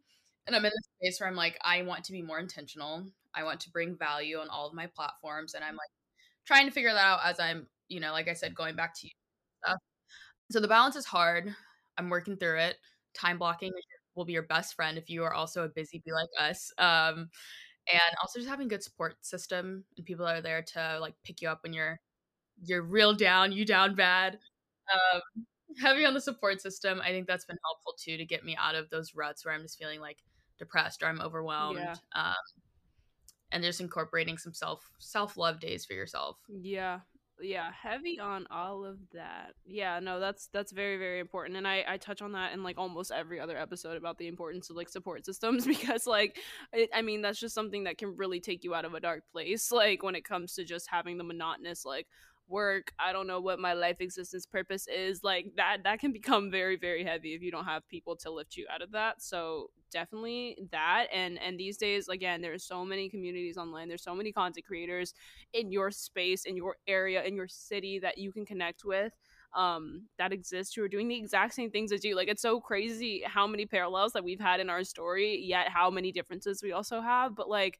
And 0.46 0.56
I'm 0.56 0.64
in 0.64 0.72
this 0.74 0.88
space 1.12 1.20
where 1.20 1.28
I'm 1.28 1.36
like, 1.36 1.58
I 1.62 1.82
want 1.82 2.04
to 2.04 2.12
be 2.12 2.22
more 2.22 2.38
intentional. 2.38 3.06
I 3.38 3.44
want 3.44 3.60
to 3.60 3.70
bring 3.70 3.96
value 3.96 4.38
on 4.38 4.48
all 4.48 4.66
of 4.66 4.74
my 4.74 4.86
platforms. 4.86 5.54
And 5.54 5.64
I'm 5.64 5.74
like 5.74 5.90
trying 6.46 6.66
to 6.66 6.72
figure 6.72 6.92
that 6.92 6.98
out 6.98 7.20
as 7.24 7.38
I'm, 7.38 7.66
you 7.88 8.00
know, 8.00 8.12
like 8.12 8.28
I 8.28 8.34
said, 8.34 8.54
going 8.54 8.74
back 8.74 8.98
to 9.00 9.06
you. 9.06 9.12
Stuff. 9.64 9.78
So 10.50 10.60
the 10.60 10.68
balance 10.68 10.96
is 10.96 11.04
hard. 11.06 11.54
I'm 11.96 12.10
working 12.10 12.36
through 12.36 12.58
it. 12.58 12.76
Time 13.14 13.38
blocking 13.38 13.72
will 14.14 14.24
be 14.24 14.32
your 14.32 14.42
best 14.42 14.74
friend 14.74 14.98
if 14.98 15.08
you 15.08 15.24
are 15.24 15.34
also 15.34 15.64
a 15.64 15.68
busy 15.68 16.02
bee 16.04 16.12
like 16.12 16.28
us. 16.38 16.72
Um, 16.78 17.28
and 17.90 18.16
also 18.20 18.38
just 18.38 18.48
having 18.50 18.68
good 18.68 18.82
support 18.82 19.14
system 19.24 19.84
and 19.96 20.06
people 20.06 20.26
that 20.26 20.36
are 20.36 20.42
there 20.42 20.62
to 20.62 20.98
like 21.00 21.14
pick 21.24 21.40
you 21.40 21.48
up 21.48 21.60
when 21.62 21.72
you're 21.72 22.00
you're 22.62 22.82
real 22.82 23.14
down, 23.14 23.52
you 23.52 23.64
down 23.64 23.94
bad. 23.94 24.38
Um, 24.92 25.20
Having 25.82 26.06
on 26.06 26.14
the 26.14 26.20
support 26.20 26.60
system, 26.60 27.00
I 27.04 27.10
think 27.10 27.26
that's 27.26 27.44
been 27.44 27.58
helpful 27.62 27.94
too 28.02 28.16
to 28.16 28.24
get 28.24 28.42
me 28.42 28.56
out 28.58 28.74
of 28.74 28.88
those 28.90 29.14
ruts 29.14 29.44
where 29.44 29.54
I'm 29.54 29.60
just 29.60 29.78
feeling 29.78 30.00
like 30.00 30.16
depressed 30.58 31.02
or 31.02 31.06
I'm 31.06 31.20
overwhelmed. 31.20 31.78
Yeah. 31.78 31.94
Um, 32.16 32.34
and 33.52 33.62
just 33.62 33.80
incorporating 33.80 34.38
some 34.38 34.52
self 34.52 34.90
self 34.98 35.36
love 35.36 35.60
days 35.60 35.84
for 35.84 35.94
yourself. 35.94 36.36
Yeah. 36.48 37.00
Yeah, 37.40 37.70
heavy 37.70 38.18
on 38.18 38.46
all 38.50 38.84
of 38.84 38.98
that. 39.12 39.52
Yeah, 39.64 40.00
no, 40.00 40.18
that's 40.18 40.48
that's 40.52 40.72
very 40.72 40.96
very 40.96 41.20
important, 41.20 41.56
and 41.56 41.68
I 41.68 41.84
I 41.86 41.96
touch 41.96 42.20
on 42.20 42.32
that 42.32 42.52
in 42.52 42.64
like 42.64 42.78
almost 42.78 43.12
every 43.12 43.38
other 43.38 43.56
episode 43.56 43.96
about 43.96 44.18
the 44.18 44.26
importance 44.26 44.70
of 44.70 44.76
like 44.76 44.88
support 44.88 45.24
systems 45.24 45.64
because 45.66 46.04
like 46.06 46.38
I 46.92 47.02
mean 47.02 47.22
that's 47.22 47.38
just 47.38 47.54
something 47.54 47.84
that 47.84 47.96
can 47.96 48.16
really 48.16 48.40
take 48.40 48.64
you 48.64 48.74
out 48.74 48.84
of 48.84 48.94
a 48.94 49.00
dark 49.00 49.22
place 49.30 49.70
like 49.72 50.02
when 50.02 50.16
it 50.16 50.24
comes 50.24 50.54
to 50.54 50.64
just 50.64 50.88
having 50.90 51.16
the 51.16 51.24
monotonous 51.24 51.84
like 51.84 52.08
work 52.48 52.92
i 52.98 53.12
don't 53.12 53.26
know 53.26 53.40
what 53.40 53.58
my 53.58 53.74
life 53.74 54.00
existence 54.00 54.46
purpose 54.46 54.86
is 54.88 55.22
like 55.22 55.52
that 55.56 55.78
that 55.84 56.00
can 56.00 56.12
become 56.12 56.50
very 56.50 56.76
very 56.76 57.04
heavy 57.04 57.34
if 57.34 57.42
you 57.42 57.50
don't 57.50 57.66
have 57.66 57.86
people 57.88 58.16
to 58.16 58.30
lift 58.30 58.56
you 58.56 58.66
out 58.72 58.80
of 58.80 58.92
that 58.92 59.20
so 59.20 59.68
definitely 59.90 60.56
that 60.70 61.06
and 61.12 61.38
and 61.38 61.58
these 61.58 61.76
days 61.76 62.08
again 62.08 62.40
there's 62.40 62.64
so 62.64 62.84
many 62.84 63.08
communities 63.08 63.56
online 63.56 63.88
there's 63.88 64.02
so 64.02 64.14
many 64.14 64.32
content 64.32 64.66
creators 64.66 65.14
in 65.52 65.70
your 65.72 65.90
space 65.90 66.44
in 66.44 66.56
your 66.56 66.76
area 66.86 67.22
in 67.24 67.34
your 67.34 67.48
city 67.48 67.98
that 67.98 68.18
you 68.18 68.32
can 68.32 68.44
connect 68.44 68.84
with 68.84 69.12
um 69.54 70.02
that 70.18 70.32
exist 70.32 70.74
who 70.76 70.82
are 70.82 70.88
doing 70.88 71.08
the 71.08 71.16
exact 71.16 71.54
same 71.54 71.70
things 71.70 71.90
as 71.90 72.04
you. 72.04 72.14
Like 72.14 72.28
it's 72.28 72.42
so 72.42 72.60
crazy 72.60 73.22
how 73.24 73.46
many 73.46 73.64
parallels 73.64 74.12
that 74.12 74.22
we've 74.22 74.40
had 74.40 74.60
in 74.60 74.68
our 74.68 74.84
story 74.84 75.40
yet 75.42 75.68
how 75.68 75.90
many 75.90 76.12
differences 76.12 76.62
we 76.62 76.72
also 76.72 77.00
have 77.00 77.34
but 77.34 77.48
like 77.48 77.78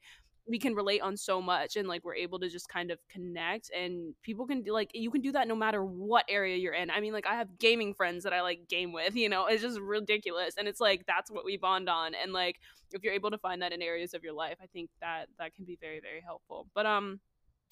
we 0.49 0.59
can 0.59 0.75
relate 0.75 1.01
on 1.01 1.15
so 1.15 1.41
much 1.41 1.75
and 1.77 1.87
like 1.87 2.03
we're 2.03 2.15
able 2.15 2.39
to 2.39 2.49
just 2.49 2.67
kind 2.67 2.91
of 2.91 2.99
connect 3.07 3.71
and 3.71 4.15
people 4.23 4.47
can 4.47 4.63
do 4.63 4.73
like 4.73 4.89
you 4.95 5.11
can 5.11 5.21
do 5.21 5.31
that 5.31 5.47
no 5.47 5.55
matter 5.55 5.85
what 5.85 6.25
area 6.27 6.57
you're 6.57 6.73
in. 6.73 6.89
I 6.89 6.99
mean 7.01 7.13
like 7.13 7.27
i 7.27 7.35
have 7.35 7.59
gaming 7.59 7.93
friends 7.93 8.23
that 8.25 8.33
i 8.33 8.41
like 8.41 8.67
game 8.67 8.91
with 8.91 9.15
you 9.23 9.29
know? 9.29 9.45
It's 9.45 9.61
just 9.61 9.79
ridiculous 9.79 10.55
and 10.57 10.67
it's 10.67 10.79
like 10.81 11.05
that's 11.07 11.31
what 11.31 11.45
we 11.45 11.57
bond 11.57 11.87
on 11.89 12.15
and 12.15 12.33
like 12.33 12.59
if 12.91 13.03
you're 13.03 13.13
able 13.13 13.31
to 13.31 13.37
find 13.37 13.61
that 13.61 13.71
in 13.71 13.81
areas 13.81 14.13
of 14.15 14.23
your 14.23 14.33
life 14.33 14.57
i 14.61 14.65
think 14.67 14.89
that 15.01 15.27
that 15.37 15.55
can 15.55 15.65
be 15.65 15.77
very 15.79 15.99
very 15.99 16.21
helpful. 16.21 16.67
But 16.73 16.85
um 16.85 17.19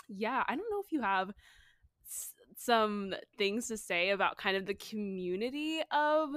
yeah 0.10 0.44
i 0.48 0.56
don't 0.56 0.70
know 0.72 0.82
if 0.84 0.92
you 0.92 1.02
have 1.02 1.32
s- 2.08 2.34
some 2.56 3.14
things 3.38 3.68
to 3.68 3.78
say 3.78 4.10
about 4.12 4.38
kind 4.38 4.58
of 4.58 4.66
the 4.66 4.74
community 4.74 5.82
of 5.92 6.32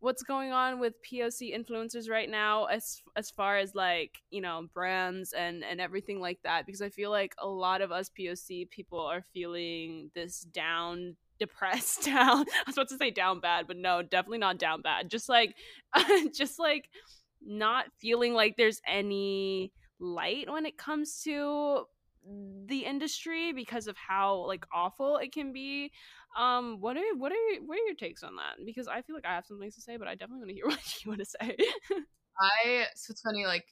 what's 0.00 0.22
going 0.22 0.50
on 0.50 0.80
with 0.80 0.94
POC 1.02 1.54
influencers 1.54 2.08
right 2.10 2.28
now 2.28 2.64
as 2.64 3.02
as 3.16 3.30
far 3.30 3.58
as 3.58 3.74
like, 3.74 4.18
you 4.30 4.40
know, 4.40 4.66
brands 4.74 5.32
and 5.32 5.62
and 5.62 5.80
everything 5.80 6.20
like 6.20 6.38
that 6.42 6.66
because 6.66 6.82
I 6.82 6.88
feel 6.88 7.10
like 7.10 7.34
a 7.38 7.46
lot 7.46 7.82
of 7.82 7.92
us 7.92 8.10
POC 8.18 8.68
people 8.70 9.00
are 9.00 9.24
feeling 9.32 10.10
this 10.14 10.40
down 10.40 11.16
depressed 11.38 12.04
down. 12.06 12.46
I 12.48 12.62
was 12.66 12.76
about 12.76 12.88
to 12.88 12.96
say 12.96 13.10
down 13.10 13.40
bad, 13.40 13.66
but 13.66 13.76
no, 13.76 14.02
definitely 14.02 14.38
not 14.38 14.58
down 14.58 14.82
bad. 14.82 15.10
Just 15.10 15.28
like 15.28 15.54
just 16.34 16.58
like 16.58 16.88
not 17.42 17.86
feeling 17.98 18.34
like 18.34 18.56
there's 18.56 18.80
any 18.86 19.72
light 19.98 20.50
when 20.50 20.66
it 20.66 20.78
comes 20.78 21.22
to 21.24 21.84
the 22.66 22.80
industry 22.80 23.52
because 23.52 23.86
of 23.86 23.96
how 23.96 24.46
like 24.46 24.66
awful 24.72 25.16
it 25.16 25.32
can 25.32 25.52
be 25.52 25.90
um, 26.38 26.80
what 26.80 26.96
are 26.96 27.16
what 27.16 27.32
are 27.32 27.64
what 27.66 27.74
are 27.78 27.86
your 27.86 27.94
takes 27.94 28.22
on 28.22 28.36
that? 28.36 28.64
Because 28.64 28.88
I 28.88 29.02
feel 29.02 29.16
like 29.16 29.26
I 29.26 29.34
have 29.34 29.46
some 29.46 29.58
things 29.58 29.74
to 29.74 29.80
say, 29.80 29.96
but 29.96 30.08
I 30.08 30.14
definitely 30.14 30.38
want 30.38 30.48
to 30.50 30.54
hear 30.54 30.66
what 30.68 31.04
you 31.04 31.10
want 31.10 31.20
to 31.20 31.26
say. 31.26 31.56
I 32.40 32.86
so 32.94 33.10
it's 33.10 33.20
funny 33.20 33.46
like 33.46 33.64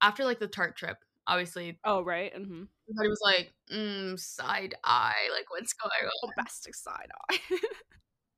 after 0.00 0.24
like 0.24 0.38
the 0.38 0.48
Tarte 0.48 0.76
trip, 0.76 0.96
obviously. 1.26 1.78
Oh 1.84 2.02
right. 2.02 2.32
Mm-hmm. 2.34 2.64
Everybody 2.88 3.08
was 3.08 3.20
like, 3.24 3.52
mm, 3.72 4.18
side 4.18 4.74
eye, 4.84 5.28
like 5.32 5.50
what's 5.50 5.72
going 5.72 5.90
on? 6.04 6.30
Bombastic 6.36 6.74
side 6.74 7.10
eye. 7.30 7.38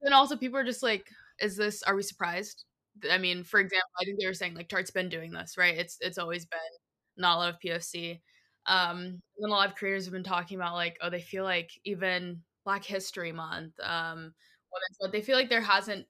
and 0.02 0.14
also 0.14 0.36
people 0.36 0.58
are 0.58 0.64
just 0.64 0.82
like, 0.82 1.06
is 1.40 1.56
this? 1.56 1.82
Are 1.82 1.94
we 1.94 2.02
surprised? 2.02 2.64
I 3.10 3.18
mean, 3.18 3.44
for 3.44 3.60
example, 3.60 3.90
I 4.00 4.04
think 4.04 4.18
they 4.18 4.26
were 4.26 4.34
saying 4.34 4.54
like 4.54 4.68
Tarte's 4.68 4.90
been 4.90 5.10
doing 5.10 5.32
this, 5.32 5.58
right? 5.58 5.76
It's 5.76 5.98
it's 6.00 6.18
always 6.18 6.46
been 6.46 6.60
not 7.18 7.36
a 7.36 7.38
lot 7.38 7.48
of 7.50 7.60
POC. 7.64 8.20
Um, 8.68 8.98
and 8.98 9.20
then 9.38 9.50
a 9.50 9.52
lot 9.52 9.68
of 9.68 9.76
creators 9.76 10.06
have 10.06 10.12
been 10.12 10.24
talking 10.24 10.56
about 10.56 10.74
like, 10.74 10.96
oh, 11.00 11.10
they 11.10 11.20
feel 11.20 11.44
like 11.44 11.70
even 11.84 12.42
Black 12.66 12.84
History 12.84 13.32
Month, 13.32 13.72
um, 13.82 14.34
they 15.12 15.22
feel 15.22 15.36
like 15.36 15.48
there 15.48 15.62
hasn't. 15.62 16.06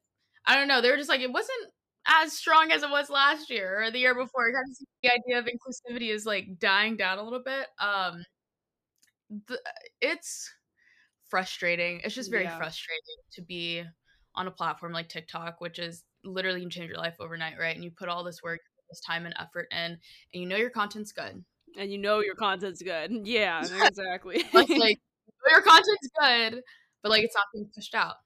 I 0.46 0.56
don't 0.56 0.68
know. 0.68 0.80
They 0.80 0.90
were 0.90 0.96
just 0.96 1.08
like 1.08 1.20
it 1.20 1.32
wasn't 1.32 1.70
as 2.08 2.32
strong 2.32 2.72
as 2.72 2.82
it 2.82 2.90
was 2.90 3.10
last 3.10 3.50
year 3.50 3.84
or 3.84 3.90
the 3.90 3.98
year 3.98 4.14
before. 4.14 4.52
Kind 4.52 4.64
of 4.68 4.86
the 5.02 5.10
idea 5.10 5.38
of 5.38 5.44
inclusivity 5.44 6.12
is 6.12 6.24
like 6.24 6.58
dying 6.58 6.96
down 6.96 7.18
a 7.18 7.22
little 7.22 7.42
bit. 7.44 7.66
Um, 7.78 8.24
the, 9.48 9.60
it's 10.00 10.50
frustrating. 11.28 12.00
It's 12.02 12.14
just 12.14 12.30
very 12.30 12.44
yeah. 12.44 12.56
frustrating 12.56 13.02
to 13.32 13.42
be 13.42 13.84
on 14.34 14.46
a 14.46 14.50
platform 14.50 14.92
like 14.92 15.08
TikTok, 15.08 15.60
which 15.60 15.78
is 15.78 16.04
literally 16.24 16.60
can 16.60 16.70
change 16.70 16.88
your 16.88 16.98
life 16.98 17.16
overnight, 17.20 17.58
right? 17.60 17.74
And 17.74 17.84
you 17.84 17.90
put 17.90 18.08
all 18.08 18.24
this 18.24 18.42
work, 18.42 18.60
this 18.88 19.00
time 19.00 19.26
and 19.26 19.34
effort 19.38 19.66
in, 19.72 19.78
and 19.78 19.98
you 20.32 20.46
know 20.46 20.56
your 20.56 20.70
content's 20.70 21.12
good, 21.12 21.44
and 21.78 21.92
you 21.92 21.98
know 21.98 22.20
your 22.20 22.34
content's 22.34 22.82
good. 22.82 23.10
Yeah, 23.24 23.60
exactly. 23.84 24.44
like 24.52 25.00
your 25.50 25.62
content's 25.62 26.08
good, 26.20 26.62
but 27.02 27.10
like 27.10 27.24
it's 27.24 27.34
not 27.34 27.46
being 27.52 27.68
pushed 27.74 27.94
out. 27.94 28.16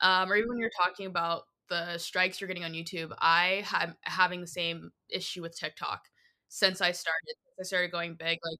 Um, 0.00 0.30
or 0.30 0.36
even 0.36 0.48
when 0.48 0.58
you're 0.58 0.70
talking 0.80 1.06
about 1.06 1.42
the 1.68 1.98
strikes 1.98 2.40
you're 2.40 2.48
getting 2.48 2.64
on 2.64 2.72
YouTube, 2.72 3.12
I 3.18 3.64
am 3.74 3.94
having 4.02 4.40
the 4.40 4.46
same 4.46 4.90
issue 5.10 5.42
with 5.42 5.58
TikTok 5.58 6.02
since 6.48 6.80
I 6.80 6.92
started. 6.92 7.34
Since 7.56 7.66
I 7.66 7.68
started 7.68 7.92
going 7.92 8.14
big, 8.14 8.38
like 8.44 8.58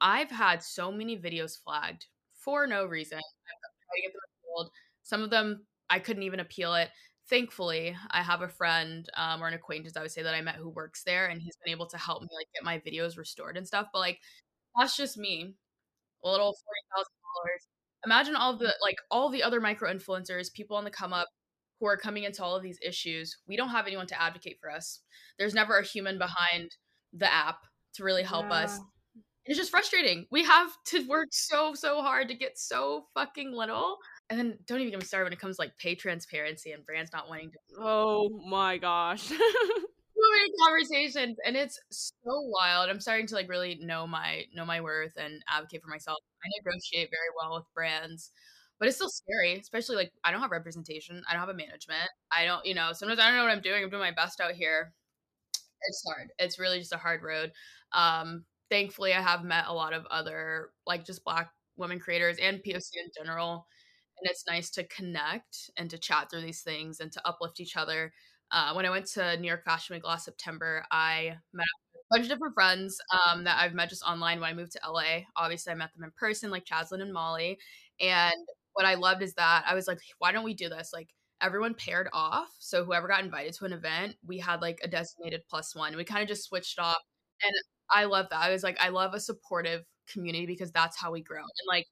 I've 0.00 0.30
had 0.30 0.62
so 0.62 0.90
many 0.92 1.18
videos 1.18 1.58
flagged 1.62 2.06
for 2.34 2.66
no 2.66 2.86
reason. 2.86 3.18
To 3.18 4.02
get 4.02 4.12
them. 4.12 4.68
Some 5.02 5.22
of 5.22 5.30
them 5.30 5.66
I 5.88 5.98
couldn't 5.98 6.22
even 6.22 6.40
appeal 6.40 6.74
it. 6.74 6.90
Thankfully, 7.28 7.96
I 8.10 8.22
have 8.22 8.42
a 8.42 8.48
friend 8.48 9.08
um, 9.16 9.42
or 9.42 9.48
an 9.48 9.54
acquaintance 9.54 9.96
I 9.96 10.02
would 10.02 10.10
say 10.10 10.22
that 10.22 10.34
I 10.34 10.40
met 10.40 10.56
who 10.56 10.68
works 10.68 11.02
there, 11.04 11.26
and 11.26 11.40
he's 11.40 11.56
been 11.64 11.72
able 11.72 11.86
to 11.88 11.98
help 11.98 12.22
me 12.22 12.28
like 12.34 12.48
get 12.54 12.64
my 12.64 12.78
videos 12.78 13.16
restored 13.18 13.56
and 13.56 13.66
stuff. 13.66 13.88
But 13.92 14.00
like 14.00 14.18
that's 14.78 14.96
just 14.96 15.16
me 15.16 15.54
a 16.24 16.30
little 16.30 16.52
forty 16.52 16.80
thousand 16.94 17.12
dollars. 17.22 17.68
Imagine 18.06 18.36
all 18.36 18.56
the 18.56 18.74
like 18.82 18.96
all 19.10 19.30
the 19.30 19.42
other 19.42 19.60
micro 19.60 19.92
influencers, 19.92 20.52
people 20.52 20.76
on 20.76 20.84
the 20.84 20.90
come 20.90 21.12
up 21.12 21.28
who 21.80 21.86
are 21.86 21.96
coming 21.96 22.24
into 22.24 22.44
all 22.44 22.56
of 22.56 22.62
these 22.62 22.78
issues. 22.84 23.36
We 23.48 23.56
don't 23.56 23.70
have 23.70 23.86
anyone 23.86 24.06
to 24.08 24.20
advocate 24.20 24.58
for 24.60 24.70
us. 24.70 25.00
There's 25.38 25.54
never 25.54 25.78
a 25.78 25.84
human 25.84 26.18
behind 26.18 26.76
the 27.12 27.32
app 27.32 27.56
to 27.94 28.04
really 28.04 28.22
help 28.22 28.46
yeah. 28.50 28.56
us. 28.56 28.78
it's 29.46 29.58
just 29.58 29.70
frustrating. 29.70 30.26
We 30.30 30.44
have 30.44 30.70
to 30.88 31.06
work 31.08 31.28
so 31.32 31.74
so 31.74 32.02
hard 32.02 32.28
to 32.28 32.34
get 32.34 32.58
so 32.58 33.06
fucking 33.14 33.52
little. 33.52 33.96
And 34.28 34.38
then 34.38 34.58
don't 34.66 34.80
even 34.80 34.92
get 34.92 35.00
me 35.00 35.06
started 35.06 35.24
when 35.24 35.32
it 35.32 35.40
comes 35.40 35.56
to, 35.56 35.62
like 35.62 35.76
pay 35.78 35.94
transparency 35.94 36.72
and 36.72 36.84
brands 36.86 37.10
not 37.12 37.28
wanting 37.28 37.50
to. 37.50 37.58
Oh 37.78 38.28
my 38.48 38.78
gosh. 38.78 39.30
conversations 40.62 41.38
and 41.44 41.56
it's 41.56 41.78
so 41.90 42.40
wild 42.48 42.88
i'm 42.88 43.00
starting 43.00 43.26
to 43.26 43.34
like 43.34 43.48
really 43.48 43.78
know 43.82 44.06
my 44.06 44.44
know 44.54 44.64
my 44.64 44.80
worth 44.80 45.12
and 45.16 45.42
advocate 45.48 45.82
for 45.82 45.88
myself 45.88 46.18
i 46.44 46.48
negotiate 46.58 47.08
very 47.10 47.30
well 47.40 47.56
with 47.56 47.64
brands 47.74 48.30
but 48.78 48.88
it's 48.88 48.96
still 48.96 49.08
scary 49.08 49.58
especially 49.58 49.96
like 49.96 50.12
i 50.24 50.30
don't 50.30 50.40
have 50.40 50.50
representation 50.50 51.22
i 51.28 51.32
don't 51.32 51.40
have 51.40 51.48
a 51.48 51.54
management 51.54 52.08
i 52.32 52.44
don't 52.44 52.64
you 52.64 52.74
know 52.74 52.92
sometimes 52.92 53.20
i 53.20 53.26
don't 53.26 53.36
know 53.36 53.44
what 53.44 53.52
i'm 53.52 53.60
doing 53.60 53.82
i'm 53.82 53.90
doing 53.90 54.02
my 54.02 54.12
best 54.12 54.40
out 54.40 54.52
here. 54.52 54.92
It's 55.88 56.04
hard 56.06 56.28
it's 56.38 56.58
really 56.58 56.78
just 56.78 56.92
a 56.92 56.98
hard 56.98 57.22
road 57.22 57.52
um 57.92 58.44
thankfully 58.70 59.14
i 59.14 59.20
have 59.20 59.44
met 59.44 59.64
a 59.66 59.72
lot 59.72 59.92
of 59.92 60.06
other 60.10 60.70
like 60.86 61.04
just 61.04 61.24
black 61.24 61.50
women 61.76 61.98
creators 61.98 62.36
and 62.38 62.58
poc 62.58 62.90
in 62.94 63.10
general 63.16 63.66
and 64.20 64.30
it's 64.30 64.44
nice 64.46 64.70
to 64.70 64.84
connect 64.84 65.70
and 65.78 65.88
to 65.90 65.98
chat 65.98 66.30
through 66.30 66.42
these 66.42 66.62
things 66.62 67.00
and 67.00 67.10
to 67.12 67.26
uplift 67.26 67.60
each 67.60 67.76
other 67.76 68.12
uh, 68.52 68.72
when 68.72 68.86
I 68.86 68.90
went 68.90 69.06
to 69.12 69.36
New 69.38 69.48
York 69.48 69.64
Fashion 69.64 69.94
Week 69.94 70.06
last 70.06 70.24
September, 70.24 70.84
I 70.90 71.36
met 71.52 71.66
a 71.94 71.98
bunch 72.10 72.24
of 72.24 72.30
different 72.30 72.54
friends 72.54 72.98
um, 73.10 73.44
that 73.44 73.58
I've 73.60 73.74
met 73.74 73.88
just 73.88 74.02
online 74.02 74.40
when 74.40 74.50
I 74.50 74.54
moved 74.54 74.72
to 74.72 74.80
LA. 74.86 75.20
Obviously, 75.36 75.72
I 75.72 75.76
met 75.76 75.90
them 75.94 76.04
in 76.04 76.10
person, 76.16 76.50
like 76.50 76.64
Chaslin 76.64 77.02
and 77.02 77.12
Molly. 77.12 77.58
And 78.00 78.34
what 78.72 78.86
I 78.86 78.94
loved 78.94 79.22
is 79.22 79.34
that 79.34 79.64
I 79.66 79.74
was 79.74 79.86
like, 79.86 79.98
why 80.18 80.32
don't 80.32 80.44
we 80.44 80.54
do 80.54 80.68
this? 80.68 80.90
Like, 80.92 81.10
everyone 81.40 81.74
paired 81.74 82.08
off. 82.12 82.48
So 82.58 82.84
whoever 82.84 83.08
got 83.08 83.24
invited 83.24 83.54
to 83.54 83.64
an 83.64 83.72
event, 83.72 84.16
we 84.26 84.38
had 84.38 84.60
like 84.60 84.80
a 84.82 84.88
designated 84.88 85.42
plus 85.48 85.74
one. 85.74 85.96
We 85.96 86.04
kind 86.04 86.22
of 86.22 86.28
just 86.28 86.44
switched 86.44 86.78
off. 86.78 86.98
And 87.42 87.54
I 87.90 88.04
love 88.04 88.26
that. 88.30 88.42
I 88.42 88.50
was 88.50 88.62
like, 88.62 88.78
I 88.80 88.88
love 88.90 89.14
a 89.14 89.20
supportive 89.20 89.82
community 90.08 90.46
because 90.46 90.72
that's 90.72 91.00
how 91.00 91.12
we 91.12 91.22
grow. 91.22 91.40
And 91.40 91.68
like, 91.68 91.86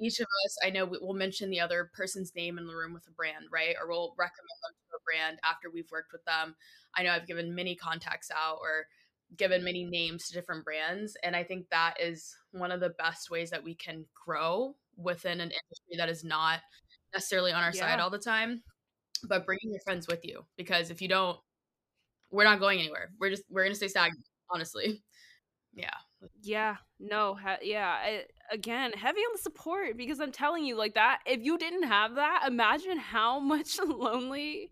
each 0.00 0.20
of 0.20 0.26
us, 0.44 0.56
I 0.64 0.70
know 0.70 0.84
we'll 0.84 1.14
mention 1.14 1.50
the 1.50 1.60
other 1.60 1.90
person's 1.94 2.32
name 2.34 2.58
in 2.58 2.66
the 2.66 2.74
room 2.74 2.92
with 2.92 3.06
a 3.08 3.12
brand, 3.12 3.46
right? 3.52 3.74
Or 3.80 3.88
we'll 3.88 4.14
recommend 4.18 4.58
them 4.62 4.81
brand 5.04 5.38
after 5.44 5.70
we've 5.70 5.90
worked 5.90 6.12
with 6.12 6.24
them. 6.24 6.54
I 6.96 7.02
know 7.02 7.10
I've 7.10 7.26
given 7.26 7.54
many 7.54 7.74
contacts 7.74 8.30
out 8.30 8.58
or 8.60 8.86
given 9.36 9.64
many 9.64 9.84
names 9.84 10.26
to 10.26 10.34
different 10.34 10.64
brands. 10.64 11.16
And 11.22 11.34
I 11.34 11.44
think 11.44 11.66
that 11.70 11.94
is 12.00 12.34
one 12.52 12.70
of 12.70 12.80
the 12.80 12.90
best 12.90 13.30
ways 13.30 13.50
that 13.50 13.64
we 13.64 13.74
can 13.74 14.04
grow 14.26 14.76
within 14.96 15.40
an 15.40 15.50
industry 15.50 15.96
that 15.96 16.08
is 16.08 16.24
not 16.24 16.60
necessarily 17.14 17.52
on 17.52 17.62
our 17.62 17.72
yeah. 17.72 17.80
side 17.80 18.00
all 18.00 18.10
the 18.10 18.18
time, 18.18 18.62
but 19.28 19.46
bringing 19.46 19.70
your 19.70 19.80
friends 19.84 20.06
with 20.06 20.24
you. 20.24 20.44
Because 20.56 20.90
if 20.90 21.00
you 21.00 21.08
don't, 21.08 21.38
we're 22.30 22.44
not 22.44 22.60
going 22.60 22.78
anywhere. 22.78 23.10
We're 23.18 23.30
just, 23.30 23.44
we're 23.50 23.62
going 23.62 23.72
to 23.72 23.76
stay 23.76 23.88
stagnant, 23.88 24.24
honestly. 24.50 25.02
Yeah. 25.74 25.94
Yeah. 26.42 26.76
No. 27.00 27.34
Ha- 27.34 27.58
yeah. 27.62 27.88
I, 27.88 28.24
again 28.52 28.92
heavy 28.92 29.20
on 29.20 29.32
the 29.32 29.42
support 29.42 29.96
because 29.96 30.20
i'm 30.20 30.30
telling 30.30 30.64
you 30.64 30.76
like 30.76 30.94
that 30.94 31.20
if 31.26 31.40
you 31.42 31.56
didn't 31.56 31.84
have 31.84 32.16
that 32.16 32.44
imagine 32.46 32.98
how 32.98 33.40
much 33.40 33.78
lonely 33.86 34.70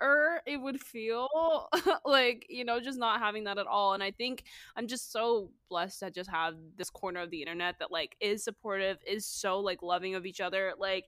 er 0.00 0.40
it 0.46 0.58
would 0.58 0.80
feel 0.80 1.68
like 2.04 2.46
you 2.48 2.64
know 2.64 2.80
just 2.80 2.98
not 2.98 3.18
having 3.18 3.44
that 3.44 3.58
at 3.58 3.66
all 3.66 3.94
and 3.94 4.02
i 4.02 4.10
think 4.10 4.44
i'm 4.76 4.86
just 4.86 5.12
so 5.12 5.50
blessed 5.68 6.00
to 6.00 6.10
just 6.10 6.30
have 6.30 6.54
this 6.76 6.90
corner 6.90 7.20
of 7.20 7.30
the 7.30 7.40
internet 7.40 7.78
that 7.78 7.90
like 7.90 8.16
is 8.20 8.44
supportive 8.44 8.98
is 9.06 9.26
so 9.26 9.58
like 9.60 9.82
loving 9.82 10.14
of 10.14 10.26
each 10.26 10.40
other 10.40 10.74
like 10.78 11.04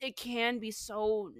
it 0.00 0.16
can 0.16 0.58
be 0.58 0.70
so 0.70 1.30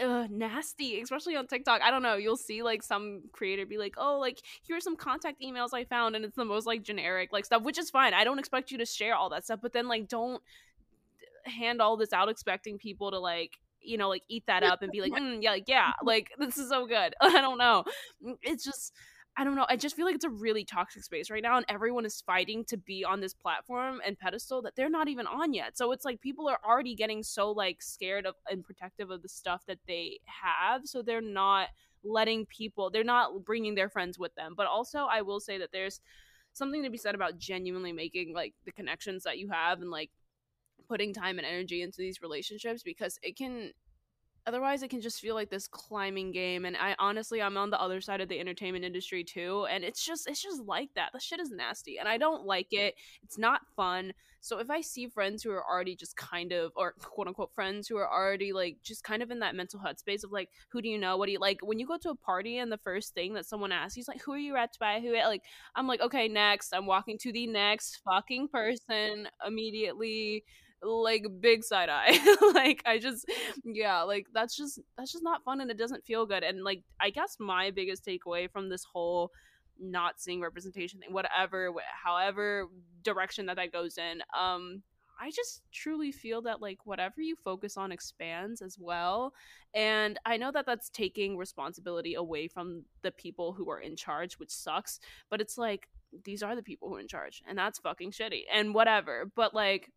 uh, 0.00 0.26
nasty, 0.30 1.00
especially 1.00 1.36
on 1.36 1.46
TikTok. 1.46 1.80
I 1.82 1.90
don't 1.90 2.02
know. 2.02 2.16
You'll 2.16 2.36
see 2.36 2.62
like 2.62 2.82
some 2.82 3.22
creator 3.32 3.64
be 3.64 3.78
like, 3.78 3.94
"Oh, 3.96 4.18
like 4.18 4.40
here's 4.66 4.84
some 4.84 4.96
contact 4.96 5.40
emails 5.40 5.70
I 5.72 5.84
found," 5.84 6.16
and 6.16 6.24
it's 6.24 6.36
the 6.36 6.44
most 6.44 6.66
like 6.66 6.82
generic 6.82 7.32
like 7.32 7.44
stuff, 7.44 7.62
which 7.62 7.78
is 7.78 7.90
fine. 7.90 8.14
I 8.14 8.24
don't 8.24 8.38
expect 8.38 8.70
you 8.70 8.78
to 8.78 8.86
share 8.86 9.14
all 9.14 9.30
that 9.30 9.44
stuff, 9.44 9.60
but 9.62 9.72
then 9.72 9.88
like 9.88 10.08
don't 10.08 10.42
hand 11.44 11.80
all 11.80 11.96
this 11.96 12.12
out 12.12 12.28
expecting 12.28 12.78
people 12.78 13.10
to 13.10 13.18
like 13.18 13.58
you 13.86 13.98
know 13.98 14.08
like 14.08 14.22
eat 14.28 14.44
that 14.46 14.62
up 14.62 14.82
and 14.82 14.92
be 14.92 15.00
like, 15.00 15.12
mm, 15.20 15.42
yeah, 15.42 15.50
like, 15.50 15.64
yeah, 15.66 15.92
like 16.02 16.30
this 16.38 16.58
is 16.58 16.68
so 16.68 16.86
good. 16.86 17.14
I 17.20 17.40
don't 17.40 17.58
know. 17.58 17.84
It's 18.42 18.64
just 18.64 18.92
I 19.38 19.44
don't 19.44 19.54
know. 19.54 19.66
I 19.68 19.76
just 19.76 19.94
feel 19.96 20.06
like 20.06 20.14
it's 20.14 20.24
a 20.24 20.30
really 20.30 20.64
toxic 20.64 21.04
space 21.04 21.30
right 21.30 21.42
now, 21.42 21.58
and 21.58 21.66
everyone 21.68 22.06
is 22.06 22.22
fighting 22.22 22.64
to 22.66 22.78
be 22.78 23.04
on 23.04 23.20
this 23.20 23.34
platform 23.34 24.00
and 24.04 24.18
pedestal 24.18 24.62
that 24.62 24.76
they're 24.76 24.88
not 24.88 25.08
even 25.08 25.26
on 25.26 25.52
yet. 25.52 25.76
So 25.76 25.92
it's 25.92 26.06
like 26.06 26.22
people 26.22 26.48
are 26.48 26.58
already 26.66 26.94
getting 26.94 27.22
so 27.22 27.50
like 27.50 27.82
scared 27.82 28.24
of 28.24 28.34
and 28.50 28.64
protective 28.64 29.10
of 29.10 29.22
the 29.22 29.28
stuff 29.28 29.62
that 29.66 29.78
they 29.86 30.20
have, 30.24 30.86
so 30.86 31.02
they're 31.02 31.20
not 31.20 31.68
letting 32.02 32.46
people. 32.46 32.88
They're 32.88 33.04
not 33.04 33.44
bringing 33.44 33.74
their 33.74 33.90
friends 33.90 34.18
with 34.18 34.34
them. 34.36 34.54
But 34.56 34.66
also, 34.66 35.00
I 35.00 35.20
will 35.20 35.40
say 35.40 35.58
that 35.58 35.70
there's 35.70 36.00
something 36.54 36.82
to 36.82 36.90
be 36.90 36.96
said 36.96 37.14
about 37.14 37.38
genuinely 37.38 37.92
making 37.92 38.32
like 38.32 38.54
the 38.64 38.72
connections 38.72 39.24
that 39.24 39.38
you 39.38 39.50
have 39.50 39.82
and 39.82 39.90
like 39.90 40.10
putting 40.88 41.12
time 41.12 41.38
and 41.38 41.46
energy 41.46 41.82
into 41.82 41.98
these 41.98 42.22
relationships 42.22 42.82
because 42.82 43.18
it 43.22 43.36
can 43.36 43.72
otherwise 44.46 44.82
it 44.82 44.90
can 44.90 45.00
just 45.00 45.20
feel 45.20 45.34
like 45.34 45.50
this 45.50 45.66
climbing 45.66 46.30
game 46.30 46.64
and 46.64 46.76
i 46.76 46.94
honestly 46.98 47.42
i'm 47.42 47.56
on 47.56 47.70
the 47.70 47.80
other 47.80 48.00
side 48.00 48.20
of 48.20 48.28
the 48.28 48.38
entertainment 48.38 48.84
industry 48.84 49.24
too 49.24 49.66
and 49.70 49.82
it's 49.82 50.04
just 50.04 50.28
it's 50.28 50.42
just 50.42 50.62
like 50.62 50.88
that. 50.94 51.10
The 51.12 51.20
shit 51.20 51.40
is 51.40 51.50
nasty 51.50 51.98
and 51.98 52.08
i 52.08 52.16
don't 52.16 52.44
like 52.44 52.72
it. 52.72 52.94
It's 53.22 53.38
not 53.38 53.62
fun. 53.74 54.12
So 54.40 54.58
if 54.58 54.70
i 54.70 54.80
see 54.80 55.08
friends 55.08 55.42
who 55.42 55.50
are 55.50 55.64
already 55.64 55.96
just 55.96 56.16
kind 56.16 56.52
of 56.52 56.70
or 56.76 56.92
quote 56.92 57.26
unquote 57.26 57.52
friends 57.54 57.88
who 57.88 57.96
are 57.96 58.08
already 58.08 58.52
like 58.52 58.78
just 58.84 59.02
kind 59.02 59.22
of 59.22 59.30
in 59.30 59.40
that 59.40 59.56
mental 59.56 59.80
headspace 59.80 60.22
of 60.22 60.30
like 60.30 60.50
who 60.68 60.80
do 60.80 60.88
you 60.88 60.98
know? 60.98 61.16
What 61.16 61.26
do 61.26 61.32
you 61.32 61.40
like 61.40 61.58
when 61.62 61.80
you 61.80 61.86
go 61.86 61.98
to 61.98 62.10
a 62.10 62.14
party 62.14 62.58
and 62.58 62.70
the 62.70 62.78
first 62.78 63.14
thing 63.14 63.34
that 63.34 63.46
someone 63.46 63.72
asks 63.72 63.96
you 63.96 64.02
is 64.02 64.08
like 64.08 64.22
who 64.22 64.32
are 64.32 64.38
you 64.38 64.54
wrapped 64.54 64.78
by 64.78 65.00
who 65.00 65.12
like 65.14 65.42
i'm 65.74 65.88
like 65.88 66.00
okay 66.00 66.28
next 66.28 66.72
i'm 66.72 66.86
walking 66.86 67.18
to 67.18 67.32
the 67.32 67.46
next 67.46 68.00
fucking 68.04 68.46
person 68.48 69.26
immediately 69.44 70.44
like 70.82 71.24
big 71.40 71.64
side 71.64 71.88
eye 71.88 72.18
like 72.54 72.82
i 72.86 72.98
just 72.98 73.26
yeah 73.64 74.02
like 74.02 74.26
that's 74.32 74.56
just 74.56 74.80
that's 74.96 75.10
just 75.12 75.24
not 75.24 75.42
fun 75.42 75.60
and 75.60 75.70
it 75.70 75.78
doesn't 75.78 76.04
feel 76.04 76.26
good 76.26 76.42
and 76.42 76.62
like 76.62 76.82
i 77.00 77.10
guess 77.10 77.36
my 77.40 77.70
biggest 77.70 78.04
takeaway 78.04 78.50
from 78.50 78.68
this 78.68 78.84
whole 78.84 79.30
not 79.80 80.20
seeing 80.20 80.40
representation 80.40 81.00
thing 81.00 81.12
whatever 81.12 81.70
however 82.04 82.66
direction 83.02 83.46
that 83.46 83.56
that 83.56 83.72
goes 83.72 83.98
in 83.98 84.20
um 84.38 84.82
I 85.18 85.30
just 85.30 85.62
truly 85.72 86.12
feel 86.12 86.42
that 86.42 86.60
like 86.60 86.84
whatever 86.84 87.20
you 87.20 87.36
focus 87.36 87.76
on 87.76 87.92
expands 87.92 88.60
as 88.60 88.76
well. 88.78 89.32
And 89.74 90.18
I 90.26 90.36
know 90.36 90.52
that 90.52 90.66
that's 90.66 90.90
taking 90.90 91.36
responsibility 91.36 92.14
away 92.14 92.48
from 92.48 92.84
the 93.02 93.10
people 93.10 93.52
who 93.52 93.70
are 93.70 93.80
in 93.80 93.96
charge, 93.96 94.34
which 94.34 94.50
sucks, 94.50 95.00
but 95.30 95.40
it's 95.40 95.56
like 95.56 95.88
these 96.24 96.42
are 96.42 96.54
the 96.54 96.62
people 96.62 96.88
who 96.88 96.96
are 96.96 97.00
in 97.00 97.08
charge 97.08 97.42
and 97.46 97.58
that's 97.58 97.78
fucking 97.78 98.10
shitty 98.12 98.42
and 98.52 98.74
whatever. 98.74 99.30
But 99.34 99.54
like 99.54 99.90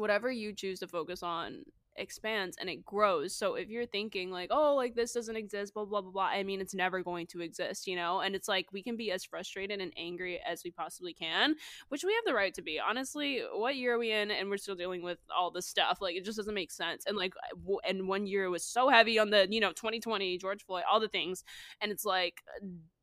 whatever 0.00 0.30
you 0.30 0.52
choose 0.52 0.80
to 0.80 0.88
focus 0.88 1.22
on 1.22 1.64
expands 1.96 2.56
and 2.58 2.68
it 2.68 2.84
grows. 2.84 3.34
So 3.34 3.54
if 3.54 3.68
you're 3.68 3.86
thinking 3.86 4.30
like, 4.30 4.48
oh, 4.50 4.74
like 4.74 4.94
this 4.94 5.12
doesn't 5.12 5.36
exist, 5.36 5.74
blah 5.74 5.84
blah 5.84 6.00
blah 6.00 6.10
blah, 6.10 6.24
I 6.24 6.42
mean, 6.42 6.60
it's 6.60 6.74
never 6.74 7.02
going 7.02 7.26
to 7.28 7.40
exist, 7.40 7.86
you 7.86 7.96
know. 7.96 8.20
And 8.20 8.34
it's 8.34 8.48
like 8.48 8.72
we 8.72 8.82
can 8.82 8.96
be 8.96 9.12
as 9.12 9.24
frustrated 9.24 9.80
and 9.80 9.92
angry 9.96 10.40
as 10.44 10.64
we 10.64 10.70
possibly 10.70 11.12
can, 11.12 11.54
which 11.88 12.04
we 12.04 12.14
have 12.14 12.24
the 12.24 12.34
right 12.34 12.54
to 12.54 12.62
be. 12.62 12.80
Honestly, 12.80 13.42
what 13.52 13.76
year 13.76 13.94
are 13.94 13.98
we 13.98 14.12
in, 14.12 14.30
and 14.30 14.48
we're 14.48 14.56
still 14.56 14.74
dealing 14.74 15.02
with 15.02 15.18
all 15.36 15.50
this 15.50 15.66
stuff? 15.66 15.98
Like 16.00 16.16
it 16.16 16.24
just 16.24 16.38
doesn't 16.38 16.54
make 16.54 16.70
sense. 16.70 17.04
And 17.06 17.16
like, 17.16 17.34
and 17.86 18.08
one 18.08 18.26
year 18.26 18.50
was 18.50 18.64
so 18.64 18.88
heavy 18.88 19.18
on 19.18 19.30
the 19.30 19.46
you 19.50 19.60
know 19.60 19.70
2020 19.70 20.38
George 20.38 20.64
Floyd, 20.64 20.84
all 20.90 21.00
the 21.00 21.08
things, 21.08 21.44
and 21.80 21.92
it's 21.92 22.04
like 22.04 22.42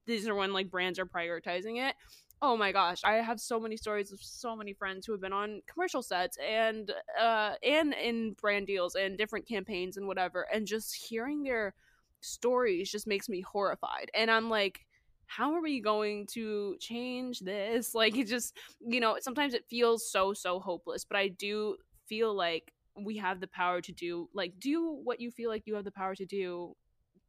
these 0.05 0.27
are 0.27 0.35
when 0.35 0.53
like 0.53 0.71
brands 0.71 0.99
are 0.99 1.05
prioritizing 1.05 1.85
it 1.87 1.95
oh 2.41 2.55
my 2.55 2.71
gosh 2.71 3.01
i 3.03 3.15
have 3.15 3.39
so 3.39 3.59
many 3.59 3.75
stories 3.75 4.11
of 4.11 4.21
so 4.21 4.55
many 4.55 4.73
friends 4.73 5.05
who 5.05 5.11
have 5.11 5.21
been 5.21 5.33
on 5.33 5.61
commercial 5.67 6.03
sets 6.03 6.37
and 6.37 6.91
uh 7.19 7.53
and 7.63 7.93
in 7.93 8.33
brand 8.33 8.67
deals 8.67 8.95
and 8.95 9.17
different 9.17 9.47
campaigns 9.47 9.97
and 9.97 10.07
whatever 10.07 10.45
and 10.53 10.67
just 10.67 10.95
hearing 10.95 11.43
their 11.43 11.73
stories 12.21 12.91
just 12.91 13.07
makes 13.07 13.27
me 13.29 13.41
horrified 13.41 14.09
and 14.13 14.29
i'm 14.29 14.49
like 14.49 14.85
how 15.27 15.53
are 15.53 15.61
we 15.61 15.81
going 15.81 16.25
to 16.25 16.77
change 16.79 17.41
this? 17.41 17.93
Like 17.97 18.15
it 18.15 18.27
just 18.27 18.55
you 18.79 18.99
know 18.99 19.17
sometimes 19.19 19.53
it 19.53 19.65
feels 19.69 20.09
so 20.09 20.33
so 20.33 20.59
hopeless 20.59 21.03
but 21.03 21.17
i 21.17 21.27
do 21.27 21.75
feel 22.07 22.33
like 22.33 22.71
we 22.95 23.17
have 23.17 23.39
the 23.39 23.47
power 23.47 23.81
to 23.81 23.91
do 23.91 24.29
like 24.33 24.53
do 24.59 24.99
what 25.03 25.19
you 25.19 25.31
feel 25.31 25.49
like 25.49 25.63
you 25.65 25.75
have 25.75 25.83
the 25.83 25.91
power 25.91 26.15
to 26.15 26.25
do 26.25 26.75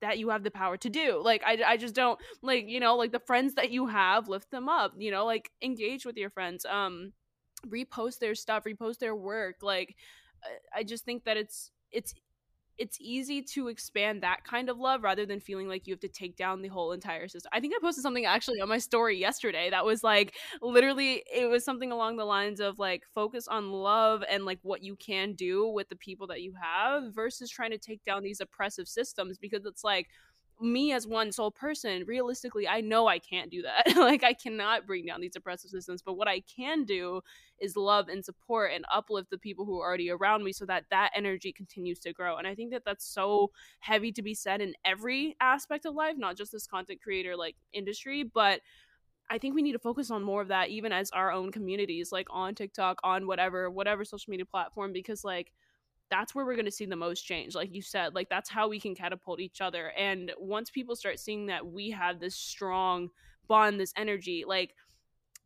that 0.01 0.19
you 0.19 0.29
have 0.31 0.45
the 0.45 0.51
power 0.51 0.77
to 0.77 0.91
do. 0.91 1.21
Like 1.23 1.43
I, 1.45 1.59
I 1.67 1.77
just 1.77 1.95
don't 1.95 2.19
like 2.43 2.69
you 2.69 2.81
know 2.81 2.97
like 2.97 3.13
the 3.13 3.21
friends 3.21 3.55
that 3.55 3.71
you 3.71 3.87
have 3.87 4.29
lift 4.29 4.51
them 4.51 4.69
up. 4.69 4.93
You 4.97 5.11
know 5.11 5.25
like 5.25 5.51
engage 5.63 6.05
with 6.07 6.17
your 6.17 6.31
friends. 6.31 6.65
Um, 6.65 7.13
repost 7.67 8.19
their 8.19 8.35
stuff, 8.35 8.65
repost 8.65 8.99
their 8.99 9.17
work. 9.17 9.57
Like 9.63 9.97
I 10.75 10.85
just 10.85 11.05
think 11.05 11.25
that 11.25 11.37
it's 11.37 11.71
it's 11.91 12.15
it's 12.79 12.97
easy 13.01 13.43
to 13.43 13.69
expand 13.69 14.23
that 14.23 14.45
kind 14.45 14.69
of 14.69 14.79
love 14.79 15.03
rather 15.03 15.27
than 15.27 15.41
feeling 15.41 15.69
like 15.69 15.87
you 15.87 15.93
have 15.93 16.01
to 16.01 16.09
take 16.09 16.37
down 16.37 16.63
the 16.63 16.69
whole 16.69 16.93
entire 16.93 17.27
system. 17.29 17.51
I 17.53 17.61
think 17.61 17.75
I 17.75 17.79
posted 17.81 18.03
something 18.03 18.25
actually 18.25 18.61
on 18.61 18.69
my 18.69 18.79
story 18.79 19.19
yesterday 19.19 19.71
that 19.71 19.85
was 19.85 20.05
like 20.05 20.35
literally 20.63 21.25
it 21.33 21.49
was 21.51 21.65
something 21.65 21.91
along 21.91 22.17
the 22.17 22.25
lines 22.25 22.61
of 22.61 22.79
like 22.79 23.03
focus 23.15 23.49
on 23.49 23.73
love 23.73 24.23
and 24.31 24.45
like 24.45 24.61
what 24.63 24.83
you 24.83 24.97
can 24.97 25.35
do 25.35 25.67
with 25.67 25.89
the 25.89 25.97
people 25.97 26.27
that 26.29 26.41
you 26.41 26.55
have 26.61 27.15
versus 27.15 27.51
trying 27.51 27.71
to 27.71 27.79
take 27.79 28.05
down 28.05 28.23
these 28.23 28.41
oppressive 28.41 28.87
systems 28.87 29.39
because 29.39 29.67
it's 29.67 29.83
like 29.83 30.07
me 30.61 30.93
as 30.93 31.07
one 31.07 31.33
sole 31.33 31.51
person, 31.51 32.05
realistically, 32.07 32.67
I 32.67 32.81
know 32.81 33.07
I 33.07 33.19
can't 33.19 33.51
do 33.51 33.63
that. 33.63 33.87
like, 33.97 34.25
I 34.25 34.33
cannot 34.33 34.87
bring 34.87 35.07
down 35.07 35.21
these 35.21 35.37
oppressive 35.37 35.71
systems. 35.71 36.03
But 36.03 36.17
what 36.17 36.29
I 36.29 36.41
can 36.41 36.85
do 36.85 37.21
is 37.61 37.77
love 37.77 38.09
and 38.09 38.25
support 38.25 38.73
and 38.73 38.85
uplift 38.93 39.31
the 39.31 39.39
people 39.39 39.65
who 39.65 39.81
are 39.81 39.87
already 39.87 40.11
around 40.11 40.45
me 40.45 40.53
so 40.53 40.65
that 40.67 40.85
that 40.91 41.11
energy 41.15 41.53
continues 41.53 41.99
to 42.01 42.13
grow. 42.13 42.37
And 42.37 42.47
I 42.47 42.55
think 42.55 42.73
that 42.73 42.85
that's 42.85 43.05
so 43.05 43.51
heavy 43.81 44.13
to 44.13 44.23
be 44.23 44.35
said 44.35 44.61
in 44.61 44.75
every 44.85 45.37
aspect 45.41 45.87
of 45.87 45.95
life, 45.95 46.15
not 46.17 46.37
just 46.37 46.53
this 46.53 46.67
content 46.67 47.01
creator 47.03 47.37
like 47.37 47.57
industry, 47.73 48.23
but 48.23 48.61
I 49.31 49.39
think 49.39 49.55
we 49.55 49.63
need 49.63 49.73
to 49.73 49.79
focus 49.79 50.11
on 50.11 50.23
more 50.23 50.41
of 50.41 50.49
that 50.49 50.71
even 50.71 50.93
as 50.93 51.11
our 51.11 51.31
own 51.31 51.53
communities, 51.53 52.13
like 52.13 52.27
on 52.31 52.55
TikTok, 52.55 52.99
on 53.05 53.27
whatever, 53.27 53.71
whatever 53.71 54.05
social 54.05 54.31
media 54.31 54.47
platform, 54.47 54.93
because 54.93 55.23
like 55.23 55.53
that's 56.11 56.35
where 56.35 56.45
we're 56.45 56.55
going 56.55 56.65
to 56.65 56.71
see 56.71 56.87
the 56.87 56.97
most 56.97 57.23
change 57.23 57.55
like 57.55 57.75
you 57.75 57.83
said 57.83 58.15
like 58.15 58.29
that's 58.29 58.49
how 58.49 58.69
we 58.69 58.81
can 58.81 58.95
catapult 58.95 59.41
each 59.41 59.61
other 59.61 59.91
and 59.91 60.33
once 60.39 60.71
people 60.71 60.97
start 60.97 61.19
seeing 61.19 61.47
that 61.47 61.67
we 61.67 61.91
have 61.91 62.21
this 62.21 62.35
strong 62.35 63.09
bond 63.47 63.79
this 63.81 63.93
energy 63.97 64.45
like 64.47 64.75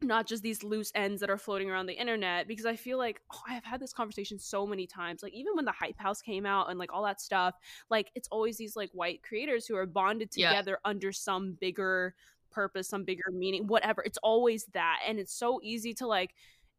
not 0.03 0.27
just 0.27 0.43
these 0.43 0.63
loose 0.65 0.91
ends 0.95 1.21
that 1.21 1.31
are 1.31 1.39
floating 1.39 1.71
around 1.71 1.87
the 1.87 1.95
internet 1.95 2.49
because 2.49 2.67
i 2.67 2.75
feel 2.75 2.99
like 2.99 3.21
oh, 3.33 3.41
i 3.49 3.55
have 3.55 3.65
had 3.65 3.81
this 3.81 3.93
conversation 3.93 4.39
so 4.39 4.67
many 4.67 4.87
times 4.87 5.23
like 5.23 5.33
even 5.33 5.55
when 5.55 5.65
the 5.65 5.73
hype 5.73 5.99
house 5.99 6.21
came 6.21 6.45
out 6.45 6.71
and 6.71 6.79
like 6.79 6.93
all 6.93 7.05
that 7.05 7.21
stuff 7.21 7.55
like 7.91 8.11
it's 8.15 8.29
always 8.29 8.57
these 8.57 8.77
like 8.77 8.91
white 8.93 9.23
creators 9.23 9.67
who 9.67 9.77
are 9.77 9.87
bonded 9.87 10.31
together 10.31 10.73
yeah. 10.73 10.91
under 10.91 11.13
some 11.13 11.57
bigger 11.61 12.15
purpose 12.51 12.89
some 12.89 13.05
bigger 13.05 13.31
meaning 13.33 13.67
whatever 13.67 14.03
it's 14.03 14.19
always 14.19 14.67
that 14.75 14.99
and 15.07 15.19
it's 15.19 15.33
so 15.33 15.61
easy 15.63 15.95
to 15.95 16.07
like 16.07 16.35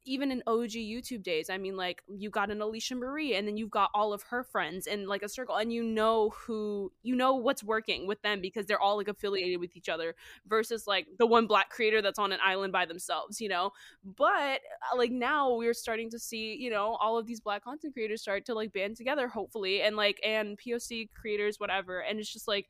even 0.06 0.32
in 0.32 0.44
OG 0.48 0.72
YouTube 0.72 1.24
days, 1.24 1.50
I 1.50 1.58
mean, 1.58 1.78
like 1.78 2.04
you 2.08 2.30
got 2.30 2.52
an 2.52 2.60
Alisha 2.60 2.98
Marie, 2.98 3.36
and 3.36 3.48
then 3.48 3.58
you've 3.58 3.72
got 3.72 3.90
all 3.94 4.14
of 4.14 4.24
her 4.24 4.44
friends 4.44 4.88
and 4.88 5.08
like 5.08 5.24
a 5.24 5.30
circle, 5.30 5.56
and 5.56 5.72
you 5.72 5.84
know 5.84 6.30
who 6.30 6.92
you 7.04 7.16
know 7.16 7.36
what's 7.36 7.64
working 7.64 8.08
with 8.08 8.22
them 8.22 8.42
because 8.42 8.66
they're 8.66 8.82
all 8.82 8.98
like 8.98 9.08
affiliated 9.08 9.60
with 9.60 9.76
each 9.78 9.90
other 9.90 10.16
versus 10.48 10.88
like 10.88 11.08
the 11.20 11.26
one 11.26 11.48
black 11.48 11.70
creator 11.70 12.02
that's 12.02 12.20
on 12.20 12.32
an 12.32 12.40
island 12.44 12.74
by 12.74 12.86
themselves, 12.86 13.40
you 13.40 13.50
know. 13.50 13.72
But 14.04 14.62
uh, 14.92 14.98
like 14.98 15.12
now 15.12 15.56
we're 15.56 15.74
starting 15.74 16.10
to 16.12 16.20
see, 16.20 16.56
you 16.56 16.70
know, 16.70 16.98
all 17.00 17.18
of 17.18 17.26
these 17.26 17.40
black 17.40 17.64
content 17.64 17.94
creators 17.94 18.22
start 18.22 18.46
to 18.46 18.54
like 18.54 18.74
band 18.74 18.98
together, 18.98 19.28
hopefully, 19.28 19.82
and 19.82 19.96
like 19.96 20.20
and 20.24 20.58
POC 20.60 21.10
creators, 21.14 21.60
whatever, 21.60 22.00
and 22.00 22.20
it's 22.20 22.32
just 22.32 22.48
like 22.48 22.68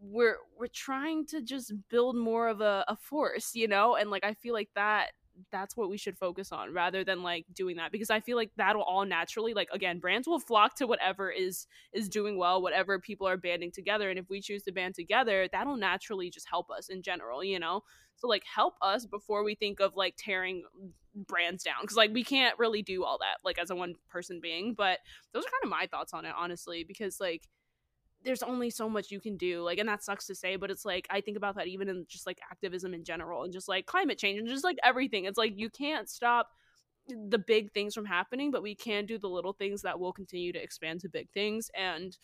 we're 0.00 0.38
we're 0.58 0.66
trying 0.66 1.26
to 1.26 1.42
just 1.42 1.72
build 1.88 2.16
more 2.16 2.48
of 2.48 2.60
a, 2.60 2.84
a 2.88 2.96
force, 2.96 3.54
you 3.54 3.68
know, 3.68 3.96
and 3.96 4.10
like 4.10 4.24
I 4.24 4.34
feel 4.34 4.54
like 4.54 4.70
that 4.74 5.12
that's 5.50 5.76
what 5.76 5.88
we 5.88 5.96
should 5.96 6.16
focus 6.16 6.52
on 6.52 6.72
rather 6.72 7.04
than 7.04 7.22
like 7.22 7.44
doing 7.54 7.76
that 7.76 7.92
because 7.92 8.10
i 8.10 8.20
feel 8.20 8.36
like 8.36 8.50
that'll 8.56 8.82
all 8.82 9.04
naturally 9.04 9.54
like 9.54 9.68
again 9.72 9.98
brands 9.98 10.26
will 10.26 10.40
flock 10.40 10.74
to 10.76 10.86
whatever 10.86 11.30
is 11.30 11.66
is 11.92 12.08
doing 12.08 12.36
well 12.36 12.62
whatever 12.62 12.98
people 12.98 13.26
are 13.26 13.36
banding 13.36 13.70
together 13.70 14.10
and 14.10 14.18
if 14.18 14.28
we 14.28 14.40
choose 14.40 14.62
to 14.62 14.72
band 14.72 14.94
together 14.94 15.48
that'll 15.50 15.76
naturally 15.76 16.30
just 16.30 16.48
help 16.48 16.70
us 16.70 16.88
in 16.88 17.02
general 17.02 17.44
you 17.44 17.58
know? 17.58 17.82
So 18.16 18.28
like 18.28 18.44
help 18.44 18.74
us 18.80 19.06
before 19.06 19.44
we 19.44 19.54
think 19.54 19.80
of 19.80 19.96
like 19.96 20.14
tearing 20.16 20.62
brands 21.14 21.62
down 21.62 21.76
because 21.82 21.96
like 21.96 22.12
we 22.12 22.24
can't 22.24 22.58
really 22.58 22.82
do 22.82 23.04
all 23.04 23.18
that 23.18 23.38
like 23.44 23.58
as 23.58 23.70
a 23.70 23.76
one 23.76 23.94
person 24.08 24.40
being 24.40 24.74
but 24.74 24.98
those 25.32 25.44
are 25.44 25.50
kind 25.50 25.64
of 25.64 25.70
my 25.70 25.86
thoughts 25.86 26.12
on 26.12 26.24
it 26.24 26.32
honestly 26.36 26.84
because 26.84 27.20
like 27.20 27.48
there's 28.24 28.42
only 28.42 28.70
so 28.70 28.88
much 28.88 29.10
you 29.10 29.20
can 29.20 29.36
do 29.36 29.62
like 29.62 29.78
and 29.78 29.88
that 29.88 30.02
sucks 30.02 30.26
to 30.26 30.34
say 30.34 30.56
but 30.56 30.70
it's 30.70 30.84
like 30.84 31.06
i 31.10 31.20
think 31.20 31.36
about 31.36 31.54
that 31.54 31.66
even 31.66 31.88
in 31.88 32.04
just 32.08 32.26
like 32.26 32.40
activism 32.50 32.94
in 32.94 33.04
general 33.04 33.44
and 33.44 33.52
just 33.52 33.68
like 33.68 33.86
climate 33.86 34.18
change 34.18 34.38
and 34.38 34.48
just 34.48 34.64
like 34.64 34.78
everything. 34.82 35.24
It's 35.24 35.38
like 35.38 35.52
you 35.56 35.70
can't 35.70 36.08
stop 36.08 36.48
the 37.08 37.38
big 37.38 37.70
things 37.72 37.94
from 37.94 38.06
happening 38.06 38.50
but 38.50 38.62
we 38.62 38.74
can 38.74 39.04
do 39.04 39.18
the 39.18 39.28
little 39.28 39.52
things 39.52 39.82
that 39.82 40.00
will 40.00 40.12
continue 40.12 40.52
to 40.52 40.62
expand 40.62 41.00
to 41.00 41.08
big 41.08 41.28
things 41.32 41.70
and 41.76 42.16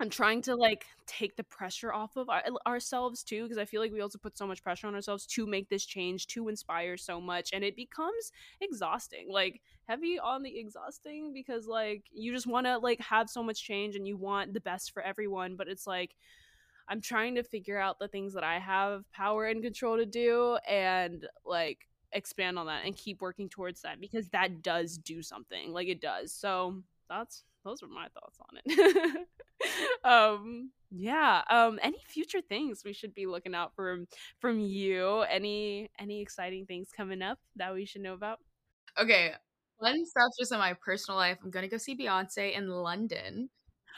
I'm 0.00 0.10
trying 0.10 0.42
to 0.42 0.56
like 0.56 0.86
take 1.06 1.36
the 1.36 1.44
pressure 1.44 1.92
off 1.92 2.16
of 2.16 2.28
our, 2.28 2.42
ourselves 2.66 3.22
too 3.22 3.42
because 3.42 3.58
I 3.58 3.64
feel 3.64 3.80
like 3.80 3.92
we 3.92 4.00
also 4.00 4.18
put 4.18 4.36
so 4.36 4.46
much 4.46 4.62
pressure 4.62 4.86
on 4.86 4.94
ourselves 4.94 5.26
to 5.26 5.46
make 5.46 5.68
this 5.68 5.84
change 5.84 6.26
to 6.28 6.48
inspire 6.48 6.96
so 6.96 7.20
much 7.20 7.50
and 7.52 7.62
it 7.62 7.76
becomes 7.76 8.32
exhausting 8.60 9.30
like 9.30 9.60
heavy 9.86 10.18
on 10.18 10.42
the 10.42 10.58
exhausting 10.58 11.32
because 11.32 11.66
like 11.66 12.04
you 12.12 12.32
just 12.32 12.46
want 12.46 12.66
to 12.66 12.78
like 12.78 13.00
have 13.00 13.28
so 13.28 13.42
much 13.42 13.62
change 13.62 13.94
and 13.94 14.08
you 14.08 14.16
want 14.16 14.54
the 14.54 14.60
best 14.60 14.92
for 14.92 15.02
everyone 15.02 15.56
but 15.56 15.68
it's 15.68 15.86
like 15.86 16.16
I'm 16.88 17.00
trying 17.00 17.36
to 17.36 17.42
figure 17.42 17.78
out 17.78 17.98
the 17.98 18.08
things 18.08 18.34
that 18.34 18.44
I 18.44 18.58
have 18.58 19.10
power 19.12 19.46
and 19.46 19.62
control 19.62 19.96
to 19.98 20.06
do 20.06 20.58
and 20.68 21.26
like 21.46 21.88
expand 22.12 22.58
on 22.58 22.66
that 22.66 22.84
and 22.84 22.96
keep 22.96 23.20
working 23.20 23.48
towards 23.48 23.82
that 23.82 24.00
because 24.00 24.28
that 24.30 24.62
does 24.62 24.98
do 24.98 25.22
something 25.22 25.72
like 25.72 25.88
it 25.88 26.00
does 26.00 26.32
so 26.32 26.82
that's 27.08 27.44
those 27.64 27.82
are 27.82 27.88
my 27.88 28.08
thoughts 28.08 28.38
on 28.40 28.58
it 28.64 29.26
um 30.04 30.70
yeah 30.90 31.42
um 31.50 31.78
any 31.82 31.98
future 32.06 32.40
things 32.40 32.82
we 32.84 32.92
should 32.92 33.14
be 33.14 33.26
looking 33.26 33.54
out 33.54 33.72
for 33.74 33.98
from 34.40 34.60
you 34.60 35.20
any 35.30 35.90
any 35.98 36.20
exciting 36.20 36.66
things 36.66 36.88
coming 36.96 37.22
up 37.22 37.38
that 37.56 37.72
we 37.72 37.84
should 37.84 38.02
know 38.02 38.14
about 38.14 38.38
okay 38.98 39.32
fun 39.80 40.04
stuff 40.04 40.28
just 40.38 40.52
in 40.52 40.58
my 40.58 40.74
personal 40.84 41.18
life 41.18 41.38
i'm 41.42 41.50
gonna 41.50 41.68
go 41.68 41.76
see 41.78 41.96
beyonce 41.96 42.56
in 42.56 42.68
london 42.68 43.48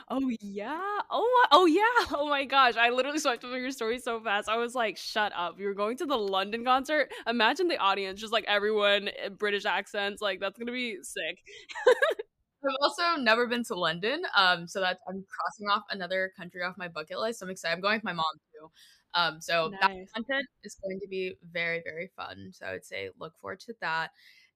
Oh 0.08 0.30
yeah. 0.40 0.80
Oh 1.10 1.46
oh 1.52 1.66
yeah. 1.66 1.82
Oh 2.16 2.28
my 2.28 2.44
gosh. 2.44 2.76
I 2.76 2.90
literally 2.90 3.18
swiped 3.18 3.44
over 3.44 3.58
your 3.58 3.70
story 3.70 3.98
so 3.98 4.20
fast. 4.20 4.48
I 4.48 4.56
was 4.56 4.74
like, 4.74 4.96
shut 4.96 5.32
up. 5.36 5.58
You 5.58 5.66
were 5.66 5.74
going 5.74 5.96
to 5.98 6.06
the 6.06 6.16
London 6.16 6.64
concert. 6.64 7.10
Imagine 7.26 7.68
the 7.68 7.78
audience, 7.78 8.20
just 8.20 8.32
like 8.32 8.44
everyone 8.46 9.08
eh, 9.08 9.28
British 9.30 9.64
accents. 9.64 10.20
Like 10.20 10.40
that's 10.40 10.58
gonna 10.58 10.72
be 10.72 10.98
sick. 11.02 11.38
I've 12.68 12.76
also 12.80 13.20
never 13.20 13.46
been 13.46 13.64
to 13.64 13.74
London, 13.74 14.22
um, 14.36 14.66
so 14.66 14.80
that 14.80 14.98
I'm 15.08 15.24
crossing 15.28 15.68
off 15.70 15.82
another 15.90 16.32
country 16.36 16.62
off 16.62 16.76
my 16.76 16.88
bucket 16.88 17.18
list. 17.18 17.42
I'm 17.42 17.50
excited. 17.50 17.74
I'm 17.74 17.80
going 17.80 17.96
with 17.96 18.04
my 18.04 18.12
mom 18.12 18.24
too. 18.52 18.70
Um, 19.14 19.40
so 19.40 19.68
nice. 19.68 19.80
that 19.80 19.90
content 20.14 20.46
is 20.64 20.76
going 20.82 20.98
to 21.00 21.08
be 21.08 21.34
very, 21.52 21.82
very 21.84 22.10
fun. 22.16 22.50
So 22.52 22.66
I 22.66 22.72
would 22.72 22.84
say 22.84 23.10
look 23.18 23.32
forward 23.40 23.60
to 23.60 23.74
that. 23.80 24.10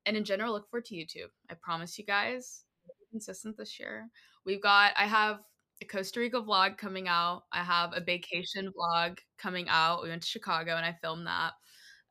And 0.06 0.16
in 0.16 0.24
general, 0.24 0.52
look 0.52 0.68
forward 0.70 0.86
to 0.86 0.94
YouTube. 0.94 1.30
I 1.50 1.54
promise 1.54 1.98
you 1.98 2.04
guys, 2.04 2.64
consistent 3.10 3.56
this 3.56 3.78
year. 3.78 4.08
We've 4.44 4.62
got 4.62 4.92
I 4.96 5.06
have 5.06 5.40
a 5.80 5.84
Costa 5.84 6.20
Rica 6.20 6.40
vlog 6.40 6.76
coming 6.76 7.08
out. 7.08 7.44
I 7.52 7.62
have 7.62 7.92
a 7.94 8.00
vacation 8.00 8.72
vlog 8.76 9.18
coming 9.38 9.66
out. 9.68 10.02
We 10.02 10.08
went 10.08 10.22
to 10.22 10.28
Chicago 10.28 10.76
and 10.76 10.84
I 10.84 10.96
filmed 11.00 11.26
that. 11.26 11.52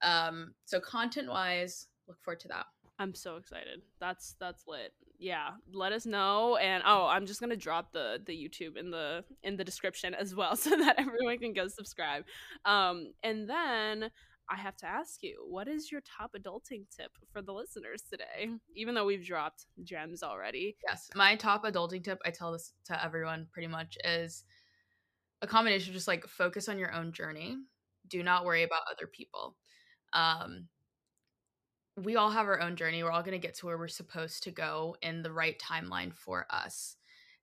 Um, 0.01 0.53
so 0.65 0.79
content 0.79 1.27
wise, 1.27 1.87
look 2.07 2.17
forward 2.23 2.39
to 2.41 2.47
that. 2.49 2.65
I'm 2.99 3.13
so 3.13 3.35
excited. 3.35 3.81
That's 3.99 4.35
that's 4.39 4.63
lit. 4.67 4.93
Yeah, 5.19 5.49
let 5.73 5.93
us 5.93 6.05
know. 6.05 6.57
And 6.57 6.83
oh, 6.85 7.07
I'm 7.07 7.25
just 7.25 7.39
gonna 7.39 7.55
drop 7.55 7.91
the 7.91 8.19
the 8.25 8.33
YouTube 8.33 8.77
in 8.77 8.91
the 8.91 9.23
in 9.43 9.57
the 9.57 9.63
description 9.63 10.13
as 10.13 10.35
well, 10.35 10.55
so 10.55 10.71
that 10.71 10.99
everyone 10.99 11.39
can 11.39 11.53
go 11.53 11.67
subscribe. 11.67 12.23
Um, 12.65 13.13
and 13.23 13.49
then 13.49 14.11
I 14.49 14.55
have 14.55 14.77
to 14.77 14.85
ask 14.85 15.23
you, 15.23 15.43
what 15.49 15.67
is 15.67 15.91
your 15.91 16.01
top 16.01 16.31
adulting 16.37 16.85
tip 16.95 17.11
for 17.33 17.41
the 17.41 17.51
listeners 17.51 18.03
today? 18.09 18.49
Even 18.75 18.95
though 18.95 19.05
we've 19.05 19.25
dropped 19.25 19.65
gems 19.83 20.23
already. 20.23 20.77
Yes, 20.87 21.09
my 21.15 21.35
top 21.35 21.65
adulting 21.65 22.03
tip, 22.03 22.19
I 22.25 22.31
tell 22.31 22.53
this 22.53 22.73
to 22.85 23.03
everyone 23.03 23.47
pretty 23.51 23.67
much, 23.67 23.97
is 24.05 24.45
a 25.41 25.47
combination 25.47 25.89
of 25.89 25.95
just 25.95 26.07
like 26.07 26.25
focus 26.27 26.69
on 26.69 26.79
your 26.79 26.93
own 26.93 27.11
journey. 27.11 27.57
Do 28.07 28.23
not 28.23 28.45
worry 28.45 28.63
about 28.63 28.83
other 28.89 29.07
people. 29.07 29.57
Um, 30.13 30.67
we 31.97 32.15
all 32.15 32.29
have 32.29 32.45
our 32.47 32.61
own 32.61 32.75
journey. 32.75 33.03
We're 33.03 33.11
all 33.11 33.23
going 33.23 33.39
to 33.39 33.45
get 33.47 33.55
to 33.55 33.65
where 33.65 33.77
we're 33.77 33.87
supposed 33.87 34.43
to 34.43 34.51
go 34.51 34.95
in 35.01 35.23
the 35.23 35.31
right 35.31 35.59
timeline 35.59 36.13
for 36.13 36.45
us. 36.49 36.95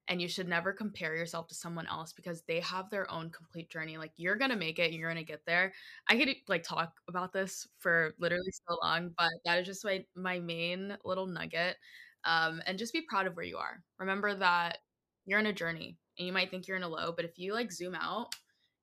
And 0.09 0.21
you 0.21 0.29
should 0.29 0.49
never 0.49 0.73
compare 0.73 1.17
yourself 1.17 1.49
to 1.49 1.55
someone 1.55 1.87
else 1.87 2.13
because 2.13 2.43
they 2.43 2.61
have 2.61 2.91
their 2.91 3.11
own 3.11 3.31
complete 3.31 3.71
journey. 3.71 3.97
Like 3.97 4.13
you're 4.17 4.37
going 4.37 4.51
to 4.51 4.57
make 4.57 4.79
it, 4.79 4.93
you're 4.93 5.11
going 5.11 5.25
to 5.25 5.31
get 5.33 5.41
there. 5.47 5.73
I 6.09 6.19
could 6.19 6.29
like 6.47 6.63
talk 6.63 6.93
about 7.09 7.33
this 7.33 7.67
for 7.79 8.15
literally 8.19 8.53
so 8.69 8.77
long, 8.83 9.13
but 9.19 9.31
that 9.47 9.59
is 9.59 9.67
just 9.67 9.85
my 9.85 10.05
my 10.15 10.39
main 10.41 10.97
little 11.05 11.27
nugget. 11.27 11.77
Um 12.25 12.63
and 12.67 12.79
just 12.79 12.93
be 12.93 13.03
proud 13.09 13.27
of 13.27 13.35
where 13.37 13.47
you 13.47 13.57
are. 13.57 13.83
Remember 13.99 14.35
that 14.35 14.79
you're 15.25 15.41
in 15.41 15.47
a 15.47 15.53
journey 15.55 15.97
and 16.19 16.27
you 16.27 16.33
might 16.35 16.51
think 16.51 16.69
you're 16.69 16.77
in 16.77 16.83
a 16.83 16.89
low, 16.89 17.13
but 17.13 17.25
if 17.25 17.39
you 17.39 17.55
like 17.55 17.73
zoom 17.73 17.95
out 17.95 18.35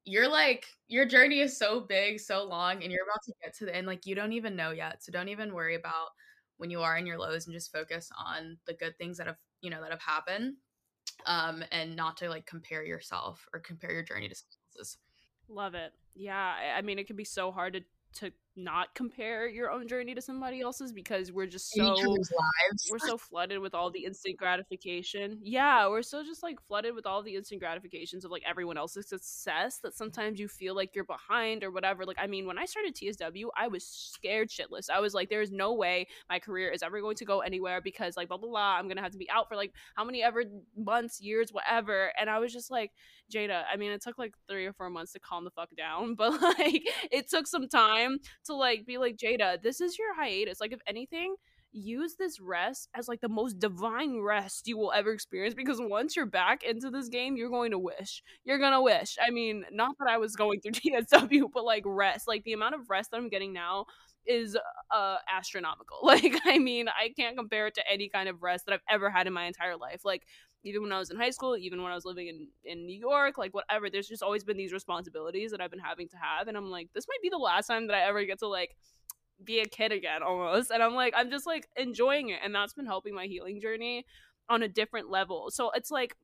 you're 0.05 0.29
like 0.29 0.65
your 0.87 1.05
journey 1.05 1.39
is 1.39 1.57
so 1.57 1.79
big, 1.79 2.19
so 2.19 2.43
long, 2.43 2.83
and 2.83 2.91
you're 2.91 3.03
about 3.03 3.23
to 3.25 3.33
get 3.41 3.55
to 3.57 3.65
the 3.65 3.75
end. 3.75 3.87
Like 3.87 4.05
you 4.05 4.15
don't 4.15 4.33
even 4.33 4.55
know 4.55 4.71
yet. 4.71 5.03
So 5.03 5.11
don't 5.11 5.29
even 5.29 5.53
worry 5.53 5.75
about 5.75 6.09
when 6.57 6.69
you 6.69 6.81
are 6.81 6.97
in 6.97 7.05
your 7.05 7.17
lows 7.17 7.45
and 7.45 7.53
just 7.53 7.71
focus 7.71 8.09
on 8.17 8.57
the 8.67 8.73
good 8.73 8.97
things 8.97 9.17
that 9.17 9.27
have, 9.27 9.37
you 9.61 9.69
know, 9.69 9.81
that 9.81 9.91
have 9.91 10.01
happened. 10.01 10.55
Um, 11.25 11.63
and 11.71 11.95
not 11.95 12.17
to 12.17 12.29
like 12.29 12.45
compare 12.45 12.83
yourself 12.83 13.45
or 13.53 13.59
compare 13.59 13.91
your 13.91 14.03
journey 14.03 14.27
to 14.27 14.35
someone 14.35 14.57
else's. 14.77 14.97
Love 15.47 15.75
it. 15.75 15.91
Yeah. 16.15 16.53
I 16.75 16.81
mean, 16.81 16.97
it 16.97 17.07
can 17.07 17.15
be 17.15 17.25
so 17.25 17.51
hard 17.51 17.73
to 17.73 17.81
to 18.19 18.31
not 18.55 18.93
compare 18.95 19.47
your 19.47 19.71
own 19.71 19.87
journey 19.87 20.13
to 20.13 20.21
somebody 20.21 20.61
else's 20.61 20.91
because 20.91 21.31
we're 21.31 21.47
just 21.47 21.71
so 21.71 21.95
we're 22.89 22.99
so 22.99 23.17
flooded 23.17 23.59
with 23.59 23.73
all 23.73 23.89
the 23.89 24.03
instant 24.03 24.37
gratification. 24.37 25.39
Yeah, 25.41 25.87
we're 25.87 26.01
so 26.01 26.23
just 26.23 26.43
like 26.43 26.59
flooded 26.67 26.93
with 26.93 27.05
all 27.05 27.23
the 27.23 27.35
instant 27.35 27.61
gratifications 27.61 28.25
of 28.25 28.31
like 28.31 28.43
everyone 28.47 28.77
else's 28.77 29.07
success 29.07 29.79
that 29.83 29.95
sometimes 29.95 30.39
you 30.39 30.47
feel 30.47 30.75
like 30.75 30.95
you're 30.95 31.05
behind 31.05 31.63
or 31.63 31.71
whatever. 31.71 32.05
Like 32.05 32.17
I 32.19 32.27
mean, 32.27 32.45
when 32.45 32.57
I 32.57 32.65
started 32.65 32.95
TSW, 32.95 33.45
I 33.57 33.67
was 33.67 33.85
scared 33.85 34.49
shitless. 34.49 34.89
I 34.89 34.99
was 34.99 35.13
like 35.13 35.29
there 35.29 35.41
is 35.41 35.51
no 35.51 35.73
way 35.73 36.07
my 36.29 36.39
career 36.39 36.69
is 36.71 36.83
ever 36.83 36.99
going 36.99 37.15
to 37.17 37.25
go 37.25 37.39
anywhere 37.39 37.81
because 37.81 38.17
like 38.17 38.27
blah 38.27 38.37
blah 38.37 38.49
blah, 38.49 38.75
I'm 38.77 38.85
going 38.85 38.97
to 38.97 39.03
have 39.03 39.13
to 39.13 39.17
be 39.17 39.29
out 39.29 39.47
for 39.47 39.55
like 39.55 39.73
how 39.95 40.03
many 40.03 40.23
ever 40.23 40.43
months, 40.75 41.21
years, 41.21 41.51
whatever. 41.51 42.11
And 42.19 42.29
I 42.29 42.39
was 42.39 42.51
just 42.51 42.69
like, 42.69 42.91
Jada, 43.33 43.63
I 43.71 43.77
mean, 43.77 43.91
it 43.91 44.01
took 44.01 44.17
like 44.17 44.33
3 44.49 44.65
or 44.65 44.73
4 44.73 44.89
months 44.89 45.13
to 45.13 45.19
calm 45.19 45.45
the 45.45 45.51
fuck 45.51 45.69
down, 45.77 46.15
but 46.21 46.41
like 46.41 46.83
it 47.11 47.29
took 47.29 47.47
some 47.47 47.67
time 47.67 48.19
to 48.45 48.55
like 48.55 48.85
be 48.85 48.97
like 48.97 49.17
Jada, 49.17 49.61
this 49.61 49.81
is 49.81 49.97
your 49.97 50.15
hiatus. 50.15 50.59
Like 50.61 50.73
if 50.73 50.79
anything, 50.87 51.35
use 51.73 52.15
this 52.15 52.39
rest 52.39 52.89
as 52.95 53.07
like 53.07 53.21
the 53.21 53.29
most 53.29 53.59
divine 53.59 54.19
rest 54.19 54.67
you 54.67 54.77
will 54.77 54.91
ever 54.91 55.11
experience 55.11 55.53
because 55.55 55.79
once 55.79 56.15
you're 56.15 56.25
back 56.25 56.63
into 56.63 56.89
this 56.89 57.07
game, 57.07 57.37
you're 57.37 57.49
going 57.49 57.71
to 57.71 57.79
wish. 57.79 58.23
You're 58.43 58.59
gonna 58.59 58.81
wish. 58.81 59.17
I 59.25 59.29
mean, 59.29 59.65
not 59.71 59.95
that 59.99 60.09
I 60.09 60.17
was 60.17 60.35
going 60.35 60.61
through 60.61 60.71
TSW, 60.73 61.45
but 61.53 61.63
like 61.63 61.83
rest. 61.85 62.27
Like 62.27 62.43
the 62.43 62.53
amount 62.53 62.75
of 62.75 62.89
rest 62.89 63.11
that 63.11 63.17
I'm 63.17 63.29
getting 63.29 63.53
now 63.53 63.85
is 64.27 64.57
uh 64.93 65.17
astronomical. 65.33 65.99
Like 66.03 66.39
I 66.45 66.59
mean, 66.59 66.87
I 66.89 67.09
can't 67.17 67.37
compare 67.37 67.67
it 67.67 67.75
to 67.75 67.83
any 67.89 68.09
kind 68.09 68.27
of 68.27 68.43
rest 68.43 68.65
that 68.65 68.73
I've 68.73 68.81
ever 68.89 69.09
had 69.09 69.27
in 69.27 69.33
my 69.33 69.45
entire 69.45 69.77
life. 69.77 70.01
Like 70.03 70.23
even 70.63 70.83
when 70.83 70.91
I 70.91 70.99
was 70.99 71.09
in 71.09 71.17
high 71.17 71.29
school, 71.31 71.57
even 71.57 71.81
when 71.81 71.91
I 71.91 71.95
was 71.95 72.05
living 72.05 72.27
in 72.27 72.47
in 72.63 72.85
New 72.85 72.97
York, 72.97 73.37
like 73.37 73.53
whatever, 73.53 73.89
there's 73.89 74.07
just 74.07 74.23
always 74.23 74.43
been 74.43 74.57
these 74.57 74.73
responsibilities 74.73 75.51
that 75.51 75.61
I've 75.61 75.71
been 75.71 75.79
having 75.79 76.07
to 76.09 76.17
have 76.17 76.47
and 76.47 76.57
I'm 76.57 76.69
like 76.69 76.89
this 76.93 77.07
might 77.07 77.21
be 77.21 77.29
the 77.29 77.37
last 77.37 77.67
time 77.67 77.87
that 77.87 77.95
I 77.95 78.07
ever 78.07 78.23
get 78.25 78.39
to 78.39 78.47
like 78.47 78.75
be 79.43 79.59
a 79.59 79.65
kid 79.65 79.91
again 79.91 80.23
almost. 80.23 80.71
And 80.71 80.83
I'm 80.83 80.93
like 80.93 81.13
I'm 81.15 81.29
just 81.29 81.47
like 81.47 81.67
enjoying 81.75 82.29
it 82.29 82.39
and 82.43 82.53
that's 82.53 82.73
been 82.73 82.85
helping 82.85 83.15
my 83.15 83.25
healing 83.25 83.59
journey 83.61 84.05
on 84.49 84.63
a 84.63 84.67
different 84.67 85.09
level. 85.09 85.49
So 85.49 85.71
it's 85.71 85.91
like 85.91 86.15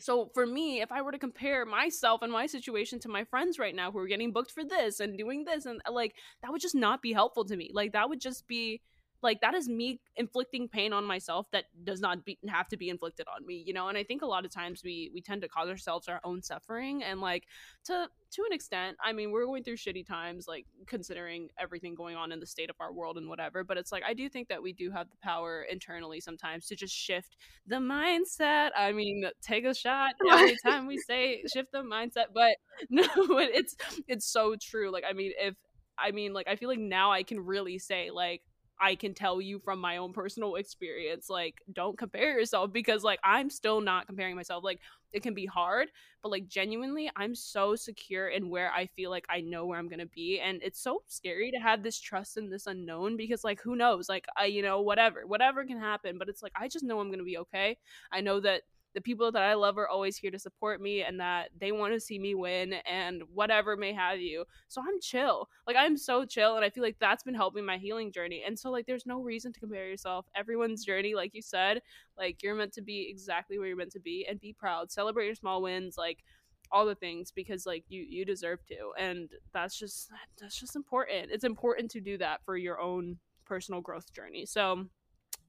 so 0.00 0.30
for 0.32 0.46
me, 0.46 0.80
if 0.80 0.90
I 0.92 1.02
were 1.02 1.12
to 1.12 1.18
compare 1.18 1.66
myself 1.66 2.22
and 2.22 2.32
my 2.32 2.46
situation 2.46 3.00
to 3.00 3.08
my 3.08 3.24
friends 3.24 3.58
right 3.58 3.74
now 3.74 3.92
who 3.92 3.98
are 3.98 4.06
getting 4.06 4.32
booked 4.32 4.50
for 4.50 4.64
this 4.64 5.00
and 5.00 5.18
doing 5.18 5.44
this 5.44 5.66
and 5.66 5.80
like 5.90 6.14
that 6.42 6.50
would 6.50 6.60
just 6.60 6.74
not 6.74 7.02
be 7.02 7.12
helpful 7.12 7.44
to 7.44 7.56
me. 7.56 7.70
Like 7.72 7.92
that 7.92 8.08
would 8.08 8.20
just 8.20 8.46
be 8.46 8.80
like 9.22 9.40
that 9.40 9.54
is 9.54 9.68
me 9.68 10.00
inflicting 10.16 10.68
pain 10.68 10.92
on 10.92 11.04
myself 11.04 11.46
that 11.52 11.64
does 11.84 12.00
not 12.00 12.24
be, 12.24 12.38
have 12.48 12.68
to 12.68 12.76
be 12.76 12.88
inflicted 12.88 13.26
on 13.34 13.46
me 13.46 13.62
you 13.66 13.72
know? 13.72 13.88
And 13.88 13.98
i 13.98 14.04
think 14.04 14.22
a 14.22 14.26
lot 14.26 14.44
of 14.44 14.50
times 14.50 14.82
we 14.84 15.10
we 15.12 15.20
tend 15.20 15.42
to 15.42 15.48
cause 15.48 15.68
ourselves 15.68 16.08
our 16.08 16.20
own 16.24 16.42
suffering 16.42 17.02
and 17.02 17.20
like 17.20 17.46
to 17.84 18.08
to 18.32 18.42
an 18.48 18.52
extent 18.52 18.96
i 19.04 19.12
mean 19.12 19.30
we're 19.30 19.44
going 19.44 19.64
through 19.64 19.76
shitty 19.76 20.06
times 20.06 20.46
like 20.46 20.66
considering 20.86 21.48
everything 21.58 21.94
going 21.94 22.16
on 22.16 22.32
in 22.32 22.40
the 22.40 22.46
state 22.46 22.70
of 22.70 22.76
our 22.80 22.92
world 22.92 23.18
and 23.18 23.28
whatever 23.28 23.64
but 23.64 23.76
it's 23.76 23.92
like 23.92 24.02
i 24.06 24.14
do 24.14 24.28
think 24.28 24.48
that 24.48 24.62
we 24.62 24.72
do 24.72 24.90
have 24.90 25.10
the 25.10 25.16
power 25.22 25.66
internally 25.70 26.20
sometimes 26.20 26.66
to 26.66 26.76
just 26.76 26.94
shift 26.94 27.36
the 27.66 27.76
mindset. 27.76 28.70
I 28.76 28.92
mean 28.92 29.24
take 29.42 29.64
a 29.64 29.74
shot 29.74 30.12
every 30.30 30.56
time 30.64 30.86
we 30.86 30.98
say 30.98 31.42
shift 31.52 31.72
the 31.72 31.82
mindset 31.82 32.26
but 32.32 32.52
no 32.90 33.04
it's 33.38 33.74
it's 34.06 34.26
so 34.26 34.54
true 34.60 34.90
like 34.90 35.04
i 35.08 35.12
mean 35.12 35.32
if 35.38 35.54
I 36.02 36.12
mean, 36.12 36.32
like, 36.32 36.48
I 36.48 36.56
feel 36.56 36.68
like 36.68 36.78
now 36.78 37.12
I 37.12 37.22
can 37.22 37.40
really 37.40 37.78
say, 37.78 38.10
like, 38.10 38.42
I 38.80 38.94
can 38.94 39.14
tell 39.14 39.40
you 39.40 39.58
from 39.58 39.78
my 39.80 39.98
own 39.98 40.12
personal 40.12 40.54
experience, 40.56 41.28
like, 41.28 41.62
don't 41.72 41.98
compare 41.98 42.38
yourself 42.38 42.72
because, 42.72 43.04
like, 43.04 43.20
I'm 43.22 43.50
still 43.50 43.80
not 43.80 44.06
comparing 44.06 44.36
myself. 44.36 44.64
Like, 44.64 44.80
it 45.12 45.22
can 45.22 45.34
be 45.34 45.46
hard, 45.46 45.88
but, 46.22 46.30
like, 46.30 46.48
genuinely, 46.48 47.10
I'm 47.16 47.34
so 47.34 47.76
secure 47.76 48.28
in 48.28 48.48
where 48.48 48.72
I 48.72 48.86
feel 48.86 49.10
like 49.10 49.26
I 49.28 49.40
know 49.40 49.66
where 49.66 49.78
I'm 49.78 49.88
gonna 49.88 50.06
be. 50.06 50.40
And 50.40 50.62
it's 50.62 50.80
so 50.80 51.02
scary 51.08 51.50
to 51.50 51.58
have 51.58 51.82
this 51.82 51.98
trust 52.00 52.36
in 52.36 52.48
this 52.48 52.66
unknown 52.66 53.16
because, 53.16 53.44
like, 53.44 53.60
who 53.60 53.76
knows? 53.76 54.08
Like, 54.08 54.26
I, 54.36 54.46
you 54.46 54.62
know, 54.62 54.80
whatever, 54.80 55.26
whatever 55.26 55.64
can 55.64 55.78
happen. 55.78 56.16
But 56.18 56.28
it's 56.28 56.42
like, 56.42 56.52
I 56.56 56.68
just 56.68 56.84
know 56.84 57.00
I'm 57.00 57.10
gonna 57.10 57.24
be 57.24 57.38
okay. 57.38 57.76
I 58.12 58.20
know 58.20 58.40
that 58.40 58.62
the 58.94 59.00
people 59.00 59.30
that 59.32 59.42
I 59.42 59.54
love 59.54 59.78
are 59.78 59.88
always 59.88 60.16
here 60.16 60.30
to 60.30 60.38
support 60.38 60.80
me 60.80 61.02
and 61.02 61.20
that 61.20 61.50
they 61.58 61.72
want 61.72 61.94
to 61.94 62.00
see 62.00 62.18
me 62.18 62.34
win 62.34 62.74
and 62.86 63.22
whatever 63.32 63.76
may 63.76 63.92
have 63.92 64.20
you. 64.20 64.44
So 64.68 64.80
I'm 64.80 65.00
chill. 65.00 65.48
Like 65.66 65.76
I'm 65.78 65.96
so 65.96 66.24
chill 66.24 66.56
and 66.56 66.64
I 66.64 66.70
feel 66.70 66.82
like 66.82 66.96
that's 66.98 67.22
been 67.22 67.34
helping 67.34 67.64
my 67.64 67.78
healing 67.78 68.10
journey. 68.12 68.42
And 68.46 68.58
so 68.58 68.70
like 68.70 68.86
there's 68.86 69.06
no 69.06 69.20
reason 69.20 69.52
to 69.52 69.60
compare 69.60 69.88
yourself. 69.88 70.26
Everyone's 70.34 70.84
journey, 70.84 71.14
like 71.14 71.34
you 71.34 71.42
said, 71.42 71.82
like 72.18 72.42
you're 72.42 72.54
meant 72.54 72.72
to 72.74 72.82
be 72.82 73.08
exactly 73.08 73.58
where 73.58 73.68
you're 73.68 73.76
meant 73.76 73.92
to 73.92 74.00
be 74.00 74.26
and 74.28 74.40
be 74.40 74.52
proud. 74.52 74.90
Celebrate 74.90 75.26
your 75.26 75.34
small 75.34 75.62
wins, 75.62 75.96
like 75.96 76.24
all 76.72 76.86
the 76.86 76.94
things 76.94 77.32
because 77.32 77.66
like 77.66 77.84
you 77.88 78.04
you 78.08 78.24
deserve 78.24 78.64
to. 78.66 78.92
And 78.98 79.30
that's 79.52 79.78
just 79.78 80.10
that's 80.40 80.58
just 80.58 80.76
important. 80.76 81.30
It's 81.30 81.44
important 81.44 81.90
to 81.92 82.00
do 82.00 82.18
that 82.18 82.44
for 82.44 82.56
your 82.56 82.80
own 82.80 83.18
personal 83.44 83.80
growth 83.80 84.12
journey. 84.12 84.46
So 84.46 84.86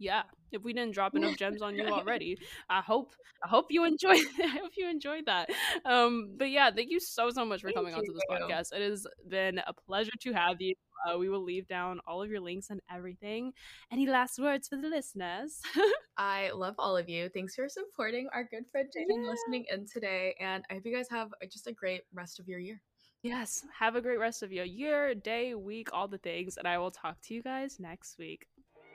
yeah 0.02 0.24
if 0.52 0.64
we 0.64 0.74
didn't 0.74 0.94
drop 0.94 1.16
enough 1.16 1.38
gems 1.38 1.62
on 1.62 1.76
you 1.76 1.86
already 2.00 2.38
i 2.70 2.82
hope 2.82 3.14
i 3.44 3.48
hope 3.48 3.68
you 3.70 3.86
enjoy 3.86 4.10
i 4.44 4.48
hope 4.48 4.72
you 4.76 4.90
enjoyed 4.90 5.26
that. 5.28 5.50
Um 5.86 6.36
but 6.38 6.50
yeah 6.50 6.72
thank 6.72 6.90
you 6.90 7.00
so 7.00 7.30
so 7.30 7.46
much 7.46 7.62
for 7.62 7.68
thank 7.68 7.78
coming 7.78 7.94
onto 7.94 8.12
this 8.12 8.24
podcast. 8.30 8.74
It 8.74 8.82
has 8.82 9.06
been 9.28 9.60
a 9.60 9.74
pleasure 9.74 10.12
to 10.22 10.34
have 10.34 10.60
you. 10.60 10.74
Uh, 11.08 11.18
we 11.18 11.30
will 11.30 11.44
leave 11.44 11.68
down 11.68 12.00
all 12.06 12.22
of 12.22 12.30
your 12.30 12.42
links 12.42 12.70
and 12.70 12.80
everything. 12.92 13.54
Any 13.92 14.06
last 14.06 14.38
words 14.38 14.68
for 14.68 14.76
the 14.76 14.88
listeners? 14.88 15.60
I 16.18 16.52
love 16.52 16.76
all 16.78 16.96
of 16.96 17.10
you. 17.10 17.30
Thanks 17.30 17.56
for 17.56 17.68
supporting 17.68 18.28
our 18.34 18.44
good 18.44 18.66
friend 18.72 18.88
jane 18.94 19.08
yeah. 19.10 19.16
and 19.16 19.28
listening 19.28 19.66
in 19.72 19.88
today 19.92 20.36
and 20.40 20.64
i 20.70 20.76
hope 20.76 20.86
you 20.86 20.96
guys 20.96 21.10
have 21.10 21.30
just 21.52 21.68
a 21.68 21.74
great 21.74 22.02
rest 22.14 22.40
of 22.40 22.48
your 22.48 22.60
year. 22.60 22.82
Yes, 23.24 23.64
have 23.78 23.96
a 23.96 24.02
great 24.02 24.20
rest 24.20 24.42
of 24.42 24.52
your 24.52 24.66
year, 24.66 25.14
day, 25.14 25.54
week, 25.54 25.90
all 25.94 26.08
the 26.08 26.18
things, 26.18 26.58
and 26.58 26.68
I 26.68 26.80
will 26.80 26.90
talk 26.90 27.22
to 27.22 27.36
you 27.36 27.44
guys 27.44 27.80
next 27.80 28.18
week. 28.18 28.48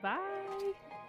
Bye. 0.03 1.05